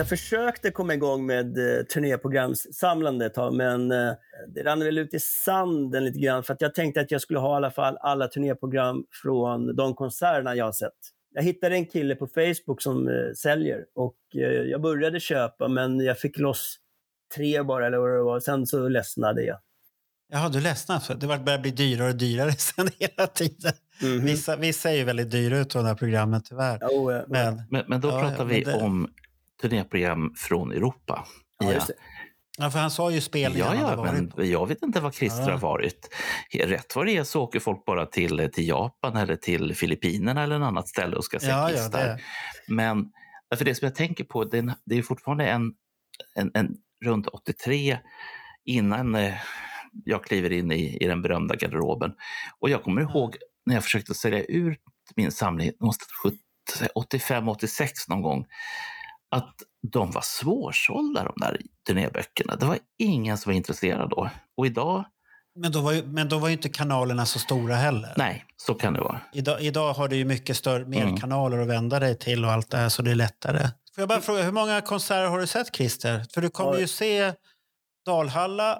Jag 0.00 0.08
försökte 0.08 0.70
komma 0.70 0.94
igång 0.94 1.26
med 1.26 1.58
eh, 1.58 1.82
turnéprogramssamlande 1.84 3.26
ett 3.26 3.34
tag, 3.34 3.54
men 3.54 3.90
eh, 3.92 4.12
det 4.54 4.62
rann 4.62 4.80
väl 4.84 4.98
ut 4.98 5.14
i 5.14 5.20
sanden 5.20 6.04
lite 6.04 6.18
grann. 6.18 6.42
För 6.44 6.54
att 6.54 6.60
jag 6.60 6.74
tänkte 6.74 7.00
att 7.00 7.10
jag 7.10 7.20
skulle 7.20 7.38
ha 7.38 7.54
i 7.54 7.56
alla 7.56 7.70
fall 7.70 7.96
alla 8.00 8.28
turnéprogram 8.28 9.04
från 9.22 9.76
de 9.76 9.94
konserterna 9.94 10.54
jag 10.56 10.64
har 10.64 10.72
sett. 10.72 10.92
Jag 11.34 11.42
hittade 11.42 11.74
en 11.74 11.86
kille 11.86 12.14
på 12.16 12.26
Facebook 12.26 12.82
som 12.82 13.08
eh, 13.08 13.14
säljer 13.36 13.84
och 13.94 14.16
eh, 14.34 14.40
jag 14.42 14.80
började 14.82 15.20
köpa, 15.20 15.68
men 15.68 16.00
jag 16.00 16.18
fick 16.18 16.38
loss 16.38 16.76
tre 17.36 17.62
bara, 17.62 17.86
eller 17.86 17.98
vad 17.98 18.10
det 18.10 18.22
var. 18.22 18.40
Sen 18.40 18.66
så 18.66 18.88
ledsnade 18.88 19.42
jag. 19.44 19.58
Jaha, 20.32 20.48
du 20.48 20.60
ledsnade 20.60 21.00
för 21.00 21.14
det 21.14 21.26
börjar 21.26 21.58
bli 21.58 21.70
dyrare 21.70 22.08
och 22.08 22.16
dyrare 22.16 22.52
sen 22.58 22.88
hela 22.98 23.26
tiden. 23.26 23.72
Mhm. 24.02 24.24
Vissa, 24.24 24.56
vissa 24.56 24.90
är 24.90 24.94
ju 24.96 25.04
väldigt 25.04 25.30
dyra 25.30 25.58
ut 25.58 25.70
de 25.70 25.84
här 25.84 25.94
programmen 25.94 26.42
tyvärr. 26.44 26.78
Jo, 26.82 27.10
eh, 27.10 27.22
Men, 27.28 27.62
Men, 27.70 27.84
men 27.88 28.00
då 28.00 28.08
Ja, 28.08 28.20
pratar 28.20 28.36
ja, 28.38 28.44
vi 28.44 28.64
det- 28.64 28.74
om 28.74 29.08
turnéprogram 29.60 30.34
från 30.36 30.72
Europa. 30.72 31.26
ja, 31.58 31.70
det. 31.70 31.86
ja, 32.58 32.70
för 32.70 32.78
han 32.78 32.90
sa 32.90 33.10
ju 33.10 33.20
spelningen 33.20 33.66
Ja, 33.66 33.74
ja, 33.90 33.96
varit 33.96 34.36
men 34.36 34.50
jag 34.50 34.66
vet 34.66 34.82
inte 34.82 35.00
vad 35.00 35.14
Christer 35.14 35.42
Ja. 35.42 35.50
har 35.50 35.58
varit. 35.58 36.08
Rätt 36.64 36.96
vad 36.96 37.06
det 37.06 37.16
är 37.16 37.24
så 37.24 37.42
åker 37.42 37.60
folk 37.60 37.84
bara 37.84 38.06
till, 38.06 38.50
till 38.52 38.68
Japan 38.68 39.16
eller 39.16 39.36
till 39.36 39.74
Filippinerna 39.74 40.42
eller 40.42 40.56
en 40.56 40.62
annat 40.62 40.88
ställe 40.88 41.16
och 41.16 41.24
ska 41.24 41.38
se 41.40 41.46
Ja, 41.46 41.70
ja, 41.70 41.88
det. 41.88 42.20
Men 42.68 43.12
för 43.56 43.64
det 43.64 43.74
som 43.74 43.86
jag 43.86 43.94
tänker 43.94 44.24
på, 44.24 44.44
det 44.44 44.58
är, 44.58 44.74
det 44.84 44.98
är 44.98 45.02
fortfarande 45.02 45.46
en, 45.46 45.72
en, 46.34 46.50
en 46.54 46.76
runt 47.04 47.26
83 47.26 47.98
innan 48.64 49.14
eh, 49.14 49.34
jag 50.04 50.24
kliver 50.24 50.52
in 50.52 50.72
i, 50.72 50.96
i 51.04 51.06
den 51.06 51.22
berömda 51.22 51.56
garderoben. 51.56 52.12
Och 52.60 52.70
jag 52.70 52.82
kommer 52.82 53.02
ihåg 53.02 53.36
när 53.66 53.74
jag 53.74 53.84
försökte 53.84 54.14
sälja 54.14 54.44
ut 54.44 54.78
min 55.16 55.32
samling, 55.32 55.72
någonstans 55.80 56.10
85-86 57.12 57.88
någon 58.08 58.22
gång, 58.22 58.46
att 59.30 59.54
de 59.92 60.10
var 60.10 60.22
svårsålda 60.24 61.24
de 61.24 61.32
där 61.36 61.60
turnéböckerna. 61.86 62.56
Det 62.56 62.66
var 62.66 62.78
ingen 62.98 63.38
som 63.38 63.50
var 63.50 63.56
intresserad 63.56 64.10
då. 64.10 64.30
Och 64.56 64.66
idag, 64.66 65.04
Men, 65.54 65.72
då 65.72 65.80
var 65.80 65.92
ju, 65.92 66.02
men 66.06 66.28
då 66.28 66.38
var 66.38 66.48
ju 66.48 66.52
inte 66.54 66.68
kanalerna 66.68 67.26
så 67.26 67.38
stora 67.38 67.74
heller. 67.74 68.14
nej, 68.16 68.44
så 68.56 68.74
kan 68.74 68.92
det 68.92 69.00
vara. 69.00 69.20
Idag, 69.32 69.60
idag 69.62 69.92
har 69.92 70.08
du 70.08 70.16
ju 70.16 70.24
mycket 70.24 70.56
större, 70.56 70.84
mer 70.84 71.02
Mm. 71.02 71.16
kanaler 71.16 71.58
att 71.58 71.68
vända 71.68 71.98
dig 71.98 72.18
till 72.18 72.44
och 72.44 72.50
allt 72.52 72.70
det 72.70 72.76
här 72.76 72.88
så 72.88 73.02
det 73.02 73.10
är 73.10 73.14
lättare. 73.14 73.58
Får 73.94 74.02
jag 74.02 74.08
bara 74.08 74.20
fråga, 74.20 74.42
hur 74.42 74.52
många 74.52 74.80
konserter 74.80 75.26
har 75.26 75.38
du 75.40 75.46
sett 75.46 75.76
Christer? 75.76 76.24
För 76.34 76.40
du 76.40 76.50
kommer 76.50 76.72
Ja. 76.74 76.80
ju 76.80 76.88
se 76.88 77.32
Dalhalla, 78.06 78.78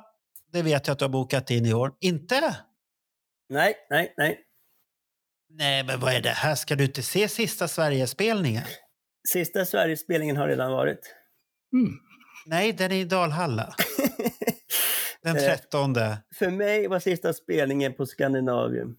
det 0.53 0.63
vet 0.63 0.87
jag 0.87 0.93
att 0.93 0.99
du 0.99 1.05
har 1.05 1.11
bokat 1.11 1.51
in 1.51 1.67
i 1.67 1.73
år. 1.75 1.93
Inte? 2.01 2.57
Nej, 3.49 3.75
nej, 3.91 4.15
nej. 4.17 4.39
Nej, 5.53 5.85
men 5.85 6.01
vad 6.01 6.15
är 6.15 6.21
det 6.21 6.31
här? 6.31 6.55
Ska 6.55 6.77
du 6.77 6.85
inte 6.85 7.03
se 7.03 7.29
sista 7.29 7.69
Sverigespelningen? 7.69 8.63
Sista 9.29 9.65
Sverigespelningen 9.65 10.37
har 10.37 10.49
redan 10.49 10.73
varit. 10.73 11.15
Mm. 11.73 11.93
Nej, 12.47 12.73
den 12.73 12.93
är 12.93 12.97
i 12.97 13.05
Dalhalla. 13.05 13.75
Den 15.23 15.37
Eh. 15.37 15.43
13 15.43 15.95
För 16.39 16.51
mig 16.51 16.87
var 16.89 16.99
sista 16.99 17.33
spelningen 17.33 17.93
på 17.95 18.07
Skandinavium. 18.07 18.97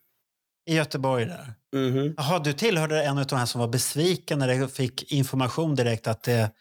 i 0.69 0.75
Göteborg 0.75 1.25
där. 1.25 1.53
Mhm. 1.75 2.13
Jaha, 2.17 2.39
du 2.39 2.53
tillhörde 2.53 3.03
en 3.03 3.17
av 3.17 3.25
de 3.25 3.35
här 3.35 3.45
som 3.45 3.61
var 3.61 3.67
besviken 3.67 4.39
när 4.39 4.59
de 4.59 4.67
fick 4.67 5.11
information 5.11 5.75
direkt 5.75 6.07
att 6.07 6.23
det, 6.23 6.51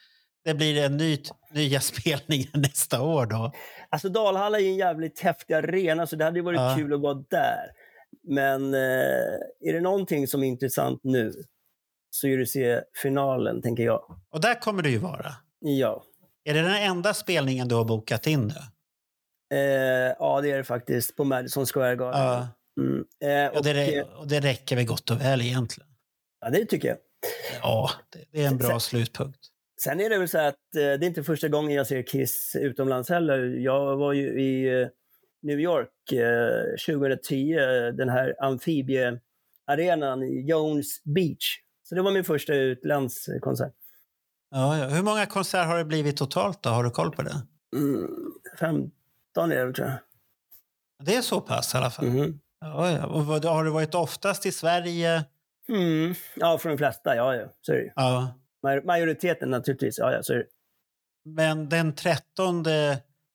det 0.45 0.55
blir 0.55 0.83
en 0.85 0.97
ny, 0.97 1.19
nya 1.55 1.81
spelningar 1.91 2.59
nästa 2.59 3.03
år 3.03 3.27
då. 3.27 3.53
Alltså 3.91 4.09
Dalhalla 4.09 4.59
är 4.59 4.63
ju 4.63 4.69
en 4.69 4.77
jävligt 4.77 5.21
häftig 5.21 5.55
arena 5.55 6.07
så 6.07 6.17
det 6.17 6.25
hade 6.25 6.39
ju 6.39 6.43
varit 6.45 6.61
Ja. 6.61 6.75
kul 6.79 6.95
att 6.95 7.01
vara 7.01 7.25
där. 7.31 7.71
Men 8.29 8.75
eh, 8.75 8.81
är 9.61 9.73
det 9.73 9.81
någonting 9.81 10.27
som 10.29 10.43
är 10.43 10.47
intressant 10.47 11.01
nu 11.03 11.33
så 12.11 12.27
är 12.27 12.39
det 12.39 12.47
se 12.47 12.81
finalen, 13.03 13.63
tänker 13.63 13.83
jag. 13.83 14.17
Och 14.31 14.41
där 14.41 14.55
kommer 14.61 14.83
du 14.83 14.91
ju 14.91 14.99
vara. 14.99 15.33
Ja. 15.61 16.05
Är 16.45 16.55
det 16.55 16.63
den 16.63 16.77
enda 16.77 17.15
spelningen 17.15 17.69
du 17.69 17.75
har 17.75 17.85
bokat 17.85 18.27
in 18.27 18.41
nu? 18.49 18.55
Eh, 19.57 20.15
ja, 20.19 20.41
det 20.41 20.51
är 20.51 20.57
det 20.57 20.65
faktiskt 20.65 21.17
på 21.17 21.25
Madison 21.25 21.67
Square 21.67 21.97
Garden. 21.97 22.21
Ja, 22.21 22.49
Mm. 22.81 23.05
Eh, 23.25 23.57
och, 23.59 23.65
det, 23.65 24.03
och 24.03 24.29
det 24.29 24.41
räcker 24.41 24.77
väl 24.77 24.87
gott 24.87 25.11
och 25.11 25.21
väl 25.21 25.41
egentligen. 25.43 25.91
ja, 26.41 26.51
det 26.51 26.65
tycker 26.65 26.89
jag. 26.89 26.97
Ja, 27.63 27.91
det, 28.13 28.25
det 28.33 28.43
är 28.45 28.47
en 28.49 28.57
bra 28.57 28.69
Sen- 28.69 28.81
slutpunkt. 28.81 29.39
Sen 29.83 30.01
är 30.01 30.11
det 30.11 30.19
väl 30.19 30.29
så 30.29 30.39
att 30.39 30.55
eh, 30.77 30.81
det 30.83 30.83
är 30.83 31.05
inte 31.05 31.23
första 31.25 31.49
gången 31.49 31.71
jag 31.77 31.87
ser 31.87 32.03
Kiss 32.03 32.57
utomlands 32.61 33.09
heller. 33.09 33.39
Jag 33.45 33.97
var 33.97 34.13
ju 34.13 34.41
i 34.41 34.81
eh, 34.83 34.89
New 35.43 35.61
York 35.61 36.13
eh, 36.13 36.95
2010, 36.97 37.53
eh, 37.59 37.87
den 37.95 38.09
här 38.09 38.35
amfibiearenan 38.41 40.23
i 40.23 40.45
Jones 40.49 41.03
Beach. 41.05 41.59
Så 41.91 41.95
det 41.97 42.03
var 42.03 42.12
min 42.12 42.24
första 42.24 42.55
utlandskonsert. 42.55 43.72
Ja, 44.51 44.78
ja. 44.78 44.88
Hur 44.88 45.03
många 45.03 45.26
konserter 45.26 45.66
har 45.66 45.78
det 45.78 45.84
blivit 45.84 46.16
totalt 46.16 46.62
då? 46.62 46.70
Har 46.70 46.84
du 46.84 46.91
koll 46.91 47.11
på 47.12 47.22
det? 47.22 47.36
Mm, 47.76 48.11
15 48.59 48.93
är 49.53 49.66
det 49.66 49.72
tror 49.72 49.88
jag. 49.88 49.97
Det 51.07 51.14
är 51.16 51.22
så 51.22 51.41
pass 51.41 51.74
i 51.74 51.76
alla 51.76 51.91
fall. 51.91 52.05
Mhm. 52.07 52.41
Ja, 52.61 52.91
ja. 52.91 53.07
Och 53.07 53.26
vad, 53.26 53.45
har 53.45 53.64
du 53.64 53.70
varit 53.70 53.95
oftast 53.95 54.47
i 54.47 54.53
Sverige? 54.53 55.24
Mm. 55.68 56.14
Ja, 56.36 56.59
för 56.59 56.68
de 56.68 56.78
flesta, 56.78 57.16
ja, 57.16 57.34
ja. 57.36 57.47
Så 57.61 57.72
är 57.72 57.76
det. 57.76 57.93
Ja. 57.97 58.34
Maj- 58.62 58.84
Majoriteten 58.84 59.51
naturligtvis, 59.51 59.99
ja, 59.99 60.12
ja, 60.12 60.22
så 60.22 60.32
är 60.32 60.36
det. 60.38 60.47
Men 61.24 61.68
den 61.68 61.95
13 61.95 62.64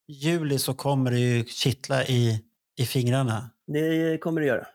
juli 0.07 0.59
så 0.59 0.73
kommer 0.73 1.11
det 1.11 1.19
ju 1.19 1.45
kittla 1.45 2.03
i, 2.05 2.43
i 2.77 2.85
fingrarna. 2.85 3.49
Det 3.67 4.17
kommer 4.17 4.41
det 4.41 4.47
göra. 4.47 4.67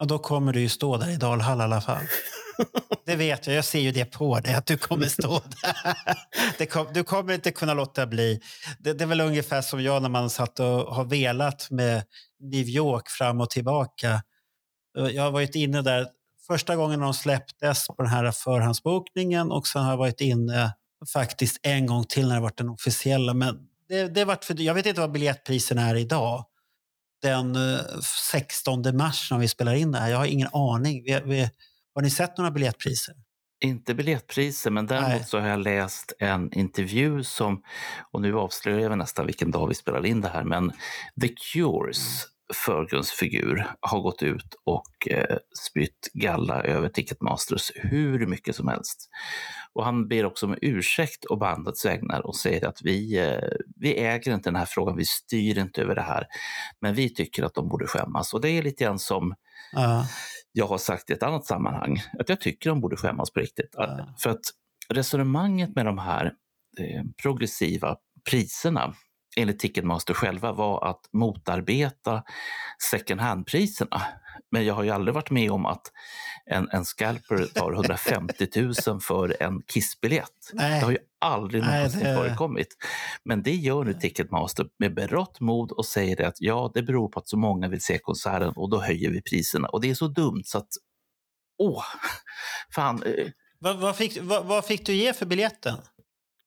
Och 0.00 0.06
då 0.06 0.18
kommer 0.18 0.52
du 0.52 0.60
ju 0.60 0.68
stå 0.68 0.96
där 0.96 1.10
i 1.10 1.16
Dalhalla 1.16 1.62
i 1.62 1.66
alla 1.66 1.80
fall. 1.80 2.02
Det 3.06 3.16
vet 3.16 3.46
jag, 3.46 3.56
jag 3.56 3.64
ser 3.64 3.80
ju 3.80 3.92
det 3.92 4.04
på 4.04 4.40
dig 4.40 4.54
att 4.54 4.66
du 4.66 4.76
kommer 4.76 5.06
stå 5.06 5.40
där. 5.62 6.18
Det 6.58 6.66
kom, 6.66 6.86
du 6.94 7.04
kommer 7.04 7.34
inte 7.34 7.50
kunna 7.50 7.74
låta 7.74 8.06
bli. 8.06 8.40
Det, 8.78 8.92
det 8.92 9.04
är 9.04 9.08
väl 9.08 9.20
ungefär 9.20 9.62
som 9.62 9.82
jag 9.82 10.02
när 10.02 10.08
man 10.08 10.30
satt 10.30 10.60
och 10.60 10.66
har 10.66 11.04
velat 11.04 11.70
med 11.70 12.02
New 12.40 12.68
York 12.68 13.08
fram 13.08 13.40
och 13.40 13.50
tillbaka. 13.50 14.22
Jag 15.12 15.22
har 15.22 15.30
varit 15.30 15.54
inne 15.54 15.82
där 15.82 16.06
första 16.46 16.76
gången 16.76 17.00
de 17.00 17.14
släpptes 17.14 17.86
på 17.86 18.02
den 18.02 18.06
här 18.06 18.30
förhandsbokningen 18.30 19.50
och 19.50 19.66
sen 19.66 19.82
har 19.82 19.90
jag 19.90 19.96
varit 19.96 20.20
inne 20.20 20.74
faktiskt 21.12 21.60
en 21.62 21.86
gång 21.86 22.04
till 22.04 22.28
när 22.28 22.34
det 22.34 22.40
varit 22.40 22.58
den 22.58 22.68
officiella. 22.68 23.34
Men 23.34 23.58
det, 23.88 24.08
det 24.08 24.24
varit 24.24 24.44
för, 24.44 24.60
jag 24.60 24.74
vet 24.74 24.86
inte 24.86 25.00
vad 25.00 25.12
biljettpriserna 25.12 25.82
är 25.82 25.94
idag. 25.94 26.44
Den 27.22 27.56
eh, 27.56 27.80
16 28.30 28.96
mars 28.96 29.30
när 29.30 29.38
vi 29.38 29.48
spelar 29.48 29.74
in 29.74 29.92
det 29.92 29.98
här. 29.98 30.10
Jag 30.10 30.18
har 30.18 30.26
ingen 30.26 30.48
aning. 30.52 31.02
Vi, 31.04 31.20
vi, 31.24 31.50
har 31.94 32.02
ni 32.02 32.10
sett 32.10 32.38
några 32.38 32.50
biljettpriser? 32.50 33.14
Inte 33.64 33.94
biljettpriser, 33.94 34.70
men 34.70 34.86
däremot 34.86 35.08
Nej. 35.08 35.24
så 35.24 35.38
har 35.38 35.48
jag 35.48 35.58
läst 35.60 36.12
en 36.18 36.52
intervju 36.52 37.24
som, 37.24 37.62
och 38.12 38.20
nu 38.20 38.38
avslöjar 38.38 38.80
jag 38.80 38.98
nästan 38.98 39.26
vilken 39.26 39.50
dag 39.50 39.68
vi 39.68 39.74
spelar 39.74 40.06
in 40.06 40.20
det 40.20 40.28
här, 40.28 40.44
men 40.44 40.72
The 41.20 41.28
Cures 41.28 42.26
förgrundsfigur 42.54 43.66
har 43.80 44.00
gått 44.00 44.22
ut 44.22 44.54
och 44.64 45.08
eh, 45.10 45.36
spytt 45.68 46.10
galla 46.12 46.62
över 46.62 46.88
Ticketmasters 46.88 47.72
hur 47.74 48.26
mycket 48.26 48.56
som 48.56 48.68
helst. 48.68 49.08
Och 49.72 49.84
han 49.84 50.08
ber 50.08 50.24
också 50.26 50.46
om 50.46 50.58
ursäkt 50.62 51.24
och 51.24 51.38
bandets 51.38 51.86
vägnar 51.86 52.26
och 52.26 52.36
säger 52.36 52.66
att 52.66 52.78
vi, 52.82 53.18
eh, 53.18 53.48
vi 53.76 53.98
äger 53.98 54.34
inte 54.34 54.50
den 54.50 54.56
här 54.56 54.66
frågan, 54.66 54.96
vi 54.96 55.04
styr 55.04 55.58
inte 55.58 55.82
över 55.82 55.94
det 55.94 56.02
här, 56.02 56.26
men 56.80 56.94
vi 56.94 57.14
tycker 57.14 57.42
att 57.44 57.54
de 57.54 57.68
borde 57.68 57.86
skämmas. 57.86 58.34
Och 58.34 58.40
det 58.40 58.50
är 58.50 58.62
lite 58.62 58.84
grann 58.84 58.98
som 58.98 59.34
Ja. 59.72 60.06
Jag 60.56 60.66
har 60.66 60.78
sagt 60.78 61.10
i 61.10 61.12
ett 61.12 61.22
annat 61.22 61.44
sammanhang, 61.44 62.02
att 62.18 62.28
jag 62.28 62.40
tycker 62.40 62.70
de 62.70 62.80
borde 62.80 62.96
skämmas 62.96 63.32
på 63.32 63.40
riktigt. 63.40 63.70
Ja. 63.72 64.14
För 64.18 64.30
att 64.30 64.40
resonemanget 64.88 65.74
med 65.76 65.86
de 65.86 65.98
här 65.98 66.24
eh, 66.78 67.02
progressiva 67.22 67.96
priserna 68.30 68.94
enligt 69.36 69.58
Ticketmaster 69.58 70.14
själva 70.14 70.52
var 70.52 70.90
att 70.90 71.00
motarbeta 71.12 72.22
second 72.90 73.20
hand-priserna. 73.20 74.02
Men 74.50 74.64
jag 74.64 74.74
har 74.74 74.82
ju 74.82 74.90
aldrig 74.90 75.14
varit 75.14 75.30
med 75.30 75.50
om 75.50 75.66
att 75.66 75.82
en, 76.46 76.68
en 76.72 76.84
scalper 76.84 77.46
tar 77.54 77.72
150 77.72 78.48
000 78.86 79.00
för 79.00 79.42
en 79.42 79.62
Kiss-biljett. 79.62 80.50
Nej. 80.52 80.80
Det 80.80 80.84
har 80.84 80.92
ju 80.92 80.98
aldrig 81.20 81.62
Nej, 81.62 81.76
någonsin 81.76 82.00
det- 82.04 82.14
förekommit. 82.16 82.68
Men 83.24 83.42
det 83.42 83.54
gör 83.54 83.84
nu 83.84 83.94
Ticketmaster 83.94 84.66
med 84.78 84.94
berått 84.94 85.40
mod 85.40 85.72
och 85.72 85.86
säger 85.86 86.16
det 86.16 86.26
att 86.26 86.36
ja, 86.40 86.70
det 86.74 86.82
beror 86.82 87.08
på 87.08 87.18
att 87.20 87.28
så 87.28 87.36
många 87.36 87.68
vill 87.68 87.80
se 87.80 87.98
konserten 87.98 88.52
och 88.56 88.70
då 88.70 88.80
höjer 88.80 89.10
vi 89.10 89.22
priserna. 89.22 89.68
Och 89.68 89.80
det 89.80 89.90
är 89.90 89.94
så 89.94 90.08
dumt 90.08 90.42
så 90.44 90.58
att 90.58 90.68
Åh, 91.58 91.82
fan. 92.74 93.02
eh, 93.02 93.26
Vad, 93.58 93.78
vad, 93.80 93.96
fick, 93.96 94.18
vad, 94.22 94.44
vad 94.46 94.64
fick 94.64 94.86
du 94.86 94.94
ge 94.94 95.12
för 95.12 95.26
biljetten? 95.26 95.74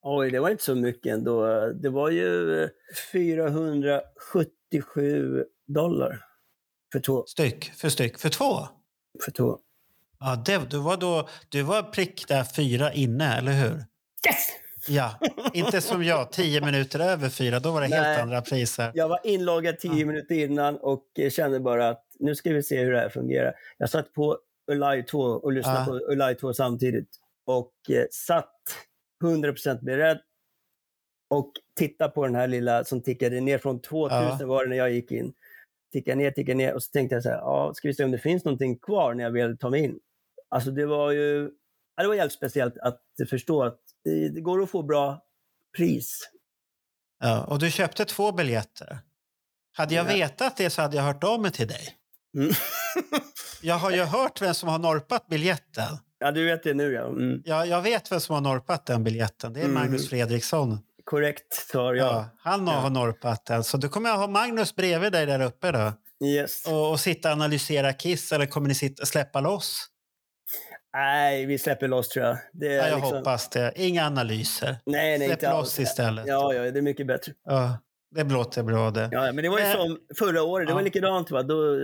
Oj, 0.02 0.32
det 0.32 0.40
var 0.40 0.50
inte 0.50 0.64
så 0.64 0.76
mycket 0.76 1.14
ändå. 1.14 1.46
Det 1.82 1.90
var 1.90 2.10
ju 2.10 2.62
eh, 2.64 2.70
477 3.12 5.44
dollar 5.68 6.20
för 6.92 7.00
två. 7.00 7.26
Styck 7.28 7.72
för 7.76 7.90
styck? 7.90 8.18
För 8.20 8.30
två? 8.30 8.68
För 9.26 9.32
två. 9.32 9.60
Ja, 10.20 10.36
det, 10.46 10.70
du, 10.70 10.78
var 10.78 10.98
då, 10.98 11.30
du 11.50 11.62
var 11.64 11.84
prick 11.84 12.28
där 12.28 12.44
fyra 12.44 12.94
inne, 12.94 13.38
eller 13.38 13.52
hur? 13.52 13.76
Yes! 14.28 14.48
Ja, 14.90 15.20
inte 15.54 15.82
som 15.82 16.04
jag, 16.04 16.32
tio 16.32 16.62
minuter 16.62 17.00
över 17.00 17.30
fyra. 17.30 17.60
Då 17.60 17.72
var 17.72 17.82
det 17.82 17.88
helt 17.88 18.02
Nej. 18.08 18.22
andra 18.22 18.42
priser. 18.42 18.92
Jag 18.94 19.08
var 19.08 19.20
inloggad 19.24 19.80
tio 19.80 20.00
Ja. 20.00 20.06
minuter 20.06 20.36
innan 20.36 20.78
och 20.78 21.06
eh, 21.20 21.30
kände 21.30 21.60
bara 21.60 21.90
att 21.90 22.04
nu 22.20 22.36
ska 22.36 22.54
vi 22.54 22.64
se 22.64 22.84
hur 22.84 22.92
det 22.92 23.00
här 23.00 23.10
fungerar. 23.10 23.54
Jag 23.78 23.90
satt 23.90 24.14
på 24.14 24.38
Ulaj 24.72 25.06
2 25.06 25.20
och 25.20 25.52
lyssnade 25.52 25.80
Ja. 25.80 25.86
på 25.86 25.94
Ulaj 26.14 26.36
2 26.36 26.54
samtidigt 26.54 27.10
och 27.46 27.74
eh, 27.90 28.06
satt 28.12 28.54
100% 29.24 29.84
beredd 29.84 30.20
och 31.30 31.52
tittade 31.78 32.12
på 32.12 32.26
den 32.26 32.36
här 32.36 32.48
lilla 32.48 32.84
som 32.84 33.02
tickade 33.02 33.40
ner 33.42 33.58
från 33.58 33.82
2000 33.82 34.18
Ja. 34.40 34.46
var 34.46 34.64
det 34.64 34.70
när 34.70 34.78
jag 34.78 34.92
gick 34.92 35.12
in. 35.12 35.34
Tickade 35.94 36.16
ner, 36.16 36.32
tickade 36.32 36.58
ner 36.58 36.74
och 36.74 36.84
så 36.84 36.92
tänkte 36.92 37.16
jag 37.16 37.24
så 37.24 37.30
här, 37.30 37.38
ja, 37.38 37.72
ska 37.76 37.88
vi 37.88 37.94
se 37.94 38.04
om 38.04 38.12
det 38.12 38.18
finns 38.20 38.46
någonting 38.46 38.80
kvar 38.80 39.14
när 39.14 39.24
jag 39.24 39.32
väl 39.32 39.58
tar 39.58 39.70
mig 39.70 39.84
in. 39.84 40.00
Alltså 40.50 40.72
det 40.72 40.86
var 40.86 41.12
ju, 41.12 41.50
ja, 41.96 42.04
det 42.04 42.08
var 42.08 42.16
jävligt 42.16 42.34
speciellt 42.34 42.78
att 42.78 43.02
förstå 43.30 43.64
att 43.64 43.80
det, 44.04 44.30
det 44.30 44.42
går 44.42 44.64
att 44.64 44.70
få 44.70 44.84
bra 44.84 45.24
pris. 45.78 46.30
Ja, 47.20 47.44
och 47.44 47.60
du 47.60 47.72
köpte 47.72 48.06
två 48.06 48.32
biljetter. 48.32 49.00
Hade 49.78 49.96
jag 49.96 50.06
Ja. 50.10 50.14
vetat 50.14 50.58
det 50.58 50.70
så 50.70 50.82
hade 50.82 50.96
jag 50.98 51.04
hört 51.04 51.24
av 51.24 51.42
mig 51.42 51.52
till 51.52 51.68
dig. 51.68 51.96
Mm. 52.38 52.54
Jag 53.62 53.76
har 53.76 53.92
ju 53.92 54.02
hört 54.04 54.42
vem 54.42 54.54
som 54.54 54.70
har 54.70 54.80
norpat 54.80 55.28
biljetten. 55.28 55.98
ja, 56.20 56.32
du 56.32 56.46
vet 56.46 56.64
det 56.64 56.74
nu 56.74 56.92
ja. 56.94 57.08
Mm. 57.08 57.42
Jag, 57.46 57.68
jag 57.68 57.82
vet 57.82 58.12
vem 58.12 58.20
som 58.20 58.34
har 58.36 58.42
norpat 58.42 58.86
den 58.86 59.04
biljetten. 59.04 59.54
Det 59.54 59.60
är 59.60 59.64
Mm. 59.66 59.74
Magnus 59.74 60.10
Fredriksson. 60.10 60.80
Korrekt 61.10 61.54
svar, 61.54 61.94
Ja. 61.94 62.04
ja. 62.06 62.30
han 62.52 62.68
har 62.68 62.84
Ja. 62.84 62.90
norpat 62.90 63.46
den. 63.46 63.64
Så 63.64 63.78
då 63.78 63.90
kommer 63.90 64.10
jag 64.10 64.18
ha 64.18 64.28
Magnus 64.28 64.76
bredvid 64.76 65.12
dig 65.12 65.26
där 65.26 65.42
uppe 65.42 65.72
då. 65.72 65.94
Yes. 66.26 66.68
Och, 66.68 66.92
och 66.92 67.00
sitta 67.00 67.30
och 67.30 67.34
analysera 67.34 67.94
Kiss 67.94 68.32
eller 68.32 68.46
kommer 68.46 68.68
ni 68.68 68.76
sitta, 68.76 69.06
släppa 69.06 69.40
loss? 69.42 69.86
Nej, 70.94 71.46
vi 71.46 71.58
släpper 71.58 71.88
loss 71.88 72.10
tror 72.10 72.26
jag. 72.26 72.38
Det 72.54 72.66
Ja, 72.66 72.88
jag 72.88 72.96
liksom... 73.00 73.18
hoppas 73.18 73.50
det. 73.50 73.72
Inga 73.76 74.06
analyser. 74.06 74.76
Nej, 74.86 75.18
nej, 75.20 75.28
Släpp 75.28 75.32
inte 75.44 75.50
loss 75.52 75.60
alls. 75.60 75.80
istället. 75.80 76.28
Ja, 76.28 76.54
ja, 76.54 76.72
det 76.72 76.80
är 76.80 76.82
mycket 76.82 77.08
bättre. 77.08 77.34
Ja, 77.44 77.78
det 78.16 78.24
låter 78.24 78.64
bra 78.64 78.92
det. 78.92 79.10
Ja, 79.12 79.32
men 79.32 79.44
det 79.44 79.50
var 79.50 79.60
ju 79.60 79.66
Eh, 79.66 79.72
som 79.76 79.98
förra 80.18 80.44
året, 80.44 80.68
det 80.68 80.74
var 80.74 80.82
likadant. 80.82 81.32
Va? 81.32 81.44
Då, 81.44 81.78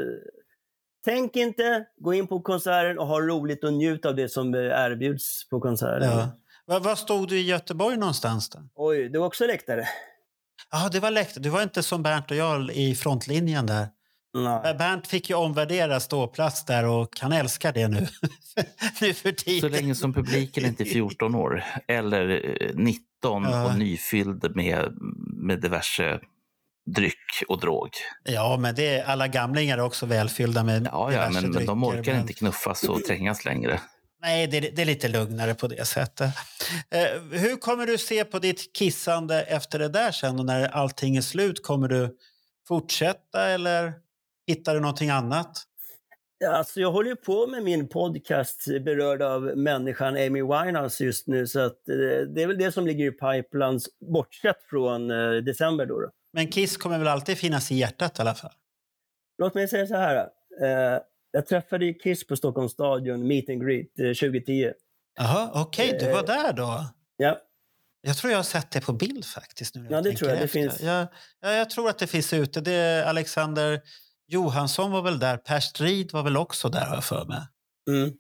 tänk 1.05 1.35
inte, 1.35 1.85
gå 1.97 2.13
in 2.13 2.27
på 2.27 2.41
konserten 2.41 2.99
och 2.99 3.07
ha 3.07 3.19
roligt 3.21 3.63
och 3.63 3.73
njut 3.73 4.05
av 4.05 4.15
det 4.15 4.29
som 4.29 4.55
erbjuds 4.55 5.49
på 5.49 5.59
konserten. 5.59 6.09
Ja. 6.09 6.39
Var, 6.65 6.79
var 6.79 6.95
stod 6.95 7.29
du 7.29 7.37
i 7.39 7.41
Göteborg 7.41 7.97
någonstans 7.97 8.49
då? 8.49 8.59
Oj, 8.75 9.09
det 9.09 9.19
var 9.19 9.25
också 9.27 9.45
läktare. 9.45 9.87
Ja, 10.71 10.89
det 10.91 10.99
var 10.99 11.11
läktare. 11.11 11.43
Du 11.43 11.49
var 11.49 11.63
inte 11.63 11.83
som 11.83 12.03
Bernt 12.03 12.31
och 12.31 12.37
jag 12.37 12.71
i 12.71 12.95
frontlinjen 12.95 13.65
där. 13.65 13.87
Nej. 14.37 14.73
Bernt 14.75 15.07
fick 15.07 15.29
ju 15.29 15.35
omvärdera 15.35 15.99
ståplats 15.99 16.65
där 16.65 16.85
och 16.85 17.09
han 17.19 17.31
älskar 17.31 17.73
det 17.73 17.87
nu. 17.87 17.97
nu 19.01 19.13
för 19.13 19.29
Så 19.29 19.35
tiden. 19.35 19.71
länge 19.71 19.95
som 19.95 20.13
publiken 20.13 20.65
inte 20.65 20.83
är 20.83 20.85
14 20.85 21.35
år 21.35 21.63
eller 21.87 22.29
eh, 22.63 22.69
19 22.75 23.03
Ja. 23.43 23.65
och 23.65 23.77
nyfylld 23.79 24.55
med, 24.55 24.93
med 25.37 25.61
diverse 25.61 26.19
dryck 26.95 27.43
och 27.47 27.59
drog. 27.59 27.89
Ja, 28.23 28.57
men 28.57 28.75
det 28.75 28.87
är, 28.87 29.03
alla 29.05 29.27
gamlingar 29.27 29.77
är 29.77 29.81
också 29.81 30.05
välfyllda 30.05 30.63
med 30.63 30.89
Ja, 30.91 31.11
ja 31.13 31.19
diverse 31.19 31.41
men, 31.41 31.51
men 31.51 31.65
de 31.65 31.81
drycker, 31.81 32.01
orkar 32.01 32.11
men- 32.11 32.21
inte 32.21 32.33
knuffas 32.33 32.83
och 32.83 33.03
trängas 33.03 33.45
längre. 33.45 33.79
Nej, 34.23 34.47
det, 34.47 34.57
är- 34.57 34.71
det 34.75 34.81
är 34.81 34.85
lite 34.85 35.07
lugnare 35.07 35.53
på 35.55 35.67
det 35.67 35.85
sättet. 35.85 36.29
Eh, 36.89 37.21
hur 37.31 37.55
kommer 37.57 37.85
du 37.85 37.97
se 37.97 38.25
på 38.25 38.39
ditt 38.39 38.73
kissande 38.75 39.41
efter 39.43 39.79
det 39.79 39.87
där 39.89 40.11
sen 40.11 40.39
och 40.39 40.45
när 40.45 40.67
allting 40.67 41.15
är 41.15 41.21
slut? 41.21 41.63
Kommer 41.63 41.87
du 41.87 42.17
fortsätta 42.67 43.47
eller 43.49 43.93
hittar 44.47 44.73
du 44.75 44.79
någonting 44.79 45.09
annat? 45.09 45.63
Alltså, 46.49 46.79
jag 46.79 46.91
håller 46.91 47.09
ju 47.09 47.15
på 47.15 47.47
med 47.47 47.63
min 47.63 47.87
podcast 47.87 48.65
Berörd 48.85 49.21
av 49.21 49.41
människan 49.41 50.07
Amy 50.15 50.41
Winehouse 50.41 51.03
just 51.03 51.27
nu. 51.27 51.47
Så 51.47 51.59
att, 51.59 51.89
eh, 51.89 52.27
det 52.35 52.41
är 52.43 52.47
väl 52.47 52.57
det 52.57 52.71
som 52.71 52.85
ligger 52.87 53.05
i 53.05 53.11
pipelines, 53.11 53.85
bortsett 54.11 54.63
från 54.69 55.11
eh, 55.11 55.31
december. 55.31 55.85
Då. 55.85 56.09
Men 56.33 56.47
Kiss 56.47 56.77
kommer 56.77 56.97
väl 56.99 57.07
alltid 57.07 57.37
finnas 57.37 57.71
i 57.71 57.75
hjärtat 57.75 58.19
i 58.19 58.21
alla 58.21 58.35
fall? 58.35 58.51
Låt 59.37 59.53
mig 59.55 59.67
säga 59.67 59.87
så 59.87 59.95
här. 59.95 60.15
Eh, 60.61 60.99
jag 61.35 61.47
träffade 61.47 61.85
ju 61.85 61.93
Kiss 61.93 62.27
på 62.27 62.35
Stockholms 62.35 62.71
stadion, 62.71 63.27
meet 63.27 63.49
and 63.49 63.61
greet, 63.67 63.99
eh, 63.99 64.05
2010. 64.13 64.71
Jaha, 65.17 65.51
okej, 65.53 65.97
du 65.99 66.05
var 66.11 66.19
Eh, 66.19 66.25
där 66.25 66.53
då. 66.53 66.85
Ja, 67.17 67.39
Jag 68.01 68.17
tror 68.17 68.31
jag 68.31 68.37
har 68.37 68.43
sett 68.43 68.71
det 68.71 68.81
på 68.81 68.93
bild 68.93 69.25
faktiskt. 69.25 69.75
Nu 69.75 69.87
Ja, 69.89 70.01
det 70.01 70.13
tror 70.13 70.29
jag. 70.31 70.39
Det 70.39 70.47
finns- 70.47 70.81
Jag, 70.81 71.07
ja, 71.41 71.51
jag 71.53 71.69
tror 71.69 71.89
att 71.89 71.99
det 71.99 72.07
finns 72.07 72.33
ute. 72.33 72.61
Det 72.61 72.71
är 72.71 73.03
Alexander 73.05 73.81
Johansson 74.27 74.91
var 74.91 75.01
väl 75.01 75.19
där. 75.19 75.37
Per 75.37 75.59
Strid 75.59 76.11
var 76.13 76.23
väl 76.23 76.37
också 76.37 76.69
där 76.69 76.85
har 76.85 76.95
jag 76.95 77.03
för 77.03 77.25
mig. 77.25 77.41
mm. 77.89 78.13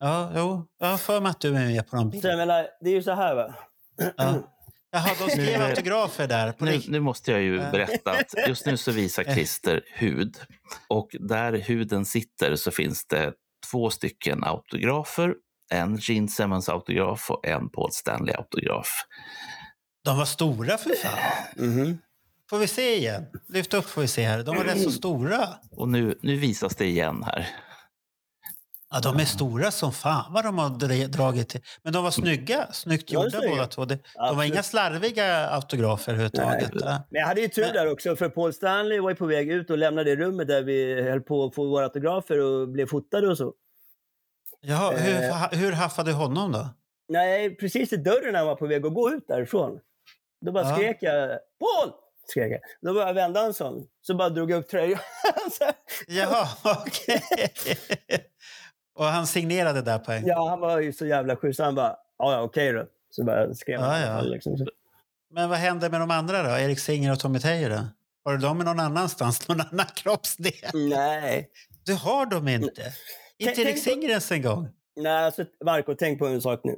Ja, 0.00 0.32
jo, 0.36 0.66
jag 0.78 0.86
har 0.86 0.98
för 0.98 1.20
mig 1.20 1.30
att 1.30 1.40
du 1.40 1.48
är 1.48 1.66
med 1.66 1.88
på 1.90 1.96
någon 1.96 2.10
bild. 2.10 2.24
menar, 2.24 2.66
det 2.80 2.90
är 2.90 2.94
ju 2.94 3.02
så 3.02 3.12
här 3.12 3.34
va. 3.34 3.54
Ja. 4.16 4.34
Jaha, 4.90 5.10
de 5.18 5.30
skrev 5.30 5.58
Nu- 5.58 5.64
autografer 5.64 6.26
där. 6.28 6.52
På 6.52 6.64
Nu, 6.64 6.80
nu 6.88 7.00
måste 7.00 7.32
jag 7.32 7.42
ju 7.42 7.58
berätta 7.58 8.10
att 8.10 8.34
just 8.48 8.66
nu 8.66 8.76
så 8.76 8.92
visar 8.92 9.24
Christer 9.34 9.82
hud. 9.94 10.36
Och 10.88 11.08
där 11.20 11.52
huden 11.52 12.04
sitter 12.04 12.56
så 12.56 12.70
finns 12.70 13.06
det 13.06 13.32
två 13.70 13.90
stycken 13.90 14.44
autografer. 14.44 15.34
En 15.70 15.96
Gene 16.00 16.28
Simmons-autograf 16.28 17.30
och 17.30 17.46
en 17.46 17.68
Paul 17.68 17.92
Stanley-autograf. 17.92 18.88
De 20.04 20.18
var 20.18 20.24
stora 20.24 20.78
för 20.78 20.90
fan. 20.94 21.18
Mhm. 21.56 21.98
Får 22.50 22.58
vi 22.58 22.66
se 22.66 22.96
igen? 22.96 23.26
Lyft 23.48 23.74
upp 23.74 23.86
får 23.86 24.00
vi 24.02 24.08
se 24.08 24.24
här. 24.24 24.42
De 24.42 24.56
var 24.56 24.64
rätt 24.64 24.82
så 24.82 24.90
stora. 24.90 25.48
Och 25.70 25.88
nu, 25.88 26.18
nu 26.22 26.36
visas 26.36 26.76
det 26.76 26.86
igen 26.86 27.22
här. 27.22 27.48
Ja, 28.90 29.00
de 29.00 29.16
är 29.20 29.24
stora 29.24 29.70
som 29.70 29.92
fan 29.92 30.32
vad 30.32 30.44
de 30.44 30.58
har 30.58 30.68
dra- 30.70 31.06
dragit 31.06 31.48
till. 31.48 31.60
Men 31.82 31.92
de 31.92 32.04
var 32.04 32.10
snygga. 32.10 32.66
Snyggt 32.72 33.12
gjorda 33.12 33.30
snygga. 33.30 33.50
båda 33.50 33.66
två. 33.66 33.84
Det, 33.84 33.98
de 34.14 34.36
var 34.36 34.44
inga 34.44 34.62
slarviga 34.62 35.48
autografer 35.50 36.12
överhuvudtaget. 36.12 36.74
Men 36.74 37.02
jag 37.20 37.26
hade 37.26 37.40
ju 37.40 37.48
tur 37.48 37.62
Men- 37.62 37.72
där 37.74 37.92
också, 37.92 38.16
för 38.16 38.28
Paul 38.28 38.52
Stanley 38.52 39.00
var 39.00 39.10
ju 39.10 39.16
på 39.16 39.26
väg 39.26 39.50
ut 39.50 39.70
och 39.70 39.78
lämnade 39.78 40.16
rummet 40.16 40.48
där 40.48 40.62
vi 40.62 41.02
höll 41.02 41.20
på 41.20 41.44
att 41.44 41.54
få 41.54 41.66
våra 41.68 41.84
autografer 41.84 42.38
och 42.38 42.68
blev 42.68 42.86
fotade 42.86 43.28
och 43.28 43.38
så. 43.38 43.52
Jaha, 44.60 44.90
hur, 44.96 45.22
Eh. 45.22 45.48
hur 45.52 45.72
haffade 45.72 46.10
du 46.10 46.14
honom 46.14 46.52
då? 46.52 46.68
Nej, 47.08 47.56
precis 47.56 47.92
i 47.92 47.96
dörren 47.96 48.32
när 48.32 48.38
han 48.38 48.46
var 48.46 48.56
på 48.56 48.66
väg 48.66 48.86
att 48.86 48.94
gå 48.94 49.10
ut 49.10 49.24
därifrån. 49.28 49.78
Då 50.46 50.52
bara 50.52 50.68
Ja. 50.68 50.76
skrek 50.76 50.98
jag 51.00 51.28
Paul! 51.30 51.92
Skrek 52.26 52.52
jag. 52.52 52.60
Då 52.80 52.94
bara 52.94 53.12
vände 53.12 53.40
han 53.40 53.54
sån. 53.54 53.86
Så 54.02 54.14
bara 54.14 54.28
drog 54.28 54.50
jag 54.50 54.58
upp 54.58 54.68
tröjan. 54.68 54.98
Jaha, 56.08 56.48
okej. 56.64 57.22
Och 58.98 59.04
han 59.04 59.26
signerade 59.26 59.82
där 59.82 59.98
på 59.98 60.12
en 60.12 60.26
ja, 60.26 60.48
han 60.48 60.60
var 60.60 60.80
ju 60.80 60.92
så 60.92 61.06
jävla 61.06 61.36
schysst. 61.36 61.60
Han 61.60 61.74
bara, 61.74 61.96
ja, 62.18 62.32
ja 62.32 62.42
okej 62.42 62.72
då. 62.72 62.86
Så 63.10 63.24
bara 63.24 63.54
skrev 63.54 63.80
han. 63.80 64.00
Ja, 64.00 64.20
Liksom. 64.20 64.66
Men 65.30 65.48
vad 65.48 65.58
hände 65.58 65.90
med 65.90 66.00
de 66.00 66.10
andra 66.10 66.42
då? 66.42 66.48
Erik 66.58 66.78
Singer 66.78 67.12
och 67.12 67.20
Tommy 67.20 67.38
Teijer 67.40 67.70
då? 67.70 67.80
Har 68.24 68.32
du 68.32 68.38
dem 68.38 68.58
någon 68.58 68.80
annanstans? 68.80 69.48
Någon 69.48 69.60
annan 69.60 69.86
kroppsdel? 69.94 70.52
Nej. 70.74 71.50
Du 71.84 71.94
har 71.94 72.26
dem 72.26 72.48
inte? 72.48 72.82
Inte 73.38 73.54
Tänk- 73.54 73.58
Erik 73.68 73.78
Singer 73.82 74.08
ens 74.08 74.32
en 74.32 74.42
gång? 74.42 74.68
Nej, 74.96 75.24
alltså 75.24 75.44
Marco, 75.64 75.94
tänk 75.94 76.18
på 76.18 76.26
en 76.26 76.40
sak 76.40 76.60
nu. 76.64 76.76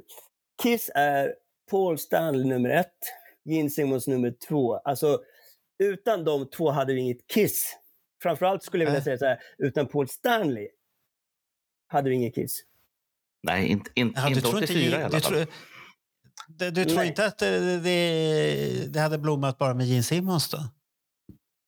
Kiss 0.63 0.89
är 0.95 1.33
Paul 1.71 1.97
Stanley 1.99 2.43
nummer 2.45 2.69
ett, 2.69 2.97
Gene 3.45 3.69
Simmons 3.69 4.07
nummer 4.07 4.33
två. 4.47 4.75
Alltså, 4.75 5.19
utan 5.83 6.23
de 6.23 6.49
två 6.49 6.71
hade 6.71 6.93
vi 6.93 6.99
inget 6.99 7.27
Kiss. 7.27 7.77
Framförallt 8.23 8.63
skulle 8.63 8.83
jag 8.83 8.91
vilja 8.91 9.03
säga 9.03 9.17
så 9.17 9.25
här, 9.25 9.39
utan 9.57 9.87
Paul 9.87 10.07
Stanley 10.07 10.67
hade 11.91 12.09
vi 12.09 12.15
inget 12.15 12.35
Kiss. 12.35 12.59
Nej, 13.43 13.67
inte, 13.67 13.91
inte, 13.95 14.19
Ja, 14.19 14.25
du 14.29 14.35
inte 14.35 14.41
tror 14.49 14.63
84 14.63 14.83
inte, 14.85 14.97
i 14.97 15.03
alla 15.03 15.09
du, 15.09 15.21
fall. 15.21 15.31
tror, 15.33 15.45
du, 16.47 16.71
du 16.71 16.85
tror 16.85 17.03
inte 17.03 17.25
att 17.25 17.37
det, 17.37 17.79
det, 17.79 18.85
det 18.89 18.99
hade 18.99 19.17
blommat 19.17 19.57
bara 19.57 19.73
med 19.73 19.87
Gene 19.87 20.03
Simmons 20.03 20.49
då? 20.49 20.57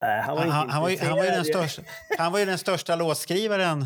Nej, 0.01 0.21
han 0.21 0.35
var 0.35 0.41
Han, 0.41 0.47
inte 0.47 0.55
han, 0.57 0.69
han, 0.69 0.81
var, 0.81 0.89
ju, 0.89 0.97
han, 0.97 1.17
var 1.17 1.23
ju 1.23 1.29
den 1.29 1.45
största, 1.45 1.81
han 2.17 2.31
var 2.31 2.39
ju 2.39 2.45
den 2.45 2.57
största 2.57 2.95
låtskrivaren 2.95 3.81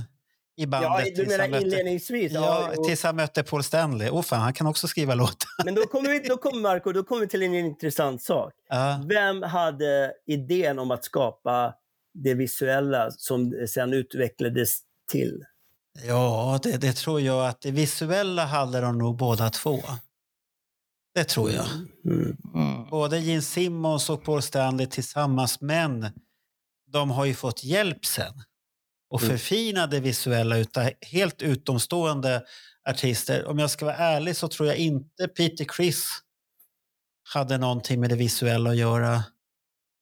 i 0.59 0.61
Ja, 0.61 0.67
bandet. 0.67 1.05
du 1.05 1.11
tills 1.15 1.31
han 1.31 1.38
menar 1.38 1.47
mötte- 1.49 1.63
inledningsvis? 1.65 2.31
Ja, 2.31 2.71
och- 2.77 2.83
tills 2.83 3.03
han 3.03 3.15
mötte 3.15 3.43
Paul 3.43 3.63
Stanley. 3.63 4.09
Åh 4.09 4.21
fan, 4.21 4.39
han 4.41 4.53
kan 4.53 4.67
också 4.67 4.88
skriva 4.88 5.15
låtar. 5.15 5.65
Men 5.65 5.75
då 5.75 5.81
kommer 5.81 6.09
vi, 6.09 6.19
då 6.19 6.38
kommer 6.38 6.61
Marco, 6.61 6.91
då 6.91 7.03
kommer 7.03 7.21
vi 7.21 7.27
till 7.27 7.43
en 7.43 7.53
intressant 7.55 8.21
sak. 8.23 8.53
Ja. 8.69 9.01
Vem 9.09 9.43
hade 9.43 10.13
idén 10.27 10.79
om 10.79 10.91
att 10.91 11.05
skapa 11.05 11.73
det 12.13 12.33
visuella 12.33 13.11
som 13.11 13.67
sen 13.69 13.93
utvecklades 13.93 14.79
till? 15.11 15.43
Ja, 16.05 16.59
det, 16.63 16.77
det 16.77 16.93
tror 16.95 17.21
jag 17.21 17.47
att 17.47 17.61
det 17.61 17.71
visuella 17.71 18.45
hade 18.45 18.81
de 18.81 18.97
nog 18.97 19.17
båda 19.17 19.49
två. 19.49 19.83
Det 21.15 21.23
tror 21.23 21.51
jag. 21.51 21.65
Mm. 22.05 22.37
Mm. 22.55 22.89
Både 22.89 23.19
Gene 23.19 23.41
Simmons 23.41 24.09
och 24.09 24.23
Paul 24.23 24.41
Stanley 24.41 24.87
tillsammans, 24.87 25.61
men 25.61 26.05
de 26.91 27.11
har 27.11 27.25
ju 27.25 27.33
fått 27.33 27.63
hjälp 27.63 28.05
sen 28.05 28.33
och 29.09 29.21
Mm. 29.21 29.31
förfina 29.37 29.87
det 29.87 29.99
visuella 29.99 30.57
utav 30.57 30.89
helt 31.01 31.41
utomstående 31.41 32.43
artister. 32.89 33.45
Om 33.45 33.59
jag 33.59 33.69
ska 33.71 33.85
vara 33.85 33.95
ärlig 33.95 34.35
så 34.35 34.47
tror 34.47 34.67
jag 34.67 34.77
inte 34.77 35.27
Peter 35.27 35.65
Criss 35.65 36.05
hade 37.33 37.57
någonting 37.57 37.99
med 37.99 38.09
det 38.09 38.15
visuella 38.15 38.69
att 38.69 38.77
göra. 38.77 39.23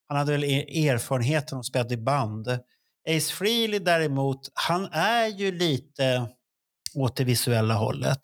Han 0.07 0.17
hade 0.17 0.31
väl 0.31 0.43
e- 0.43 0.87
erfarenheten 0.87 1.57
att 1.57 1.65
spela 1.65 1.89
i 1.89 1.97
band. 1.97 2.47
Ace 3.09 3.33
Frehley 3.33 3.79
däremot, 3.79 4.49
han 4.53 4.85
är 4.91 5.27
ju 5.27 5.51
lite 5.51 6.27
åt 6.95 7.15
det 7.15 7.23
visuella 7.23 7.73
hållet. 7.73 8.19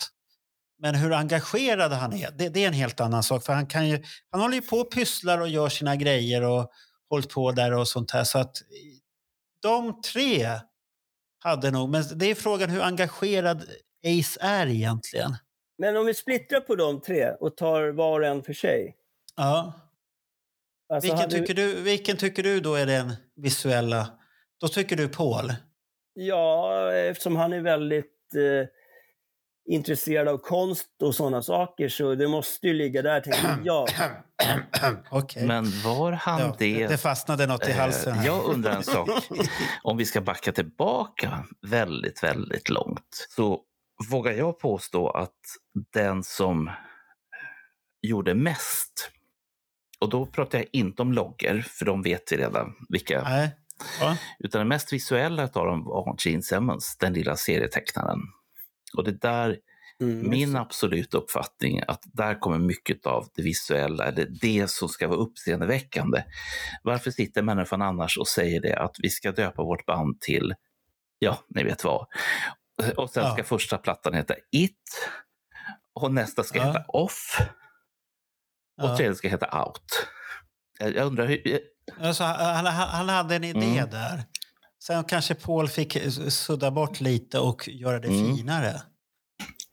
Men 0.80 0.96
hur 0.96 1.14
engagerad 1.14 1.92
han 1.92 2.14
är, 2.14 2.32
det, 2.32 2.50
det 2.50 2.64
är 2.64 2.68
en 2.68 2.74
helt 2.74 3.00
annan 3.00 3.24
sak. 3.24 3.44
För 3.44 3.54
han, 3.54 3.68
kan 3.68 3.90
ju, 3.90 4.04
han 4.32 4.42
håller 4.42 4.56
ju 4.56 4.62
på 4.62 4.78
och 4.78 4.92
pysslar 4.92 5.42
och 5.42 5.50
gör 5.50 5.70
sina 5.70 5.96
grejer 5.96 6.42
och 6.42 6.72
hållit 7.10 7.30
på 7.30 7.52
där 7.52 7.74
och 7.74 7.88
sånt 7.88 8.12
här. 8.12 8.24
Så 8.24 8.40
att 8.40 8.58
de 9.62 10.02
tre 10.02 10.60
hade 11.44 11.72
nog, 11.72 11.90
men 11.90 12.04
det 12.16 12.26
är 12.26 12.36
frågan 12.36 12.70
hur 12.70 12.82
engagerad 12.82 13.62
Ace 14.06 14.40
är 14.42 14.68
egentligen. 14.68 15.36
Men 15.78 15.98
om 15.98 16.06
vi 16.06 16.14
splittrar 16.14 16.60
på 16.60 16.76
de 16.76 17.02
tre 17.02 17.32
och 17.32 17.58
tar 17.58 17.90
var 17.90 18.20
och 18.20 18.28
en 18.28 18.44
för 18.44 18.54
sig. 18.54 18.96
Ja. 19.36 19.74
Alltså, 20.94 21.06
Vilken, 21.08 21.20
hade- 21.20 21.40
tycker 21.40 21.54
du, 21.54 21.82
vilken 21.82 22.18
tycker 22.18 22.44
du 22.44 22.60
då 22.60 22.76
är 22.76 22.86
den 22.86 23.14
visuella? 23.36 24.08
Då 24.62 24.68
tycker 24.68 24.96
du 24.96 25.08
Paul. 25.08 25.54
Ja, 26.14 26.92
eftersom 26.94 27.36
han 27.36 27.54
är 27.54 27.62
väldigt 27.62 28.36
eh, 28.36 28.68
intresserad 29.74 30.28
av 30.28 30.38
konst 30.38 30.88
och 31.02 31.16
sådana 31.16 31.42
saker 31.42 31.90
så 31.90 32.16
det 32.16 32.28
måste 32.28 32.68
ju 32.68 32.74
ligga 32.74 33.02
där, 33.02 33.22
tänker 33.22 33.58
jag. 33.64 33.88
Okej. 35.12 35.46
Men 35.48 35.66
var 35.84 36.12
han 36.12 36.42
Ja, 36.42 36.56
det? 36.60 36.88
det 36.88 36.98
fastnade 36.98 37.48
något 37.48 37.68
i 37.68 37.72
Eh, 37.72 37.78
halsen. 37.78 38.14
Här. 38.14 38.26
Jag 38.26 38.46
undrar 38.46 38.72
en 38.72 38.84
sak. 38.84 39.10
Om 39.84 39.98
vi 39.98 40.06
ska 40.06 40.22
backa 40.22 40.52
tillbaka 40.52 41.46
väldigt, 41.68 42.24
väldigt 42.24 42.70
långt 42.70 43.28
så 43.30 43.62
vågar 44.12 44.32
jag 44.32 44.60
påstå 44.60 45.10
att 45.10 45.40
den 45.94 46.24
som 46.24 46.72
gjorde 48.02 48.34
mest, 48.34 49.12
och 50.00 50.10
då 50.10 50.26
pratar 50.26 50.58
jag 50.58 50.68
inte 50.72 51.02
om 51.02 51.14
loggor, 51.14 51.62
för 51.62 51.86
de 51.86 52.02
vet 52.02 52.32
vi 52.32 52.38
redan 52.38 52.74
vilka, 52.90 53.22
Nej. 53.24 53.50
Ja. 54.00 54.18
utan 54.40 54.60
den 54.60 54.68
mest 54.68 54.94
visuella 54.94 55.44
av 55.44 55.66
dem 55.66 55.84
var 55.84 56.16
Gene 56.26 56.42
Simmons, 56.44 56.98
den 56.98 57.14
lilla 57.14 57.36
serietecknaren. 57.36 58.20
Och 58.98 59.04
det 59.04 59.22
där 59.22 59.58
Mm, 60.02 60.30
min 60.30 60.56
absoluta 60.56 61.18
uppfattning 61.18 61.82
att 61.88 62.02
där 62.06 62.40
kommer 62.40 62.58
mycket 62.60 63.06
av 63.06 63.28
det 63.36 63.42
visuella, 63.42 64.06
eller 64.06 64.28
det 64.42 64.70
som 64.70 64.90
ska 64.90 65.08
vara 65.08 65.20
uppseendeväckande. 65.20 66.24
Varför 66.84 67.12
sitter 67.12 67.42
människan 67.42 67.82
annars 67.82 68.18
och 68.18 68.28
säger 68.28 68.62
det 68.62 68.76
att 68.76 68.96
vi 69.00 69.10
ska 69.10 69.32
döpa 69.32 69.64
vårt 69.64 69.86
band 69.86 70.22
till, 70.22 70.54
ja, 71.20 71.38
ni 71.50 71.64
vet 71.64 71.84
vad. 71.84 72.08
Och 72.98 73.10
sen 73.10 73.24
Ja. 73.24 73.34
ska 73.34 73.44
första 73.44 73.78
plattan 73.78 74.14
heta 74.14 74.36
It 74.52 75.10
och 75.94 76.14
nästa 76.14 76.44
ska 76.44 76.60
Ja. 76.60 76.66
heta 76.66 76.84
Off 76.88 77.38
och 78.82 78.98
tredje 78.98 79.16
ska 79.16 79.28
heta 79.30 79.64
Out. 79.66 80.08
Jag 80.80 80.96
jag 80.96 81.08
undrar 81.08 81.26
hur... 81.28 81.60
Alltså, 82.02 82.24
han, 82.24 82.66
han, 82.66 83.10
hade 83.10 83.36
en 83.36 83.44
idé 83.44 83.78
Mm. 83.78 83.90
där. 83.90 84.24
Sen 84.84 85.04
kanske 85.04 85.36
Paul 85.36 85.68
fick 85.68 85.98
sudda 86.30 86.72
bort 86.72 87.02
lite 87.02 87.40
och 87.40 87.70
göra 87.70 88.00
det 88.00 88.08
Mm. 88.08 88.38
finare. 88.38 88.82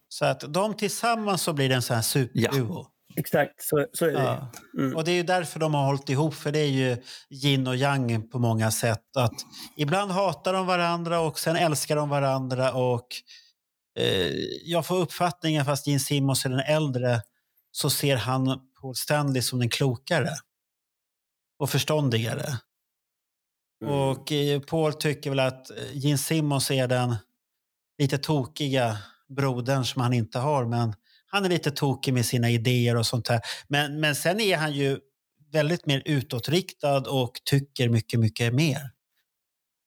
Så 0.09 0.25
att 0.25 0.41
de 0.49 0.75
tillsammans 0.77 1.43
så 1.43 1.53
blir 1.53 1.69
det 1.69 1.75
en 1.75 1.83
sån 1.83 1.97
här 1.97 2.03
superduo. 2.03 2.87
Exakt, 3.17 3.63
så, 3.63 3.87
så 3.93 4.05
är 4.05 4.13
det. 4.13 4.23
Ja. 4.23 4.53
Mm. 4.79 4.97
Och 4.97 5.05
det 5.05 5.11
är 5.11 5.15
ju 5.15 5.23
därför 5.23 5.61
de 5.61 5.75
har 5.75 5.85
hållit 5.87 6.09
ihop, 6.09 6.35
för 6.35 6.53
det 6.53 6.59
är 6.59 6.67
ju 6.71 7.03
yin 7.31 7.67
och 7.67 7.77
yang 7.77 8.29
på 8.31 8.39
många 8.39 8.71
sätt. 8.71 9.17
Att 9.17 9.35
ibland 9.77 10.11
hatar 10.11 10.53
de 10.53 10.67
varandra 10.67 11.21
och 11.21 11.39
sen 11.39 11.57
älskar 11.57 11.97
de 11.97 12.09
varandra. 12.09 12.73
Och 12.73 13.07
eh, 13.99 14.31
Jag 14.65 14.87
får 14.87 14.97
uppfattningen, 14.97 15.65
fast 15.65 15.87
Gene 15.87 16.01
Simmons 16.01 16.45
är 16.45 16.51
den 16.51 16.61
äldre, 16.61 17.21
så 17.71 17.91
ser 17.91 18.17
han 18.17 18.61
Paul 18.81 18.95
Stanley 18.95 19.43
som 19.43 19.59
den 19.59 19.69
klokare 19.71 20.31
och 21.59 21.71
förståndigare. 21.71 22.59
Mm. 23.83 23.95
Och 23.95 24.33
eh, 24.33 24.61
Paul 24.61 24.95
tycker 24.95 25.31
väl 25.31 25.41
att 25.41 25.71
eh, 25.71 25.77
Gene 25.93 26.19
Simmons 26.19 26.71
är 26.71 26.89
den 26.89 27.17
lite 27.99 28.19
tokiga 28.19 28.99
brodern 29.29 29.85
som 29.85 30.03
han 30.03 30.13
inte 30.13 30.39
har. 30.39 30.65
Men 30.65 30.95
han 31.27 31.45
är 31.45 31.49
lite 31.49 31.71
tokig 31.71 32.15
med 32.15 32.27
sina 32.27 32.51
idéer 32.51 32.97
och 32.97 33.07
sånt 33.07 33.29
här. 33.29 33.41
Men, 33.69 34.01
men 34.01 34.15
sen 34.17 34.41
är 34.41 34.57
han 34.57 34.73
ju 34.73 34.99
väldigt 35.53 35.87
mer 35.87 36.03
utåtriktad 36.05 37.11
och 37.11 37.33
tycker 37.45 37.89
mycket, 37.89 38.21
mycket 38.21 38.55
mer 38.55 38.91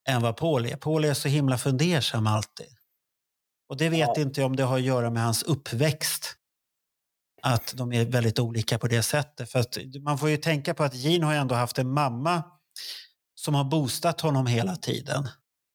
än 0.09 0.21
vad 0.21 0.37
Paul 0.37 0.65
är. 0.65 0.75
Paul 0.75 1.05
är 1.05 1.13
så 1.13 1.27
himla 1.27 1.57
fundersam 1.57 2.27
alltid. 2.27 2.67
Och 3.69 3.77
det 3.77 3.89
vet 3.89 4.09
Ja. 4.15 4.21
inte 4.21 4.41
jag 4.41 4.45
om 4.45 4.55
det 4.55 4.63
har 4.63 4.75
att 4.75 4.81
göra 4.83 5.09
med 5.09 5.23
hans 5.23 5.43
uppväxt. 5.43 6.35
Att 7.43 7.73
de 7.77 7.93
är 7.93 8.05
väldigt 8.05 8.39
olika 8.39 8.79
på 8.79 8.87
det 8.87 9.03
sättet. 9.03 9.51
För 9.51 9.59
att 9.59 9.77
man 10.01 10.17
får 10.17 10.29
ju 10.29 10.37
tänka 10.37 10.73
på 10.73 10.83
att 10.83 10.95
Gene 10.95 11.25
har 11.25 11.33
ändå 11.33 11.55
haft 11.55 11.79
en 11.79 11.93
mamma 11.93 12.43
som 13.35 13.55
har 13.55 13.63
boostat 13.63 14.21
honom 14.21 14.45
hela 14.47 14.75
tiden 14.75 15.27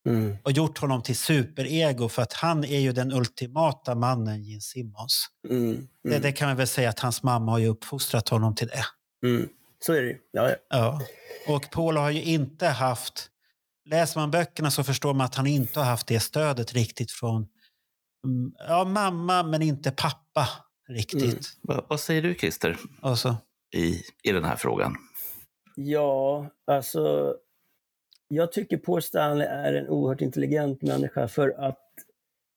Mm. 0.09 0.37
och 0.45 0.53
gjort 0.53 0.79
honom 0.79 1.03
till 1.03 1.17
superego 1.17 2.09
för 2.09 2.23
att 2.23 2.33
han 2.33 2.65
är 2.65 2.79
ju 2.79 2.93
den 2.93 3.13
ultimata 3.13 3.95
mannen, 3.95 4.45
Gene 4.45 4.61
Simmons. 4.61 5.27
Mm. 5.51 5.89
Det, 6.03 6.09
Mm. 6.09 6.23
det 6.23 6.33
kan 6.33 6.49
man 6.49 6.57
väl 6.57 6.67
säga 6.67 6.89
att 6.91 7.01
hans 7.01 7.23
mamma 7.23 7.53
har 7.53 7.59
ju 7.59 7.67
uppfostrat 7.69 8.29
honom 8.29 8.55
till 8.55 8.69
det. 8.69 8.85
Mm. 9.29 9.49
Så 9.87 9.93
är 9.93 10.03
det 10.03 10.09
ju. 10.09 10.19
ja, 10.33 10.49
ja. 10.51 10.57
Ja. 10.71 11.01
Och 11.55 11.71
Paul 11.71 11.97
har 11.97 12.11
ju 12.11 12.23
inte 12.23 12.67
haft... 12.69 13.31
Läser 13.91 14.21
man 14.21 14.31
böckerna 14.31 14.71
så 14.71 14.85
förstår 14.85 15.15
man 15.15 15.25
att 15.27 15.35
han 15.35 15.47
inte 15.47 15.81
har 15.81 15.87
haft 15.87 16.07
det 16.07 16.21
stödet 16.21 16.73
riktigt 16.73 17.11
från 17.13 17.47
mm, 18.25 18.53
ja, 18.69 18.85
mamma, 18.85 19.43
men 19.43 19.63
inte 19.63 19.91
pappa 19.91 20.49
riktigt. 20.89 21.23
Mm. 21.23 21.39
Vad, 21.63 21.85
vad 21.89 22.01
säger 22.01 22.23
du 22.23 22.35
Christer 22.35 22.77
Och 23.03 23.19
så, 23.19 23.37
i, 23.75 24.03
i 24.23 24.33
den 24.33 24.45
här 24.45 24.57
frågan? 24.57 24.97
Ja, 25.75 26.47
alltså. 26.67 27.37
Jag 28.29 28.53
tycker 28.53 28.77
Paul 28.77 29.03
Stanley 29.03 29.47
är 29.47 29.73
en 29.73 29.89
oerhört 29.89 30.21
intelligent 30.21 30.83
människa 30.83 31.29
för 31.29 31.49
att 31.49 31.83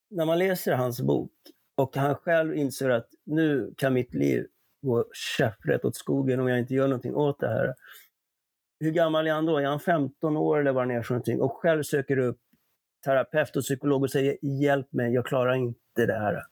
när 0.10 0.26
man 0.26 0.40
läser 0.40 0.74
hans 0.74 1.02
bok 1.02 1.32
och 1.78 1.96
han 1.96 2.16
själv 2.16 2.56
inser 2.56 2.90
att 2.90 3.08
nu 3.26 3.74
kan 3.78 3.94
mitt 3.94 4.14
liv 4.14 4.48
gå 4.82 5.06
käpprätt 5.38 5.86
åt 5.86 5.96
skogen 5.96 6.40
om 6.40 6.48
jag 6.48 6.60
inte 6.60 6.74
gör 6.74 6.88
någonting 6.88 7.16
åt 7.16 7.40
det 7.40 7.48
här. 7.48 7.74
Hur 8.80 8.92
gammal 8.92 9.28
är 9.28 9.32
han 9.32 9.46
då? 9.46 9.58
Är 9.58 9.66
han 9.66 9.80
15 9.80 10.38
år 10.38 10.60
eller 10.60 10.72
vad 10.72 10.84
han 10.84 10.98
är 10.98 11.02
för 11.02 11.14
någonting? 11.14 11.42
Och 11.42 11.52
själv 11.52 11.84
söker 11.84 12.18
upp 12.18 12.40
terapeut 13.06 13.56
och 13.56 13.64
psykolog 13.64 14.04
och 14.04 14.12
säger 14.12 14.38
hjälp 14.62 14.94
mig, 14.94 15.14
jag 15.14 15.26
klarar 15.26 15.56
inte 15.56 16.06
det 16.06 16.20
här. 16.20 16.44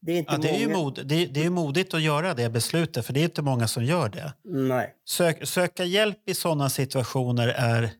Det 0.00 0.12
är 0.12 0.18
inte 0.18 0.32
ja, 0.32 0.38
det, 0.38 0.48
är 0.48 0.58
ju 0.58 0.68
mod, 0.68 0.94
det, 1.06 1.26
det 1.26 1.40
är 1.40 1.44
ju 1.44 1.50
modigt 1.50 1.94
att 1.94 2.02
göra 2.02 2.34
det 2.34 2.50
beslutet, 2.50 3.06
för 3.06 3.12
det 3.12 3.20
är 3.20 3.24
inte 3.24 3.42
många 3.42 3.68
som 3.68 3.84
gör 3.84 4.08
det. 4.08 4.32
Nej. 4.44 4.94
Sök, 5.08 5.46
söka 5.48 5.84
hjälp 5.84 6.28
i 6.28 6.34
sådana 6.34 6.70
situationer 6.70 7.48
är, 7.48 7.90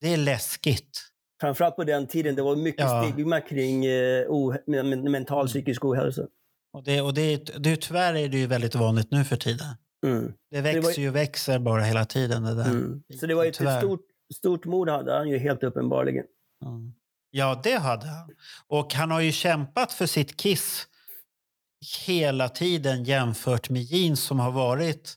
det 0.00 0.12
är 0.12 0.16
läskigt. 0.16 1.08
Framförallt 1.40 1.76
på 1.76 1.84
den 1.84 2.06
tiden, 2.06 2.34
det 2.34 2.42
var 2.42 2.56
mycket 2.56 2.80
Ja. 2.80 3.10
stigma 3.12 3.40
kring 3.40 3.84
eh, 3.86 4.24
oh, 4.28 4.56
men- 4.66 5.10
mental 5.10 5.48
psykisk 5.48 5.84
ohälsa. 5.84 6.22
Och 6.72 6.84
det, 6.84 7.00
och 7.00 7.14
det, 7.14 7.50
det, 7.58 7.76
tyvärr 7.76 8.14
är 8.14 8.28
det 8.28 8.38
ju 8.38 8.46
väldigt 8.46 8.74
vanligt 8.74 9.10
nu 9.10 9.24
för 9.24 9.36
tiden. 9.36 9.66
Mm. 10.06 10.32
Det 10.50 10.60
växer 10.60 10.82
var- 10.82 10.92
ju 10.92 11.10
växer 11.10 11.58
bara 11.58 11.82
hela 11.82 12.04
tiden. 12.04 12.42
Det 12.42 12.54
där. 12.54 12.64
Mm. 12.70 13.02
Så 13.20 13.26
det 13.26 13.34
var 13.34 13.44
ju 13.44 13.50
ett 13.50 13.78
stort, 13.78 14.00
stort 14.34 14.64
mod 14.64 14.88
hade 14.88 15.12
han 15.12 15.28
ju 15.28 15.38
helt 15.38 15.62
uppenbarligen. 15.62 16.24
Mm. 16.64 16.92
Ja, 17.34 17.60
det 17.62 17.78
hade 17.78 18.06
han. 18.06 18.30
Och 18.68 18.94
han 18.94 19.10
har 19.10 19.20
ju 19.20 19.32
kämpat 19.32 19.92
för 19.92 20.06
sitt 20.06 20.36
Kiss 20.36 20.86
hela 22.06 22.48
tiden 22.48 23.04
jämfört 23.04 23.70
med 23.70 23.82
Jeans 23.82 24.20
som 24.20 24.40
har 24.40 24.52
varit 24.52 25.14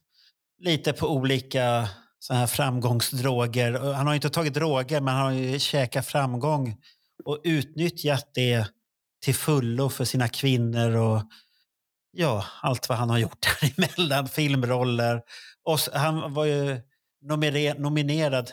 lite 0.60 0.94
på 0.94 1.08
olika 1.08 1.90
så 2.20 2.34
här 2.34 2.48
framgångsdroger. 2.48 3.94
Han 3.94 4.08
har 4.08 4.16
inte 4.16 4.30
tagit 4.30 4.54
droger, 4.54 5.02
men 5.02 5.16
han 5.16 5.26
har 5.26 5.32
ju 5.32 5.60
käkat 5.60 6.08
framgång 6.08 6.78
och 7.26 7.42
utnyttjat 7.44 8.30
det 8.34 8.68
till 9.24 9.36
fullo 9.36 9.90
för 9.90 10.06
sina 10.06 10.28
kvinnor 10.28 10.96
och 10.96 11.22
ja, 12.12 12.46
allt 12.62 12.90
vad 12.90 12.98
han 12.98 13.10
har 13.10 13.18
gjort 13.18 13.48
däremellan. 13.62 14.28
Filmroller. 14.28 15.22
Och 15.64 15.80
han 15.94 16.34
var 16.34 16.46
ju 16.46 16.82
nominerad 17.78 18.52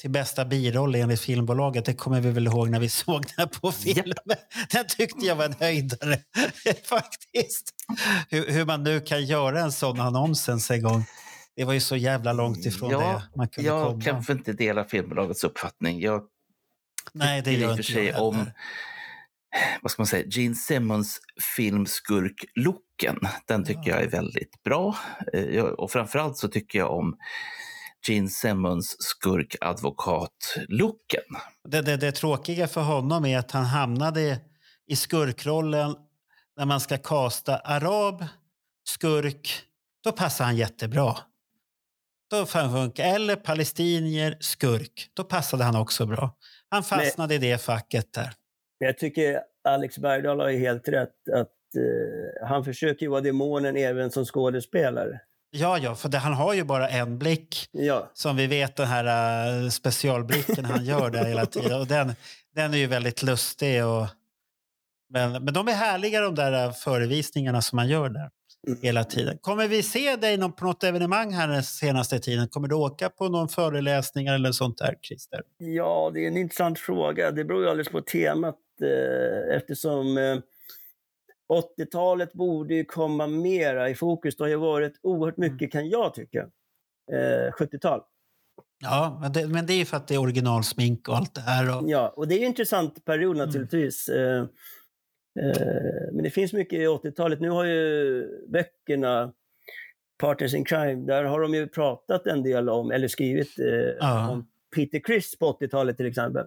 till 0.00 0.10
bästa 0.10 0.44
biroll 0.44 0.94
enligt 0.94 1.20
filmbolaget. 1.20 1.84
Det 1.84 1.94
kommer 1.94 2.20
vi 2.20 2.30
väl 2.30 2.46
ihåg 2.46 2.70
när 2.70 2.80
vi 2.80 2.88
såg 3.04 3.24
den 3.36 3.48
på 3.48 3.72
film. 3.72 4.12
Den 4.72 4.86
tyckte 4.88 5.26
jag 5.26 5.36
var 5.36 5.44
en 5.44 5.54
höjdare 5.60 6.18
faktiskt. 6.84 7.74
Hur, 8.30 8.46
hur 8.52 8.64
man 8.64 8.82
nu 8.82 9.00
kan 9.00 9.24
göra 9.26 9.60
en 9.60 9.72
sån 9.72 10.00
annons 10.00 10.48
ens 10.48 10.70
en 10.70 10.82
gång. 10.82 11.04
Det 11.56 11.64
var 11.64 11.72
ju 11.72 11.80
så 11.80 11.96
jävla 11.96 12.32
långt 12.32 12.64
ifrån 12.66 12.90
Ja, 12.90 12.98
det 13.32 13.36
man 13.38 13.48
kunde 13.48 13.68
Jag 13.70 13.86
komma. 13.86 14.02
kanske 14.04 14.32
inte 14.32 14.52
delar 14.52 14.84
filmbolagets 14.84 15.44
uppfattning. 15.44 16.00
Jag 16.00 16.22
Nej, 17.12 17.42
det 17.42 17.52
gör 17.52 17.60
i 17.60 17.64
och 17.64 17.68
för 17.68 17.72
inte 17.72 17.92
sig 17.92 18.04
jag 18.04 18.22
om 18.22 18.34
heller. 18.36 18.52
vad 19.82 19.90
ska 19.90 20.02
man 20.02 20.06
säga, 20.06 20.26
Gene 20.26 20.54
Simmons 20.54 21.20
filmskurk-looken. 21.56 23.28
Den 23.46 23.64
tycker 23.64 23.90
jag 23.90 24.02
är 24.02 24.08
väldigt 24.08 24.62
bra. 24.62 24.96
Eh, 25.32 25.44
jag- 25.44 25.78
Och 25.80 25.90
framförallt 25.90 26.36
så 26.36 26.48
tycker 26.48 26.78
jag 26.78 26.92
om 26.92 27.16
Gene 28.08 28.28
Simmons 28.28 28.96
skurk-advokat-looken. 28.98 31.22
Det, 31.68 31.82
det, 31.82 31.96
det 31.96 32.12
tråkiga 32.12 32.68
för 32.68 32.80
honom 32.80 33.24
är 33.24 33.38
att 33.38 33.50
han 33.50 33.64
hamnade 33.64 34.40
i 34.86 34.96
skurkrollen 34.96 35.94
när 36.56 36.64
man 36.64 36.80
ska 36.80 36.98
kasta 36.98 37.56
arab, 37.56 38.24
skurk. 38.88 39.62
Då 40.04 40.12
passar 40.12 40.44
han 40.44 40.56
jättebra. 40.56 41.16
Då 42.30 42.46
får 42.46 42.58
han 42.58 42.72
funka. 42.72 43.04
Eller 43.04 43.36
palestinier, 43.36 44.36
skurk. 44.40 45.10
Då 45.14 45.24
passade 45.24 45.64
han 45.64 45.76
också 45.76 46.06
bra. 46.06 46.36
Han 46.70 46.82
fastnade 46.82 47.34
i 47.34 47.38
det 47.38 47.58
facket 47.58 48.12
där. 48.12 48.32
Men 48.80 48.86
jag 48.86 48.98
tycker 48.98 49.40
Alex 49.68 49.98
Bergdahl 49.98 50.40
har 50.40 50.50
helt 50.50 50.88
rätt. 50.88 51.28
att 51.34 51.52
eh, 51.76 52.48
Han 52.48 52.64
försöker 52.64 53.08
vara 53.08 53.20
demonen 53.20 53.76
även 53.76 54.10
som 54.10 54.24
skådespelare. 54.24 55.20
Ja, 55.50 55.78
ja, 55.78 55.94
för 55.94 56.08
det, 56.08 56.18
han 56.18 56.32
har 56.32 56.54
ju 56.54 56.64
bara 56.64 56.88
en 56.88 57.18
blick. 57.18 57.68
Ja, 57.72 58.10
Som 58.14 58.36
vi 58.36 58.46
vet, 58.46 58.76
den 58.76 58.86
här 58.86 59.62
uh, 59.62 59.68
specialblicken 59.70 60.64
han 60.64 60.84
gör 60.84 61.10
där 61.10 61.24
hela 61.24 61.46
tiden. 61.46 61.80
Och 61.80 61.86
den, 61.86 62.12
den 62.54 62.74
är 62.74 62.78
ju 62.78 62.86
väldigt 62.86 63.22
lustig. 63.22 63.86
Och, 63.86 64.06
men, 65.10 65.32
men 65.44 65.54
de 65.54 65.68
är 65.68 65.72
härliga 65.72 66.20
de 66.20 66.34
där 66.34 66.66
uh, 66.66 66.72
förevisningarna 66.72 67.62
som 67.62 67.76
man 67.76 67.88
gör 67.88 68.08
där 68.08 68.30
Mm. 68.66 68.78
hela 68.82 69.04
tiden. 69.04 69.38
Kommer 69.40 69.68
vi 69.68 69.82
se 69.82 70.16
dig 70.16 70.36
någon, 70.36 70.52
på 70.52 70.64
något 70.64 70.84
evenemang 70.84 71.32
här 71.32 71.48
den 71.48 71.62
senaste 71.62 72.18
tiden? 72.18 72.48
Kommer 72.48 72.68
du 72.68 72.74
åka 72.74 73.08
på 73.10 73.28
någon 73.28 73.48
föreläsning 73.48 74.26
eller 74.26 74.52
sånt 74.52 74.78
där, 74.78 74.94
Christer? 75.02 75.40
ja, 75.58 76.10
det 76.14 76.24
är 76.24 76.28
en 76.28 76.36
intressant 76.36 76.78
fråga. 76.78 77.30
Det 77.30 77.44
beror 77.44 77.62
ju 77.62 77.68
alldeles 77.70 77.88
på 77.88 78.00
temat 78.00 78.56
eh, 78.82 79.56
eftersom 79.56 80.18
eh, 80.18 80.38
80-talet 81.48 82.32
borde 82.32 82.74
ju 82.74 82.84
komma 82.84 83.26
mera 83.26 83.88
i 83.90 83.94
fokus. 83.94 84.36
Det 84.36 84.44
har 84.44 84.48
ju 84.48 84.56
varit 84.56 85.00
oerhört 85.02 85.36
mycket, 85.36 85.72
kan 85.72 85.88
jag 85.88 86.14
tycka, 86.14 86.38
eh, 87.12 87.52
70-tal. 87.58 88.00
Ja, 88.80 89.18
men 89.20 89.32
det, 89.32 89.48
men 89.48 89.66
det 89.66 89.72
är 89.72 89.76
ju 89.78 89.84
för 89.84 89.96
att 89.96 90.08
det 90.08 90.14
är 90.14 90.18
originalsmink 90.18 91.08
och 91.08 91.16
allt 91.16 91.34
det 91.34 91.40
här. 91.40 91.76
Och, 91.78 91.90
Ja, 91.90 92.08
och 92.16 92.28
det 92.28 92.34
är 92.34 92.38
ju 92.38 92.42
en 92.44 92.48
intressant 92.50 93.04
period 93.04 93.36
Mm. 93.36 93.46
naturligtvis. 93.46 94.08
Eh, 94.08 94.40
eh, 95.40 96.12
men 96.12 96.22
det 96.22 96.30
finns 96.30 96.52
mycket 96.52 96.78
i 96.78 96.86
80-talet. 96.86 97.40
Nu 97.40 97.50
har 97.50 97.64
ju 97.64 98.26
böckerna 98.48 99.32
Partners 100.18 100.54
in 100.54 100.64
Crime, 100.64 101.06
där 101.06 101.24
har 101.24 101.40
de 101.40 101.54
ju 101.54 101.68
pratat 101.68 102.26
en 102.26 102.42
del 102.42 102.68
om, 102.68 102.90
eller 102.90 103.08
skrivit 103.08 103.58
eh, 103.58 103.66
Ja. 104.00 104.30
om 104.30 104.48
Peter 104.76 104.98
Criss 105.00 105.38
på 105.38 105.46
80-talet 105.60 105.96
till 105.96 106.06
exempel. 106.06 106.46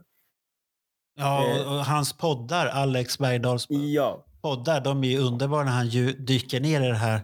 ja, 1.15 1.45
och, 1.65 1.73
och 1.77 1.85
hans 1.85 2.17
poddar, 2.17 2.67
Alex 2.67 3.19
Bergdahls 3.19 3.65
Ja, 3.69 4.25
poddar, 4.41 4.81
de 4.81 5.03
är 5.03 5.07
ju 5.07 5.17
underbara 5.17 5.63
när 5.63 5.71
han 5.71 5.87
ju 5.87 6.11
dyker 6.13 6.59
ner 6.59 6.81
i 6.81 6.87
det 6.87 6.95
här 6.95 7.21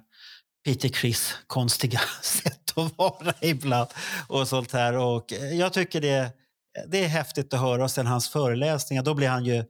Peter 0.65 0.89
Criss 0.89 1.35
konstiga 1.47 1.99
sätt 2.21 2.77
att 2.77 2.97
vara 2.97 3.33
ibland 3.41 3.87
och 4.27 4.47
sånt 4.47 4.71
här. 4.73 4.97
Och 4.97 5.33
eh, 5.33 5.53
jag 5.53 5.73
tycker 5.73 6.01
det, 6.01 6.31
det 6.87 7.03
är 7.03 7.07
häftigt 7.07 7.53
att 7.53 7.59
höra. 7.59 7.83
Och 7.83 7.91
sen 7.91 8.07
hans 8.07 8.29
föreläsningar, 8.29 9.03
då 9.03 9.13
blir 9.13 9.29
han 9.29 9.45
ju 9.45 9.63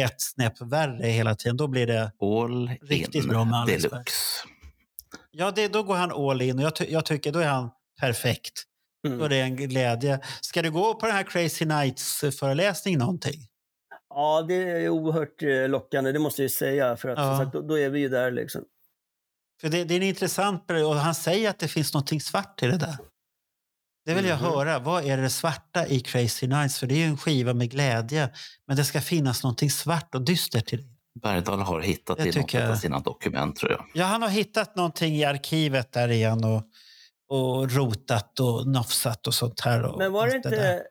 ett 0.00 0.20
snäpp 0.20 0.60
värre 0.60 1.06
hela 1.06 1.34
tiden. 1.34 1.56
Då 1.56 1.68
blir 1.68 1.86
det, 1.86 2.12
All 2.20 2.70
Riktigt 2.82 3.28
bra 3.28 3.44
med 3.44 3.66
deluxe. 3.66 4.14
ja, 5.30 5.50
det, 5.50 5.68
då 5.68 5.82
går 5.82 5.96
han 5.96 6.12
all 6.30 6.42
in 6.42 6.58
och 6.58 6.64
jag, 6.64 6.76
ty, 6.76 6.86
jag 6.88 7.04
tycker 7.04 7.32
då 7.32 7.38
är 7.38 7.48
han 7.48 7.70
perfekt. 8.00 8.62
mm. 9.06 9.18
Då 9.18 9.24
är 9.24 9.28
det 9.28 9.40
en 9.40 9.56
glädje. 9.56 10.20
Ska 10.40 10.62
du 10.62 10.70
gå 10.70 10.94
på 10.94 11.06
den 11.06 11.14
här 11.14 11.22
Crazy 11.22 11.64
Nights-föreläsningen 11.64 13.00
någonting? 13.00 13.46
Ja 14.16 14.42
det 14.48 14.54
är 14.54 14.88
oerhört 14.88 15.42
eh, 15.42 15.68
lockande, 15.68 16.12
det 16.12 16.18
måste 16.18 16.42
jag 16.42 16.44
ju 16.44 16.48
säga. 16.54 16.96
För 16.96 17.08
att 17.08 17.18
Ja. 17.18 17.36
som 17.36 17.44
sagt, 17.44 17.52
då, 17.52 17.60
då 17.62 17.78
är 17.78 17.90
vi 17.90 17.98
ju 18.00 18.08
där 18.08 18.30
liksom. 18.30 18.62
För 19.60 19.68
det, 19.68 19.84
det 19.84 19.94
är 19.94 19.96
en 19.96 20.02
intressant 20.02 20.66
period 20.66 20.90
och 20.90 20.96
han 20.96 21.14
säger 21.14 21.50
att 21.50 21.58
det 21.58 21.68
finns 21.68 21.94
någonting 21.94 22.20
svart 22.20 22.62
i 22.62 22.66
det 22.66 22.76
där. 22.78 22.96
Det 24.06 24.14
vill 24.14 24.24
jag 24.24 24.40
Mhm. 24.42 24.50
höra. 24.50 24.78
Vad 24.78 25.04
är 25.04 25.16
det 25.16 25.30
svarta 25.30 25.86
i 25.86 26.00
Crazy 26.00 26.46
Nights? 26.46 26.78
För 26.78 26.86
det 26.86 26.94
är 26.94 26.98
ju 26.98 27.04
en 27.04 27.16
skiva 27.16 27.54
med 27.54 27.70
glädje. 27.70 28.30
Men 28.66 28.76
det 28.76 28.84
ska 28.84 29.00
finnas 29.00 29.42
någonting 29.42 29.70
svart 29.70 30.14
och 30.14 30.22
dystert 30.22 30.72
i 30.72 30.76
det. 30.76 30.84
Bergdahl 31.22 31.60
har 31.60 31.80
hittat 31.80 32.16
Det 32.16 32.22
i 32.22 32.26
något 32.26 32.34
tycker 32.34 32.62
av 32.64 32.68
jag. 32.68 32.78
sina 32.78 33.00
dokument 33.00 33.56
tror 33.56 33.72
jag. 33.72 33.86
Ja, 33.94 34.04
han 34.04 34.22
har 34.22 34.28
hittat 34.28 34.76
någonting 34.76 35.14
i 35.16 35.24
arkivet 35.24 35.92
där 35.92 36.08
igen 36.08 36.44
och, 36.44 36.62
och 37.28 37.70
rotat 37.72 38.40
och 38.40 38.66
nofsat 38.66 39.26
och 39.26 39.34
sånt 39.34 39.60
här. 39.60 39.82
Och 39.82 39.98
Men 39.98 40.12
var 40.12 40.26
det, 40.26 40.34
allt 40.34 40.42
där. 40.42 40.82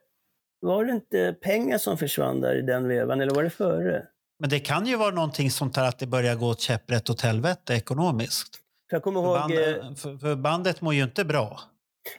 Var 0.60 0.86
det 0.86 0.92
inte 0.92 1.34
pengar 1.42 1.78
som 1.78 1.98
försvann 1.98 2.42
där 2.42 2.56
i 2.56 2.62
den 2.62 2.88
vevan, 2.88 3.22
eller 3.22 3.36
var 3.36 3.44
det 3.44 3.50
före? 3.50 4.08
Men 4.40 4.50
det 4.50 4.60
kan 4.60 4.86
ju 4.86 4.96
vara 4.96 5.12
någonting 5.16 5.52
sånt 5.52 5.76
här 5.78 5.88
att 5.88 6.00
det 6.00 6.08
börjar 6.08 6.36
gå 6.36 6.56
käpprätt 6.56 7.10
åt 7.10 7.22
helvete 7.22 7.74
ekonomiskt. 7.74 8.56
För 8.90 8.96
jag 8.96 9.04
kommer 9.04 9.22
För, 9.22 9.28
ihåg... 9.28 9.38
band, 9.38 9.54
eh, 9.54 9.96
för, 9.96 10.18
för 10.18 10.36
bandet 10.36 10.82
mår 10.82 10.94
ju 10.94 11.04
inte 11.04 11.26
bra. 11.26 11.60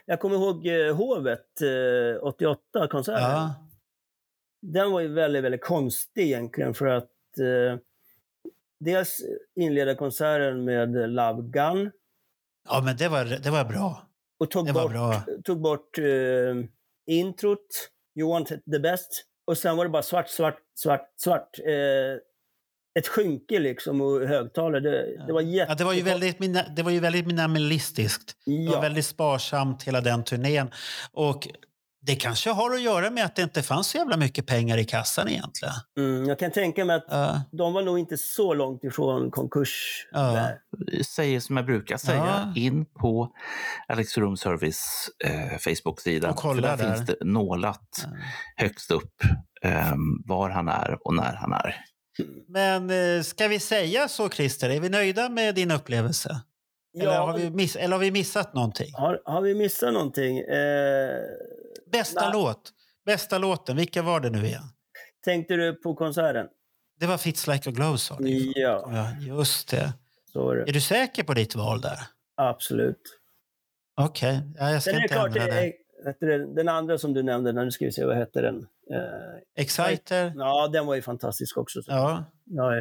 Jag 0.05 0.19
kommer 0.19 0.35
ihåg 0.35 0.67
eh, 0.67 0.95
Hovet, 0.95 1.61
eh, 1.61 2.23
88, 2.23 2.87
konserten. 2.87 3.23
Ja. 3.23 3.55
Den 4.61 4.91
var 4.91 4.99
ju 5.01 5.07
väldigt, 5.13 5.43
väldigt 5.43 5.63
konstig 5.63 6.23
egentligen 6.23 6.73
för 6.73 6.85
att 6.87 7.03
eh, 7.39 7.79
dels 8.79 9.21
inleda 9.55 9.95
konserten 9.95 10.63
med 10.65 11.09
Love 11.09 11.41
Gun 11.41 11.91
ja, 12.69 12.81
men 12.85 12.97
det 12.97 13.07
var, 13.09 13.25
det 13.25 13.49
var 13.49 13.65
bra. 13.65 14.07
och 14.39 14.51
tog 14.51 14.65
Det 14.65 14.71
var 14.71 14.81
bort, 14.83 14.91
bra. 14.91 15.21
tog 15.43 15.61
bort 15.61 15.97
eh, 15.97 16.05
introt, 17.07 17.89
You 18.19 18.29
want 18.29 18.47
the 18.47 18.79
best. 18.79 19.23
Och 19.47 19.57
sen 19.57 19.77
var 19.77 19.85
det 19.85 19.89
bara 19.89 20.03
svart, 20.03 20.29
svart, 20.29 20.57
svart, 20.75 21.13
svart. 21.17 21.59
Eh, 21.59 22.19
ett 22.99 23.07
skynke 23.07 23.59
liksom 23.59 24.01
och 24.01 24.27
högtalare. 24.27 24.79
Det, 24.79 25.25
det 25.27 25.33
var 25.33 25.41
jätte... 25.41 25.71
Ja, 25.71 25.75
det, 25.75 25.83
var 25.83 25.93
ju 25.93 26.01
väldigt, 26.01 26.37
det 26.75 26.83
var 26.83 26.91
ju 26.91 26.99
väldigt 26.99 27.27
minimalistiskt. 27.27 28.35
Det 28.45 28.67
var 28.67 28.73
Ja. 28.75 28.81
väldigt 28.81 29.05
sparsamt 29.05 29.83
hela 29.83 30.01
den 30.01 30.23
turnén. 30.23 30.71
Och 31.11 31.47
det 32.07 32.15
kanske 32.15 32.49
har 32.49 32.73
att 32.73 32.81
göra 32.81 33.09
med 33.09 33.25
att 33.25 33.35
det 33.35 33.41
inte 33.41 33.63
fanns 33.63 33.87
så 33.87 33.97
jävla 33.97 34.17
mycket 34.17 34.45
pengar 34.45 34.77
i 34.77 34.85
kassan 34.85 35.29
egentligen. 35.29 35.73
Mm, 35.97 36.25
jag 36.29 36.39
kan 36.39 36.51
tänka 36.51 36.85
mig 36.85 36.95
att 36.95 37.05
Ja. 37.09 37.41
de 37.51 37.73
var 37.73 37.81
nog 37.83 37.99
inte 37.99 38.17
så 38.17 38.53
långt 38.53 38.83
ifrån 38.83 39.31
konkurs. 39.31 40.07
Jag 40.11 41.05
säger 41.05 41.39
som 41.39 41.57
jag 41.57 41.65
brukar 41.65 41.97
säga, 41.97 42.51
Ja. 42.55 42.61
in 42.61 42.85
på 42.85 43.31
Alex 43.87 44.17
Room 44.17 44.37
Service 44.37 45.09
eh, 45.25 45.57
Facebook-sida. 45.57 46.29
Och 46.29 46.35
kolla 46.35 46.61
För 46.61 46.77
där, 46.83 46.89
där. 46.89 46.95
finns 46.95 47.07
det 47.07 47.15
nålat 47.25 47.89
högst 48.55 48.91
upp 48.91 49.13
eh, 49.63 49.93
var 50.25 50.49
han 50.49 50.67
är 50.67 50.97
och 51.07 51.13
när 51.15 51.33
han 51.33 51.53
är. 51.53 51.75
Men 52.47 52.89
eh, 52.89 53.21
ska 53.23 53.47
vi 53.47 53.59
säga 53.59 54.07
så, 54.07 54.29
Christer? 54.29 54.69
Är 54.69 54.79
vi 54.79 54.89
nöjda 54.89 55.29
med 55.29 55.55
din 55.55 55.71
upplevelse? 55.71 56.41
Eller, 57.01 57.13
Ja, 57.13 57.25
har 57.25 57.37
vi 57.37 57.49
miss, 57.49 57.75
eller 57.75 57.93
har 57.95 57.99
vi 58.01 58.11
missat 58.11 58.53
någonting? 58.53 58.93
har, 58.93 59.21
har 59.25 59.41
vi 59.41 59.55
missat 59.55 59.93
någonting? 59.93 60.39
Eh, 60.39 61.19
Bästa 61.91 62.21
Nej. 62.21 62.29
låt? 62.33 62.73
Bästa 63.05 63.37
låten, 63.37 63.77
vilka 63.77 64.01
var 64.01 64.19
det 64.19 64.29
nu 64.29 64.45
igen? 64.45 64.63
tänkte 65.25 65.55
du 65.55 65.73
på 65.73 65.95
konserten? 65.95 66.47
Det 66.99 67.05
var 67.05 67.17
Fits 67.17 67.47
like 67.47 67.69
a 67.69 67.71
glove, 67.75 67.97
sa 67.97 68.15
du. 68.19 68.29
Ja, 68.55 68.89
Ja, 68.93 69.11
just 69.27 69.69
det. 69.69 69.93
så 70.33 70.53
det. 70.53 70.61
Är 70.61 70.73
du 70.73 70.81
säker 70.81 71.23
på 71.23 71.33
ditt 71.33 71.55
val 71.55 71.81
där? 71.81 71.99
Absolut. 72.35 73.01
Okej, 74.01 74.41
ja, 74.57 74.71
jag 74.71 74.81
ska 74.81 74.91
det 74.91 74.97
inte 75.01 75.13
klart, 75.13 75.27
ändra 75.27 75.45
det, 75.45 75.51
är- 75.61 76.55
den 76.55 76.69
andra 76.69 76.97
som 76.97 77.13
du 77.13 77.23
nämnde, 77.23 77.51
när 77.51 77.65
du 77.65 77.71
ska 77.71 77.85
vi 77.85 77.91
se, 77.91 78.05
vad 78.05 78.15
hette 78.17 78.41
den? 78.41 78.55
Eh, 78.93 79.63
Exciter? 79.63 80.33
ja, 80.35 80.67
den 80.67 80.85
var 80.85 80.95
ju 80.95 81.01
fantastisk 81.01 81.57
också. 81.57 81.79
Ja. 81.87 82.23
Ja, 82.45 82.75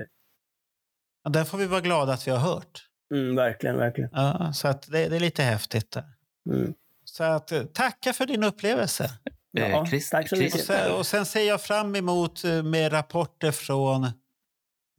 ja, 1.25 1.31
den 1.31 1.47
får 1.47 1.59
vi 1.59 1.67
vara 1.67 1.81
glada 1.81 2.13
att 2.13 2.27
vi 2.27 2.31
har 2.31 2.39
hört. 2.39 2.81
Mm, 3.15 3.37
verkligen, 3.37 3.77
verkligen. 3.77 4.11
Ja, 4.13 4.53
så 4.53 4.69
att 4.69 4.83
det, 4.83 5.09
det 5.09 5.17
är 5.17 5.21
lite 5.21 5.43
häftigt 5.43 5.91
där. 5.91 6.05
Mm. 6.51 6.75
Så 7.05 7.25
att, 7.25 7.53
eh, 7.53 7.63
tacka 7.63 8.13
för 8.13 8.27
din 8.27 8.45
upplevelse. 8.45 9.11
Ja, 9.51 9.65
Eh, 9.65 9.85
Chris- 9.85 10.11
tack 10.11 10.29
så 10.29 10.37
Chris- 10.37 10.53
Och 10.53 10.59
mycket. 10.59 10.67
sen, 10.67 10.93
och 10.93 11.07
sen 11.07 11.27
ser 11.27 11.43
jag 11.49 11.61
fram 11.63 11.97
emot 11.97 12.45
eh, 12.45 12.63
med 12.63 12.93
rapporter 12.93 13.53
från 13.53 14.09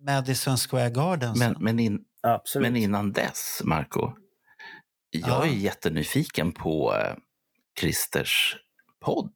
Madison 0.01 0.57
Square 0.57 0.89
Garden. 0.89 1.33
Men, 1.39 1.55
men, 1.59 1.79
in, 1.79 1.99
men 2.59 2.75
innan 2.75 3.11
dess, 3.11 3.61
Marco. 3.63 4.11
Jag 5.09 5.29
Ja. 5.29 5.43
är 5.45 5.49
jättenyfiken 5.49 6.51
på 6.51 6.95
Christers 7.79 8.55
podd. 9.05 9.33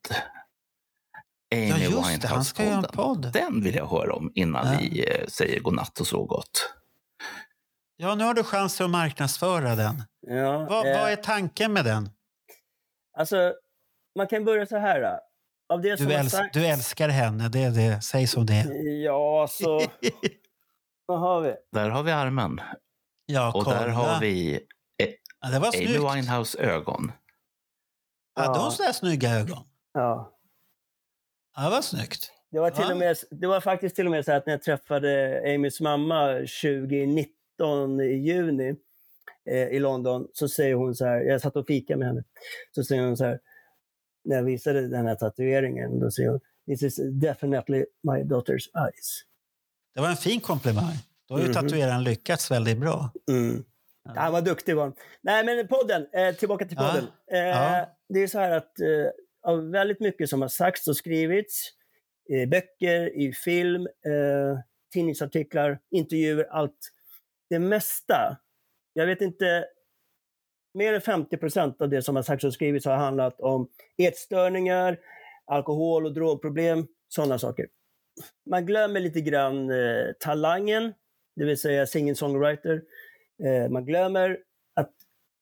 Amy 1.56 1.68
ja, 1.70 1.78
just 1.78 2.22
det. 2.22 2.28
Han 2.28 2.46
ska 2.46 2.66
göra 2.66 2.76
en 2.78 2.84
podd. 2.84 3.34
Den 3.34 3.64
vill 3.64 3.76
jag 3.76 3.88
höra 3.88 4.14
om 4.14 4.32
innan 4.36 4.74
Ja. 4.74 4.80
vi 4.82 5.06
säger 5.28 5.60
godnatt 5.60 6.00
och 6.00 6.08
så 6.08 6.26
gott. 6.26 6.74
Ja, 8.02 8.16
nu 8.16 8.24
har 8.24 8.34
du 8.34 8.44
chans 8.44 8.82
att 8.82 8.90
marknadsföra 8.90 9.76
den. 9.76 10.04
Ja, 10.22 10.66
Vad, 10.70 10.88
eh, 10.88 11.00
vad 11.02 11.12
är 11.12 11.16
tanken 11.16 11.74
med 11.74 11.86
den? 11.86 12.10
Alltså, 13.18 13.54
man 14.18 14.28
kan 14.28 14.46
börja 14.46 14.66
så 14.66 14.78
här. 14.78 15.02
då. 15.02 15.20
av 15.74 15.82
det 15.82 15.98
som 15.98 16.06
Du, 16.08 16.14
har 16.14 16.20
äls 16.20 16.32
sagts... 16.32 16.50
du 16.54 16.66
älskar 16.68 17.10
henne, 17.10 17.50
det 17.50 17.64
är 17.64 17.72
det. 17.72 18.02
Säg 18.02 18.28
som 18.28 18.46
det. 18.46 18.64
Ja, 19.04 19.48
så... 19.50 19.82
Vad 21.06 21.20
har 21.20 21.42
vi? 21.42 21.56
Där 21.72 21.90
har 21.90 22.04
vi 22.04 22.12
armen. 22.12 22.62
Ja, 23.26 23.48
Och 23.54 23.64
kolla. 23.66 23.80
där 23.80 23.88
har 23.88 24.20
vi 24.20 24.60
Ja, 25.42 25.50
det 25.50 25.60
var 25.60 25.68
Amy 25.68 25.88
snyggt. 25.88 26.00
Winehouse 26.16 26.60
ögon. 26.60 27.12
Hade 28.36 28.58
Ja. 28.58 28.64
hon 28.64 28.72
sådär 28.72 28.92
snygga 28.92 29.30
ögon? 29.30 29.64
Ja. 29.94 30.38
Ja, 31.56 31.64
det 31.64 31.70
var 31.70 31.82
snyggt. 31.82 32.32
Det 32.52 32.60
var, 32.60 32.70
till 32.70 32.84
Ja. 32.88 32.92
och 32.92 32.98
med, 32.98 33.18
det 33.32 33.48
var 33.48 33.62
faktiskt 33.62 33.96
till 33.96 34.06
och 34.06 34.12
med 34.12 34.26
så 34.26 34.32
att 34.34 34.46
när 34.46 34.54
jag 34.54 34.62
träffade 34.64 35.42
Amys 35.56 35.80
mamma 35.82 36.28
2019 36.34 37.26
i 38.02 38.14
juni 38.16 38.76
eh, 39.50 39.68
i 39.68 39.80
London 39.80 40.28
så 40.34 40.50
säger 40.50 40.76
hon 40.76 40.96
så 40.96 41.06
här, 41.06 41.22
jag 41.22 41.42
satt 41.42 41.56
och 41.56 41.68
fikade 41.68 41.98
med 42.00 42.08
henne, 42.08 42.24
så 42.76 42.84
säger 42.84 43.02
hon 43.04 43.18
så 43.18 43.26
här, 43.26 43.40
när 44.24 44.36
jag 44.36 44.44
visade 44.44 44.88
den 44.88 45.06
här 45.08 45.16
tatueringen, 45.16 46.00
då 46.00 46.12
säger 46.12 46.30
hon 46.30 46.40
This 46.68 46.84
is 46.84 47.00
definitely 47.22 47.86
my 48.04 48.12
daughter's 48.24 48.68
eyes. 48.86 49.22
Det 49.96 50.02
var 50.02 50.10
en 50.10 50.16
fin 50.16 50.40
komplimang. 50.40 50.94
Då 51.28 51.34
har 51.34 51.40
ju 51.42 51.46
Mhm. 51.46 51.54
tatueraren 51.54 52.04
lyckats 52.04 52.52
väldigt 52.52 52.78
bra. 52.78 53.10
Mm. 53.32 53.64
Ja. 54.04 54.12
Ja, 54.16 54.32
vad 54.32 54.46
duktig 54.46 54.76
var. 54.76 54.94
Nej, 55.22 55.46
men 55.46 55.68
podden. 55.68 56.08
Eh, 56.14 56.36
tillbaka 56.36 56.66
till 56.66 56.78
Ja. 56.80 56.88
podden. 56.92 57.08
Eh, 57.32 57.40
Ja. 57.50 57.98
Det 58.10 58.20
är 58.20 58.28
så 58.28 58.40
här 58.40 58.52
att 58.52 58.80
eh, 58.80 58.88
av 59.52 59.70
väldigt 59.72 60.00
mycket 60.00 60.30
som 60.30 60.42
har 60.42 60.50
sagts 60.50 60.88
och 60.88 60.98
skrivits, 60.98 61.70
i 62.30 62.46
böcker, 62.46 63.18
i 63.18 63.34
film, 63.34 63.82
eh, 63.86 64.60
tidningsartiklar, 64.94 65.80
intervjuer, 65.92 66.48
allt. 66.52 66.78
Det 67.52 67.60
mesta, 67.60 68.38
jag 68.94 69.06
vet 69.06 69.22
inte, 69.22 69.66
mer 70.74 70.94
än 70.94 71.02
50 71.02 71.38
procent 71.38 71.82
av 71.82 71.90
det 71.90 72.02
som 72.02 72.16
har 72.16 72.24
sagts 72.24 72.46
och 72.46 72.54
skrivits 72.54 72.86
har 72.86 72.96
handlat 72.96 73.42
om 73.42 73.68
ätstörningar, 73.98 75.00
alkohol 75.46 76.06
och 76.06 76.14
drogproblem, 76.14 76.88
sådana 77.08 77.40
saker. 77.40 77.68
Man 78.50 78.66
glömmer 78.66 79.00
lite 79.00 79.22
grann 79.22 79.70
eh, 79.70 80.12
talangen, 80.20 80.94
det 81.36 81.46
vill 81.46 81.58
säga 81.58 81.86
singer-songwriter. 81.86 82.82
Eh, 83.44 83.70
man 83.70 83.86
glömmer 83.86 84.40
att 84.76 84.92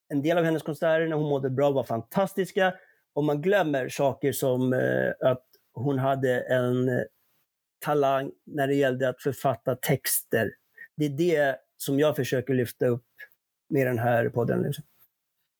en 0.07 0.21
del 0.21 0.37
av 0.37 0.43
hennes 0.43 0.63
konserter 0.63 1.07
när 1.07 1.15
hon 1.15 1.29
mådde 1.29 1.49
bra 1.49 1.71
var 1.71 1.83
fantastiska. 1.83 2.73
Och 3.13 3.23
man 3.23 3.41
glömmer 3.41 3.89
saker 3.89 4.31
som 4.31 4.73
eh, 4.73 5.29
att 5.29 5.45
hon 5.73 5.99
hade 5.99 6.41
en 6.41 6.89
eh, 6.89 7.03
talang 7.79 8.31
när 8.45 8.67
det 8.67 8.75
gällde 8.75 9.09
att 9.09 9.21
författa 9.21 9.75
texter. 9.75 10.51
Det 10.97 11.05
är 11.05 11.09
det 11.09 11.59
som 11.83 11.99
jag 11.99 12.15
försöker 12.15 12.53
lyfta 12.53 12.85
upp 12.85 13.05
med 13.69 13.87
den 13.87 13.99
här 13.99 14.29
podden. 14.29 14.61
Liksom. 14.61 14.83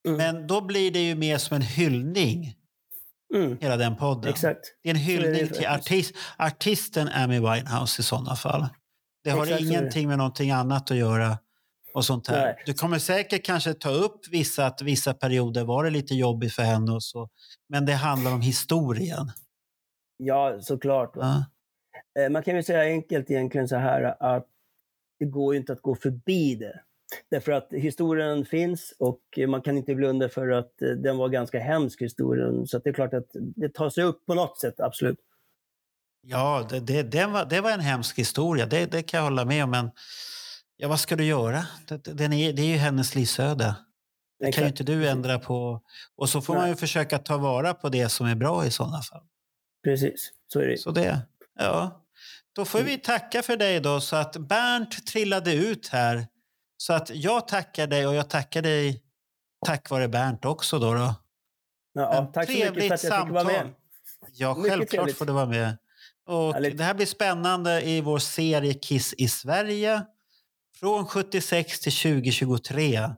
Mm. 0.07 0.17
Men 0.17 0.47
då 0.47 0.61
blir 0.61 0.91
det 0.91 0.99
ju 1.07 1.15
mer 1.15 1.37
som 1.37 1.55
en 1.55 1.61
hyllning, 1.61 2.55
Mm, 3.35 3.57
hela 3.61 3.77
den 3.77 3.95
podden. 3.95 4.29
exakt. 4.29 4.59
Det 4.83 4.89
är 4.89 4.93
en 4.93 4.99
är 4.99 5.03
hyllning 5.03 5.31
faktiskt. 5.39 5.53
till 5.59 5.67
artist, 5.69 6.15
artisten 6.37 7.07
Amy 7.07 7.39
Winehouse 7.39 8.01
i 8.01 8.03
sådana 8.03 8.35
fall. 8.35 8.67
Det 9.23 9.29
har 9.29 9.43
Exakt 9.45 9.61
är 9.61 9.65
ingenting 9.65 10.07
med 10.07 10.17
någonting 10.17 10.51
annat 10.51 10.91
att 10.91 10.97
göra. 10.97 11.37
och 11.93 12.05
sånt 12.05 12.27
här. 12.27 12.45
Nej. 12.45 12.63
Du 12.65 12.73
kommer 12.73 12.99
säkert 12.99 13.45
kanske 13.45 13.73
ta 13.73 13.89
upp 13.89 14.27
vissa, 14.31 14.65
att 14.65 14.81
vissa 14.81 15.13
perioder 15.13 15.63
var 15.63 15.83
det 15.83 15.89
lite 15.89 16.15
jobbigt 16.15 16.53
för 16.53 16.63
henne 16.63 16.91
och 16.91 17.03
så. 17.03 17.29
Men 17.69 17.85
det 17.85 17.93
handlar 17.93 18.33
om 18.33 18.41
historien. 18.41 19.31
Ja, 20.17 20.57
såklart. 20.61 21.11
Ja. 21.15 21.45
Eh, 22.19 22.29
Man 22.29 22.43
kan 22.43 22.55
ju 22.55 22.63
säga 22.63 22.81
enkelt 22.81 23.31
egentligen 23.31 23.67
så 23.67 23.75
här 23.75 24.15
att 24.23 24.47
det 25.19 25.25
går 25.25 25.53
ju 25.53 25.59
inte 25.59 25.73
att 25.73 25.81
gå 25.81 25.95
förbi 25.95 26.55
det. 26.55 26.81
Därför 27.31 27.51
att 27.51 27.67
historien 27.71 28.45
finns 28.45 28.93
och 28.99 29.21
man 29.47 29.61
kan 29.61 29.77
inte 29.77 29.95
blunda 29.95 30.29
för 30.29 30.49
att 30.49 30.81
eh, 30.81 30.89
den 30.89 31.17
var 31.17 31.29
ganska 31.29 31.59
hemsk 31.59 32.01
historien. 32.01 32.67
Så 32.67 32.79
det 32.79 32.89
är 32.89 32.93
klart 32.93 33.13
att 33.13 33.29
det 33.33 33.69
tar 33.73 33.89
sig 33.89 34.03
upp 34.03 34.25
på 34.25 34.33
något 34.33 34.59
sätt, 34.59 34.79
absolut. 34.79 35.19
Ja, 36.21 36.67
det, 36.69 36.79
det, 36.79 37.03
det, 37.03 37.25
var, 37.25 37.45
det 37.45 37.61
var 37.61 37.71
en 37.71 37.79
hemsk 37.79 38.19
historia. 38.19 38.65
Det, 38.65 38.91
det 38.91 39.01
kan 39.01 39.17
jag 39.17 39.23
hålla 39.23 39.45
med 39.45 39.63
om. 39.63 39.69
Men 39.71 39.91
ja, 40.77 40.87
vad 40.87 40.99
ska 40.99 41.15
du 41.15 41.25
göra? 41.25 41.65
Det, 41.87 42.03
den 42.03 42.33
är, 42.33 42.53
det 42.53 42.61
är 42.61 42.65
ju 42.65 42.77
hennes 42.77 43.15
livsöde. 43.15 43.75
Det 44.39 44.51
kan 44.51 44.63
ju 44.63 44.69
inte 44.69 44.83
du 44.83 45.07
ändra 45.07 45.39
på. 45.39 45.81
Och 46.15 46.29
så 46.29 46.41
får 46.41 46.53
man 46.53 46.63
Nej. 46.63 46.71
ju 46.71 46.75
försöka 46.75 47.19
ta 47.19 47.37
vara 47.37 47.73
på 47.73 47.89
det 47.89 48.09
som 48.09 48.27
är 48.27 48.35
bra 48.35 48.65
i 48.65 48.71
sådana 48.71 49.01
fall. 49.01 49.23
Precis, 49.83 50.31
så 50.47 50.59
är 50.59 50.67
det. 50.67 50.77
Så 50.77 50.91
det, 50.91 51.21
ja. 51.59 52.05
Då 52.55 52.65
får 52.65 52.81
vi 52.81 52.97
tacka 52.97 53.43
för 53.43 53.57
dig 53.57 53.80
då, 53.80 54.01
så 54.01 54.15
att 54.15 54.38
Bernt 54.38 55.07
trillade 55.07 55.53
ut 55.53 55.88
här. 55.88 56.27
Så 56.77 56.93
att 56.93 57.09
jag 57.13 57.47
tackar 57.47 57.88
dig 57.88 58.07
och 58.07 58.15
jag 58.15 58.30
tackar 58.30 58.61
dig 58.61 59.03
tack 59.65 59.89
vare 59.89 60.07
Bernt 60.07 60.45
också 60.45 60.80
då. 60.80 60.93
då. 60.93 61.15
Ja, 61.93 62.31
tack 62.34 62.45
så 62.45 62.51
mycket 62.51 62.73
för 62.88 62.93
att 62.93 63.03
jag 63.03 63.23
fick 63.26 63.34
vara 63.34 63.43
med. 63.43 63.55
samtal. 63.55 63.73
Ja, 64.34 64.55
Mycket 64.55 64.69
självklart 64.71 64.89
trevligt. 64.89 65.17
får 65.17 65.26
du 65.26 65.34
vara 65.34 65.45
med. 65.45 65.77
Och 66.26 66.53
Härligt. 66.53 66.77
det 66.77 66.84
här 66.84 66.93
blir 66.93 67.05
spännande 67.05 67.81
i 67.81 68.01
vår 68.01 68.19
serie 68.19 68.73
Kiss 68.73 69.13
i 69.17 69.27
Sverige. 69.27 70.05
Från 70.80 71.05
76 71.05 71.80
till 71.80 71.91
2023 71.93 73.09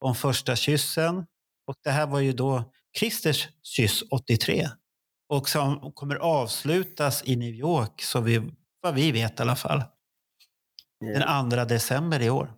om 0.00 0.14
första 0.14 0.56
kyssen. 0.56 1.16
Och 1.66 1.76
det 1.84 1.90
här 1.90 2.06
var 2.06 2.20
ju 2.20 2.32
då 2.32 2.72
Christers 2.98 3.48
kyss 3.62 4.02
83. 4.10 4.68
Och 5.28 5.48
som 5.48 5.92
kommer 5.92 6.16
avslutas 6.16 7.22
i 7.24 7.36
New 7.36 7.54
York, 7.54 8.02
så 8.02 8.20
vi, 8.20 8.50
vad 8.80 8.94
vi 8.94 9.12
vet 9.12 9.38
i 9.38 9.42
alla 9.42 9.56
fall. 9.56 9.82
Ja. 10.98 11.18
Den 11.18 11.50
2 11.50 11.64
december 11.64 12.22
i 12.22 12.30
år. 12.30 12.52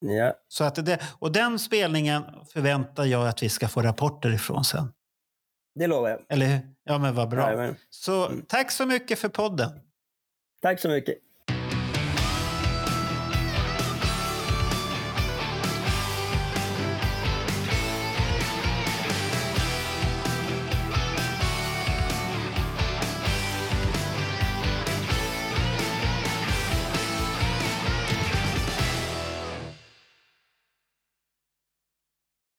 Ja. 0.00 0.34
Så 0.48 0.64
att 0.64 0.86
det, 0.86 1.02
och 1.18 1.32
den 1.32 1.58
spelningen 1.58 2.22
förväntar 2.52 3.04
jag 3.04 3.28
att 3.28 3.42
vi 3.42 3.48
ska 3.48 3.68
få 3.68 3.82
rapporter 3.82 4.30
ifrån 4.34 4.64
sen. 4.64 4.92
Det 5.74 5.86
lovar 5.86 6.08
jag. 6.10 6.20
Eller 6.28 6.46
hur? 6.46 6.60
Ja, 6.84 6.98
men 6.98 7.14
vad 7.14 7.28
bra. 7.28 7.42
Jajamän. 7.46 7.76
Så 7.90 8.26
Mm. 8.26 8.44
tack 8.48 8.70
så 8.70 8.86
mycket 8.86 9.18
för 9.18 9.28
podden. 9.28 9.80
Tack 10.62 10.80
så 10.80 10.88
mycket. 10.88 11.18